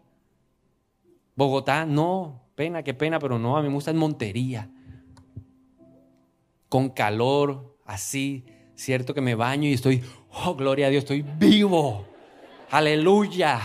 Bogotá, 1.35 1.87
no, 1.87 2.43
pena, 2.55 2.83
qué 2.83 2.95
pena, 2.95 3.19
pero 3.19 3.39
no, 3.39 3.57
a 3.57 3.63
mí 3.63 3.69
me 3.69 3.75
gusta 3.75 3.91
en 3.91 3.97
Montería. 3.97 4.71
Con 6.69 6.91
calor, 6.91 7.79
así, 7.85 8.45
cierto 8.75 9.15
que 9.15 9.21
me 9.21 9.35
baño 9.35 9.69
y 9.69 9.73
estoy, 9.73 10.03
oh, 10.45 10.55
gloria 10.55 10.87
a 10.87 10.91
Dios, 10.91 11.05
estoy 11.05 11.23
vivo. 11.23 12.07
Aleluya. 12.71 13.61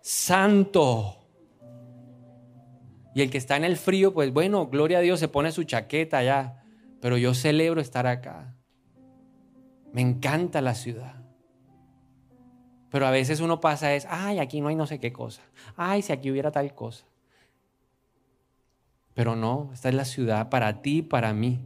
Santo. 0.00 1.16
Y 3.14 3.22
el 3.22 3.30
que 3.30 3.38
está 3.38 3.56
en 3.56 3.64
el 3.64 3.76
frío, 3.76 4.14
pues 4.14 4.32
bueno, 4.32 4.68
gloria 4.68 4.98
a 4.98 5.00
Dios, 5.00 5.20
se 5.20 5.28
pone 5.28 5.52
su 5.52 5.64
chaqueta 5.64 6.22
ya. 6.22 6.59
Pero 7.00 7.16
yo 7.16 7.34
celebro 7.34 7.80
estar 7.80 8.06
acá. 8.06 8.54
Me 9.92 10.00
encanta 10.00 10.60
la 10.60 10.74
ciudad. 10.74 11.16
Pero 12.90 13.06
a 13.06 13.10
veces 13.10 13.40
uno 13.40 13.60
pasa 13.60 13.94
es, 13.94 14.06
ay, 14.10 14.38
aquí 14.38 14.60
no 14.60 14.68
hay 14.68 14.76
no 14.76 14.86
sé 14.86 14.98
qué 14.98 15.12
cosa. 15.12 15.42
Ay, 15.76 16.02
si 16.02 16.12
aquí 16.12 16.30
hubiera 16.30 16.50
tal 16.50 16.74
cosa. 16.74 17.04
Pero 19.14 19.36
no, 19.36 19.70
esta 19.72 19.88
es 19.88 19.94
la 19.94 20.04
ciudad 20.04 20.48
para 20.50 20.82
ti 20.82 20.98
y 20.98 21.02
para 21.02 21.32
mí, 21.32 21.60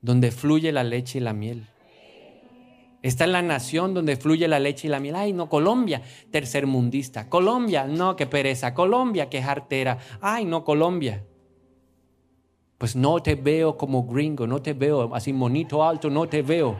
donde 0.00 0.30
fluye 0.30 0.70
la 0.70 0.84
leche 0.84 1.18
y 1.18 1.20
la 1.20 1.32
miel. 1.32 1.66
Esta 3.02 3.24
es 3.24 3.30
la 3.30 3.42
nación 3.42 3.92
donde 3.92 4.16
fluye 4.16 4.48
la 4.48 4.58
leche 4.58 4.86
y 4.86 4.90
la 4.90 5.00
miel. 5.00 5.16
Ay, 5.16 5.32
no, 5.32 5.48
Colombia, 5.48 6.02
tercermundista. 6.30 7.28
Colombia, 7.28 7.86
no, 7.86 8.16
qué 8.16 8.26
pereza. 8.26 8.72
Colombia, 8.72 9.28
qué 9.28 9.42
jartera. 9.42 9.98
Ay, 10.20 10.46
no, 10.46 10.64
Colombia. 10.64 11.22
Pues 12.78 12.96
no 12.96 13.22
te 13.22 13.34
veo 13.34 13.76
como 13.76 14.04
gringo, 14.04 14.46
no 14.46 14.60
te 14.60 14.72
veo 14.72 15.14
así 15.14 15.32
monito 15.32 15.84
alto, 15.84 16.10
no 16.10 16.28
te 16.28 16.42
veo. 16.42 16.76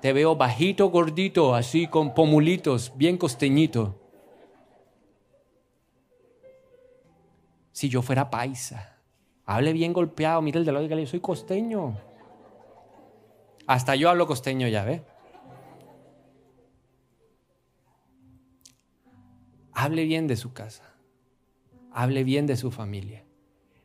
Te 0.00 0.12
veo 0.12 0.34
bajito, 0.34 0.88
gordito, 0.88 1.54
así 1.54 1.86
con 1.86 2.14
pomulitos, 2.14 2.92
bien 2.96 3.18
costeñito. 3.18 3.96
Si 7.72 7.88
yo 7.88 8.02
fuera 8.02 8.30
paisa, 8.30 8.98
hable 9.44 9.72
bien 9.72 9.92
golpeado, 9.92 10.40
mire 10.42 10.58
el 10.58 10.64
de 10.64 11.00
yo 11.00 11.06
soy 11.06 11.20
costeño. 11.20 11.96
Hasta 13.66 13.94
yo 13.94 14.10
hablo 14.10 14.26
costeño 14.26 14.68
ya, 14.68 14.84
¿ve? 14.84 15.04
Hable 19.72 20.04
bien 20.04 20.26
de 20.26 20.36
su 20.36 20.52
casa. 20.52 20.94
Hable 21.92 22.24
bien 22.24 22.46
de 22.46 22.56
su 22.56 22.70
familia. 22.70 23.24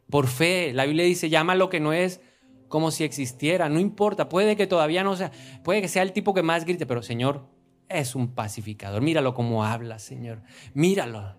Por 0.09 0.27
fe, 0.27 0.71
la 0.73 0.85
Biblia 0.85 1.05
dice, 1.05 1.29
llama 1.29 1.55
lo 1.55 1.69
que 1.69 1.79
no 1.79 1.93
es 1.93 2.21
como 2.67 2.91
si 2.91 3.03
existiera, 3.03 3.69
no 3.69 3.79
importa, 3.79 4.29
puede 4.29 4.55
que 4.55 4.67
todavía 4.67 5.03
no 5.03 5.15
sea, 5.15 5.31
puede 5.63 5.81
que 5.81 5.87
sea 5.87 6.03
el 6.03 6.13
tipo 6.13 6.33
que 6.33 6.43
más 6.43 6.65
grite, 6.65 6.85
pero 6.85 7.01
Señor, 7.01 7.47
es 7.89 8.15
un 8.15 8.33
pacificador, 8.33 9.01
míralo 9.01 9.33
como 9.33 9.63
habla, 9.63 9.99
Señor, 9.99 10.41
míralo. 10.73 11.35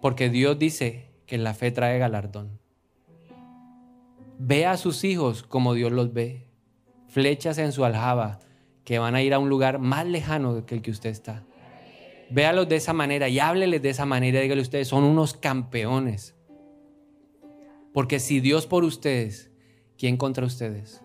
Porque 0.00 0.30
Dios 0.30 0.58
dice 0.58 1.10
que 1.26 1.38
la 1.38 1.54
fe 1.54 1.70
trae 1.70 1.98
galardón. 1.98 2.58
Ve 4.38 4.66
a 4.66 4.78
sus 4.78 5.04
hijos 5.04 5.42
como 5.42 5.74
Dios 5.74 5.92
los 5.92 6.14
ve, 6.14 6.48
flechas 7.08 7.58
en 7.58 7.72
su 7.72 7.84
aljaba, 7.84 8.40
que 8.84 8.98
van 8.98 9.14
a 9.14 9.22
ir 9.22 9.34
a 9.34 9.38
un 9.38 9.50
lugar 9.50 9.78
más 9.78 10.06
lejano 10.06 10.64
que 10.64 10.74
el 10.74 10.82
que 10.82 10.90
usted 10.90 11.10
está. 11.10 11.44
Véalos 12.30 12.68
de 12.68 12.76
esa 12.76 12.92
manera 12.92 13.28
y 13.28 13.38
hábleles 13.38 13.82
de 13.82 13.90
esa 13.90 14.06
manera, 14.06 14.40
dígale 14.40 14.62
ustedes, 14.62 14.88
son 14.88 15.04
unos 15.04 15.34
campeones. 15.34 16.34
Porque 17.92 18.20
si 18.20 18.40
Dios 18.40 18.66
por 18.66 18.84
ustedes, 18.84 19.50
¿quién 19.98 20.16
contra 20.16 20.46
ustedes? 20.46 21.02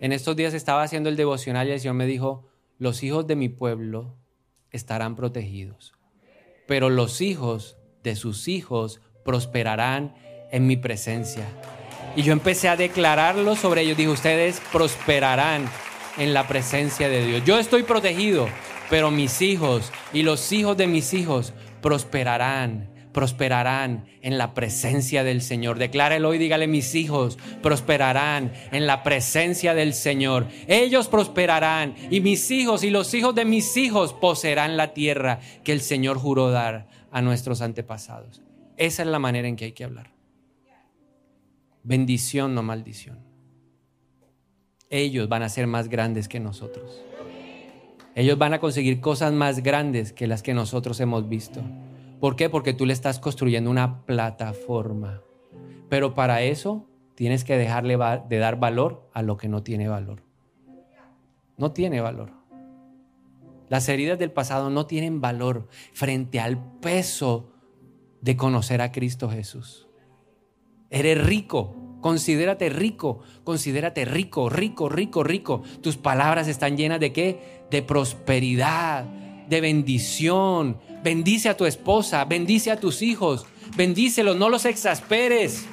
En 0.00 0.12
estos 0.12 0.36
días 0.36 0.54
estaba 0.54 0.82
haciendo 0.82 1.08
el 1.08 1.16
devocional 1.16 1.68
y 1.68 1.72
el 1.72 1.80
Señor 1.80 1.94
me 1.94 2.06
dijo, 2.06 2.48
los 2.78 3.02
hijos 3.02 3.26
de 3.26 3.36
mi 3.36 3.48
pueblo 3.48 4.16
estarán 4.70 5.14
protegidos, 5.14 5.92
pero 6.66 6.90
los 6.90 7.20
hijos 7.20 7.76
de 8.02 8.16
sus 8.16 8.48
hijos 8.48 9.00
prosperarán 9.24 10.14
en 10.50 10.66
mi 10.66 10.76
presencia. 10.76 11.46
Y 12.16 12.22
yo 12.22 12.32
empecé 12.32 12.68
a 12.68 12.76
declararlo 12.76 13.56
sobre 13.56 13.82
ellos. 13.82 13.96
Dije, 13.96 14.08
ustedes 14.08 14.60
prosperarán 14.72 15.68
en 16.16 16.32
la 16.32 16.46
presencia 16.46 17.08
de 17.08 17.26
Dios. 17.26 17.44
Yo 17.44 17.58
estoy 17.58 17.82
protegido, 17.82 18.48
pero 18.88 19.10
mis 19.10 19.42
hijos 19.42 19.90
y 20.12 20.22
los 20.22 20.52
hijos 20.52 20.76
de 20.76 20.86
mis 20.86 21.12
hijos 21.12 21.54
prosperarán 21.80 22.93
prosperarán 23.14 24.04
en 24.20 24.36
la 24.36 24.52
presencia 24.52 25.24
del 25.24 25.40
Señor. 25.40 25.78
Declárelo 25.78 26.34
y 26.34 26.38
dígale, 26.38 26.66
mis 26.66 26.94
hijos 26.94 27.38
prosperarán 27.62 28.52
en 28.72 28.86
la 28.86 29.02
presencia 29.02 29.72
del 29.72 29.94
Señor. 29.94 30.48
Ellos 30.66 31.08
prosperarán 31.08 31.94
y 32.10 32.20
mis 32.20 32.50
hijos 32.50 32.84
y 32.84 32.90
los 32.90 33.14
hijos 33.14 33.34
de 33.34 33.46
mis 33.46 33.78
hijos 33.78 34.12
poseerán 34.12 34.76
la 34.76 34.92
tierra 34.92 35.40
que 35.62 35.72
el 35.72 35.80
Señor 35.80 36.18
juró 36.18 36.50
dar 36.50 36.88
a 37.10 37.22
nuestros 37.22 37.62
antepasados. 37.62 38.42
Esa 38.76 39.02
es 39.02 39.08
la 39.08 39.20
manera 39.20 39.48
en 39.48 39.56
que 39.56 39.66
hay 39.66 39.72
que 39.72 39.84
hablar. 39.84 40.10
Bendición, 41.84 42.54
no 42.54 42.62
maldición. 42.62 43.18
Ellos 44.90 45.28
van 45.28 45.44
a 45.44 45.48
ser 45.48 45.66
más 45.68 45.88
grandes 45.88 46.28
que 46.28 46.40
nosotros. 46.40 47.02
Ellos 48.16 48.38
van 48.38 48.54
a 48.54 48.60
conseguir 48.60 49.00
cosas 49.00 49.32
más 49.32 49.62
grandes 49.62 50.12
que 50.12 50.26
las 50.26 50.42
que 50.42 50.54
nosotros 50.54 50.98
hemos 51.00 51.28
visto. 51.28 51.62
¿Por 52.24 52.36
qué? 52.36 52.48
Porque 52.48 52.72
tú 52.72 52.86
le 52.86 52.94
estás 52.94 53.18
construyendo 53.18 53.70
una 53.70 54.06
plataforma. 54.06 55.20
Pero 55.90 56.14
para 56.14 56.40
eso 56.40 56.88
tienes 57.14 57.44
que 57.44 57.58
dejarle 57.58 57.98
de 58.30 58.38
dar 58.38 58.58
valor 58.58 59.10
a 59.12 59.20
lo 59.20 59.36
que 59.36 59.46
no 59.46 59.62
tiene 59.62 59.88
valor. 59.88 60.22
No 61.58 61.72
tiene 61.72 62.00
valor. 62.00 62.32
Las 63.68 63.90
heridas 63.90 64.18
del 64.18 64.32
pasado 64.32 64.70
no 64.70 64.86
tienen 64.86 65.20
valor 65.20 65.68
frente 65.92 66.40
al 66.40 66.78
peso 66.80 67.52
de 68.22 68.38
conocer 68.38 68.80
a 68.80 68.90
Cristo 68.90 69.28
Jesús. 69.28 69.86
Eres 70.88 71.22
rico, 71.22 71.98
considérate 72.00 72.70
rico, 72.70 73.18
considérate 73.44 74.06
rico, 74.06 74.48
rico, 74.48 74.88
rico, 74.88 75.24
rico. 75.24 75.62
Tus 75.82 75.98
palabras 75.98 76.48
están 76.48 76.78
llenas 76.78 77.00
de 77.00 77.12
qué? 77.12 77.66
De 77.70 77.82
prosperidad, 77.82 79.04
de 79.48 79.60
bendición. 79.60 80.78
Bendice 81.02 81.48
a 81.48 81.56
tu 81.56 81.66
esposa, 81.66 82.24
bendice 82.24 82.70
a 82.70 82.80
tus 82.80 83.02
hijos, 83.02 83.46
bendícelos, 83.76 84.36
no 84.36 84.48
los 84.48 84.64
exasperes. 84.64 85.66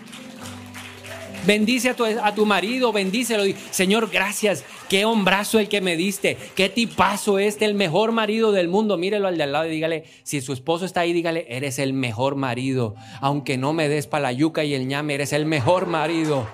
Bendice 1.45 1.89
a 1.89 1.95
tu, 1.95 2.05
a 2.05 2.35
tu 2.35 2.45
marido, 2.45 2.91
bendícelo. 2.91 3.43
Señor, 3.71 4.11
gracias. 4.11 4.63
Qué 4.89 5.05
hombrazo 5.05 5.57
el 5.57 5.69
que 5.69 5.81
me 5.81 5.95
diste. 5.95 6.37
Qué 6.53 6.69
tipazo 6.69 7.39
este, 7.39 7.65
el 7.65 7.73
mejor 7.73 8.11
marido 8.11 8.51
del 8.51 8.67
mundo. 8.67 8.95
Mírelo 8.97 9.27
al 9.27 9.37
de 9.37 9.43
al 9.43 9.51
lado 9.53 9.65
y 9.65 9.71
dígale, 9.71 10.03
si 10.21 10.39
su 10.41 10.53
esposo 10.53 10.85
está 10.85 10.99
ahí, 11.01 11.13
dígale, 11.13 11.47
eres 11.49 11.79
el 11.79 11.93
mejor 11.93 12.35
marido. 12.35 12.93
Aunque 13.21 13.57
no 13.57 13.73
me 13.73 13.89
des 13.89 14.05
para 14.05 14.23
la 14.23 14.31
yuca 14.33 14.63
y 14.63 14.75
el 14.75 14.87
ñame, 14.87 15.15
eres 15.15 15.33
el 15.33 15.45
mejor 15.45 15.87
marido. 15.87 16.47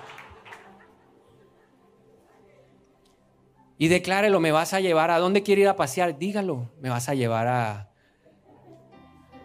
Y 3.78 3.86
declárelo, 3.86 4.40
me 4.40 4.50
vas 4.50 4.74
a 4.74 4.80
llevar 4.80 5.12
a 5.12 5.18
dónde 5.18 5.44
quiere 5.44 5.62
ir 5.62 5.68
a 5.68 5.76
pasear. 5.76 6.18
Dígalo, 6.18 6.68
me 6.80 6.90
vas 6.90 7.08
a 7.08 7.14
llevar 7.14 7.46
a... 7.46 7.90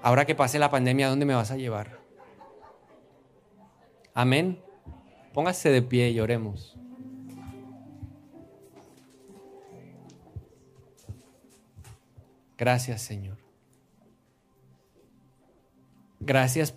Ahora 0.02 0.26
que 0.26 0.34
pase 0.34 0.58
la 0.58 0.72
pandemia, 0.72 1.06
¿a 1.06 1.10
dónde 1.10 1.26
me 1.26 1.36
vas 1.36 1.52
a 1.52 1.56
llevar? 1.56 2.00
Amén. 4.16 4.60
Póngase 5.34 5.70
de 5.70 5.84
pie 5.84 6.10
y 6.10 6.20
oremos. 6.20 6.76
Gracias, 12.58 13.02
Señor. 13.02 13.38
Gracias 16.20 16.74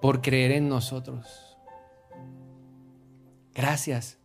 por 0.00 0.22
creer 0.22 0.52
en 0.52 0.68
nosotros. 0.68 1.58
Gracias 3.54 4.17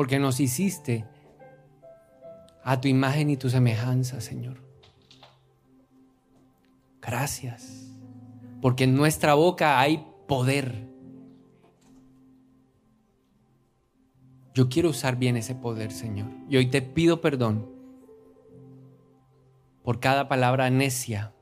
porque 0.00 0.18
nos 0.18 0.40
hiciste 0.40 1.04
a 2.64 2.80
tu 2.80 2.88
imagen 2.88 3.28
y 3.28 3.36
tu 3.36 3.50
semejanza, 3.50 4.22
Señor. 4.22 4.56
Gracias, 7.02 7.92
porque 8.62 8.84
en 8.84 8.94
nuestra 8.94 9.34
boca 9.34 9.78
hay 9.78 10.06
poder. 10.26 10.88
Yo 14.54 14.70
quiero 14.70 14.88
usar 14.88 15.16
bien 15.16 15.36
ese 15.36 15.54
poder, 15.54 15.92
Señor. 15.92 16.30
Y 16.48 16.56
hoy 16.56 16.70
te 16.70 16.80
pido 16.80 17.20
perdón 17.20 17.70
por 19.82 20.00
cada 20.00 20.28
palabra 20.28 20.70
necia, 20.70 21.34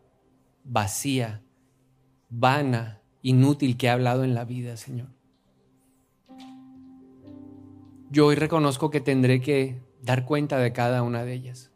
vacía, 0.65 1.45
vana, 2.29 3.03
inútil 3.23 3.77
que 3.77 3.87
he 3.87 3.91
hablado 3.91 4.25
en 4.25 4.35
la 4.35 4.45
vida, 4.45 4.77
Señor. 4.77 5.18
Yo 8.11 8.27
hoy 8.27 8.37
reconozco 8.37 8.91
que 8.91 9.01
tendré 9.01 9.41
que 9.41 9.81
dar 10.03 10.25
cuenta 10.25 10.59
de 10.59 10.73
cada 10.73 11.03
una 11.03 11.25
de 11.25 11.35
ellas. 11.35 11.71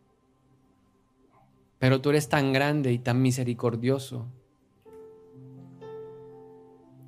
Pero 1.78 2.00
tú 2.00 2.10
eres 2.10 2.28
tan 2.28 2.52
grande 2.52 2.92
y 2.92 2.98
tan 2.98 3.20
misericordioso 3.20 4.26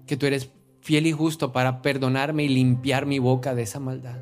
que 0.06 0.16
tú 0.16 0.26
eres 0.26 0.50
fiel 0.80 1.06
y 1.06 1.12
justo 1.12 1.52
para 1.52 1.80
perdonarme 1.80 2.44
y 2.44 2.48
limpiar 2.48 3.06
mi 3.06 3.18
boca 3.18 3.54
de 3.54 3.62
esa 3.62 3.80
maldad. 3.80 4.20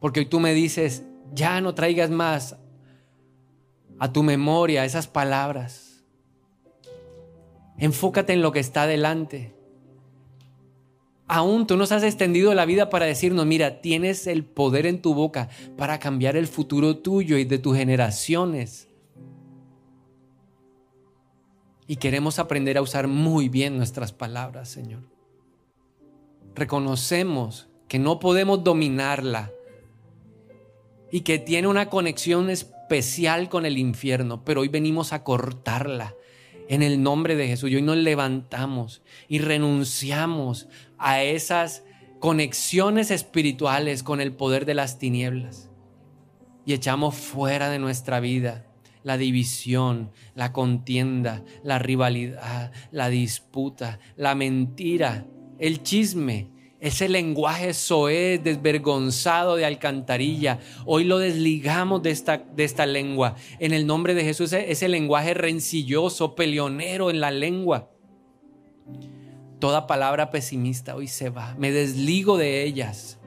Porque 0.00 0.20
hoy 0.20 0.26
tú 0.26 0.38
me 0.38 0.52
dices, 0.52 1.04
ya 1.32 1.62
no 1.62 1.74
traigas 1.74 2.10
más 2.10 2.58
a 3.98 4.12
tu 4.12 4.22
memoria 4.22 4.84
esas 4.84 5.06
palabras. 5.06 6.04
Enfócate 7.78 8.34
en 8.34 8.42
lo 8.42 8.52
que 8.52 8.60
está 8.60 8.86
delante. 8.86 9.54
Aún 11.34 11.66
tú 11.66 11.76
nos 11.76 11.90
has 11.90 12.04
extendido 12.04 12.54
la 12.54 12.64
vida 12.64 12.90
para 12.90 13.06
decirnos, 13.06 13.44
mira, 13.44 13.80
tienes 13.80 14.28
el 14.28 14.44
poder 14.44 14.86
en 14.86 15.02
tu 15.02 15.14
boca 15.14 15.48
para 15.76 15.98
cambiar 15.98 16.36
el 16.36 16.46
futuro 16.46 16.98
tuyo 16.98 17.38
y 17.38 17.44
de 17.44 17.58
tus 17.58 17.76
generaciones. 17.76 18.86
Y 21.88 21.96
queremos 21.96 22.38
aprender 22.38 22.78
a 22.78 22.82
usar 22.82 23.08
muy 23.08 23.48
bien 23.48 23.76
nuestras 23.76 24.12
palabras, 24.12 24.68
Señor. 24.68 25.00
Reconocemos 26.54 27.66
que 27.88 27.98
no 27.98 28.20
podemos 28.20 28.62
dominarla 28.62 29.50
y 31.10 31.22
que 31.22 31.40
tiene 31.40 31.66
una 31.66 31.90
conexión 31.90 32.48
especial 32.48 33.48
con 33.48 33.66
el 33.66 33.76
infierno, 33.76 34.44
pero 34.44 34.60
hoy 34.60 34.68
venimos 34.68 35.12
a 35.12 35.24
cortarla 35.24 36.14
en 36.68 36.82
el 36.82 37.02
nombre 37.02 37.36
de 37.36 37.48
Jesús. 37.48 37.70
Y 37.70 37.76
hoy 37.76 37.82
nos 37.82 37.96
levantamos 37.96 39.02
y 39.28 39.40
renunciamos 39.40 40.68
a 40.98 41.22
esas 41.22 41.84
conexiones 42.20 43.10
espirituales 43.10 44.02
con 44.02 44.20
el 44.20 44.32
poder 44.32 44.64
de 44.64 44.74
las 44.74 44.98
tinieblas 44.98 45.70
y 46.64 46.72
echamos 46.72 47.14
fuera 47.14 47.68
de 47.68 47.78
nuestra 47.78 48.20
vida 48.20 48.64
la 49.04 49.18
división, 49.18 50.10
la 50.34 50.52
contienda, 50.52 51.44
la 51.62 51.78
rivalidad, 51.78 52.72
la 52.90 53.10
disputa, 53.10 54.00
la 54.16 54.34
mentira, 54.34 55.26
el 55.58 55.82
chisme, 55.82 56.48
ese 56.80 57.08
lenguaje 57.08 57.72
soez, 57.74 58.42
desvergonzado 58.42 59.56
de 59.56 59.66
alcantarilla. 59.66 60.58
Hoy 60.86 61.04
lo 61.04 61.18
desligamos 61.18 62.02
de 62.02 62.10
esta, 62.10 62.38
de 62.38 62.64
esta 62.64 62.86
lengua. 62.86 63.36
En 63.58 63.72
el 63.72 63.86
nombre 63.86 64.14
de 64.14 64.24
Jesús, 64.24 64.52
ese 64.52 64.88
lenguaje 64.88 65.34
rencilloso, 65.34 66.34
peleonero 66.34 67.10
en 67.10 67.20
la 67.20 67.30
lengua. 67.30 67.90
Toda 69.64 69.86
palabra 69.86 70.30
pesimista 70.30 70.94
hoy 70.94 71.08
se 71.08 71.30
va. 71.30 71.54
Me 71.56 71.72
desligo 71.72 72.36
de 72.36 72.64
ellas. 72.64 73.18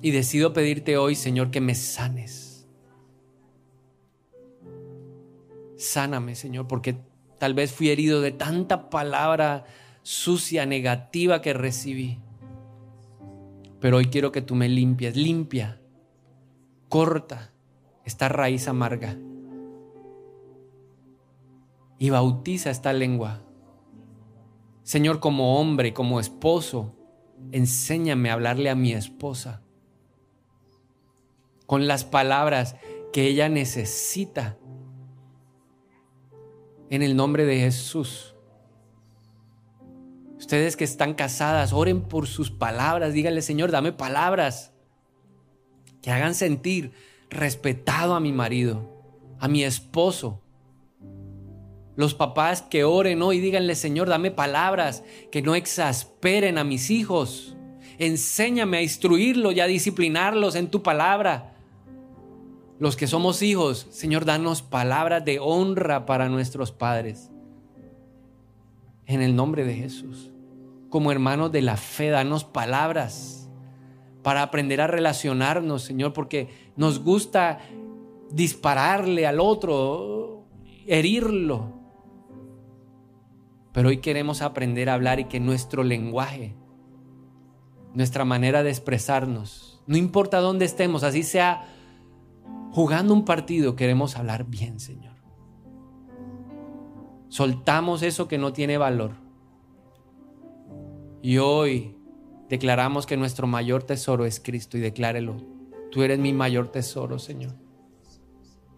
Y 0.00 0.12
decido 0.12 0.52
pedirte 0.52 0.98
hoy, 0.98 1.16
Señor, 1.16 1.50
que 1.50 1.60
me 1.60 1.74
sanes 1.74 2.68
Sáname, 5.76 6.36
Señor, 6.36 6.68
porque 6.68 6.96
tal 7.38 7.54
vez 7.54 7.72
fui 7.72 7.90
herido 7.90 8.20
de 8.20 8.30
tanta 8.30 8.88
palabra 8.88 9.64
sucia, 10.04 10.64
negativa 10.64 11.42
que 11.42 11.54
recibí. 11.54 12.20
Pero 13.80 13.96
hoy 13.96 14.06
quiero 14.06 14.30
que 14.30 14.42
tú 14.42 14.54
me 14.54 14.68
limpies, 14.68 15.16
limpia, 15.16 15.80
corta 16.88 17.50
esta 18.04 18.28
raíz 18.28 18.68
amarga 18.68 19.16
y 21.98 22.10
bautiza 22.10 22.70
esta 22.70 22.92
lengua. 22.92 23.40
Señor, 24.84 25.18
como 25.18 25.58
hombre, 25.58 25.92
como 25.92 26.20
esposo, 26.20 26.94
enséñame 27.50 28.30
a 28.30 28.34
hablarle 28.34 28.70
a 28.70 28.74
mi 28.74 28.92
esposa 28.92 29.62
con 31.66 31.88
las 31.88 32.04
palabras 32.04 32.76
que 33.12 33.26
ella 33.26 33.48
necesita 33.48 34.58
en 36.90 37.02
el 37.02 37.16
nombre 37.16 37.46
de 37.46 37.58
Jesús. 37.58 38.34
Ustedes 40.36 40.76
que 40.76 40.84
están 40.84 41.14
casadas, 41.14 41.72
oren 41.72 42.02
por 42.02 42.26
sus 42.26 42.50
palabras, 42.50 43.14
díganle, 43.14 43.40
Señor, 43.40 43.70
dame 43.70 43.92
palabras 43.92 44.74
que 46.02 46.10
hagan 46.10 46.34
sentir 46.34 46.92
respetado 47.30 48.14
a 48.14 48.20
mi 48.20 48.32
marido, 48.32 49.02
a 49.40 49.48
mi 49.48 49.64
esposo. 49.64 50.43
Los 51.96 52.14
papás 52.14 52.62
que 52.62 52.84
oren 52.84 53.22
hoy, 53.22 53.38
díganle, 53.38 53.74
Señor, 53.76 54.08
dame 54.08 54.30
palabras 54.30 55.04
que 55.30 55.42
no 55.42 55.54
exasperen 55.54 56.58
a 56.58 56.64
mis 56.64 56.90
hijos. 56.90 57.56
Enséñame 57.98 58.78
a 58.78 58.82
instruirlos 58.82 59.54
y 59.54 59.60
a 59.60 59.66
disciplinarlos 59.66 60.56
en 60.56 60.68
tu 60.68 60.82
palabra. 60.82 61.54
Los 62.80 62.96
que 62.96 63.06
somos 63.06 63.42
hijos, 63.42 63.86
Señor, 63.90 64.24
danos 64.24 64.62
palabras 64.62 65.24
de 65.24 65.38
honra 65.38 66.06
para 66.06 66.28
nuestros 66.28 66.72
padres. 66.72 67.30
En 69.06 69.22
el 69.22 69.36
nombre 69.36 69.64
de 69.64 69.74
Jesús. 69.74 70.32
Como 70.90 71.12
hermanos 71.12 71.52
de 71.52 71.62
la 71.62 71.76
fe, 71.76 72.08
danos 72.08 72.44
palabras 72.44 73.48
para 74.22 74.42
aprender 74.42 74.80
a 74.80 74.86
relacionarnos, 74.86 75.82
Señor, 75.82 76.12
porque 76.12 76.48
nos 76.76 77.04
gusta 77.04 77.60
dispararle 78.32 79.26
al 79.26 79.38
otro, 79.38 80.46
herirlo. 80.86 81.83
Pero 83.74 83.88
hoy 83.88 83.96
queremos 83.96 84.40
aprender 84.40 84.88
a 84.88 84.94
hablar 84.94 85.18
y 85.18 85.24
que 85.24 85.40
nuestro 85.40 85.82
lenguaje, 85.82 86.54
nuestra 87.92 88.24
manera 88.24 88.62
de 88.62 88.70
expresarnos, 88.70 89.82
no 89.88 89.96
importa 89.96 90.38
dónde 90.38 90.64
estemos, 90.64 91.02
así 91.02 91.24
sea 91.24 91.68
jugando 92.70 93.12
un 93.12 93.24
partido 93.24 93.74
queremos 93.74 94.16
hablar 94.16 94.44
bien, 94.44 94.78
Señor. 94.78 95.16
Soltamos 97.28 98.02
eso 98.02 98.28
que 98.28 98.38
no 98.38 98.52
tiene 98.52 98.78
valor. 98.78 99.16
Y 101.20 101.38
hoy 101.38 101.96
declaramos 102.48 103.06
que 103.06 103.16
nuestro 103.16 103.48
mayor 103.48 103.82
tesoro 103.82 104.24
es 104.24 104.38
Cristo 104.38 104.78
y 104.78 104.82
declárelo. 104.82 105.36
Tú 105.90 106.04
eres 106.04 106.20
mi 106.20 106.32
mayor 106.32 106.68
tesoro, 106.68 107.18
Señor. 107.18 107.56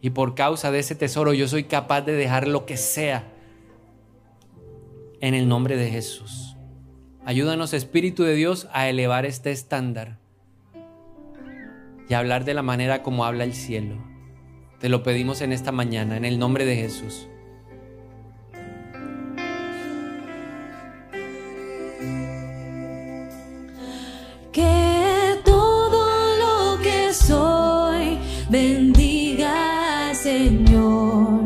Y 0.01 0.09
por 0.11 0.35
causa 0.35 0.71
de 0.71 0.79
ese 0.79 0.95
tesoro 0.95 1.35
yo 1.35 1.49
soy 1.49 1.65
capaz 1.65 2.01
de 2.01 2.13
dejar 2.13 2.49
lo 2.49 2.65
que 2.65 2.79
sea 2.79 3.36
en 5.21 5.35
el 5.35 5.49
nombre 5.49 5.77
de 5.77 5.91
Jesús. 5.91 6.57
Ayúdanos, 7.25 7.73
Espíritu 7.73 8.23
de 8.23 8.35
Dios, 8.35 8.69
a 8.73 8.89
elevar 8.89 9.27
este 9.27 9.51
estándar 9.51 10.19
y 12.09 12.15
a 12.15 12.19
hablar 12.19 12.45
de 12.45 12.55
la 12.55 12.63
manera 12.63 13.03
como 13.03 13.25
habla 13.25 13.45
el 13.45 13.53
cielo. 13.53 13.97
Te 14.79 14.89
lo 14.89 15.03
pedimos 15.03 15.41
en 15.41 15.53
esta 15.53 15.73
mañana, 15.73 16.17
en 16.17 16.25
el 16.25 16.39
nombre 16.39 16.65
de 16.65 16.77
Jesús. 16.77 17.29
Que 24.53 25.41
todo 25.45 26.77
lo 26.77 26.83
que 26.83 27.13
soy 27.13 28.19
bendiga, 28.49 30.15
Señor. 30.15 31.46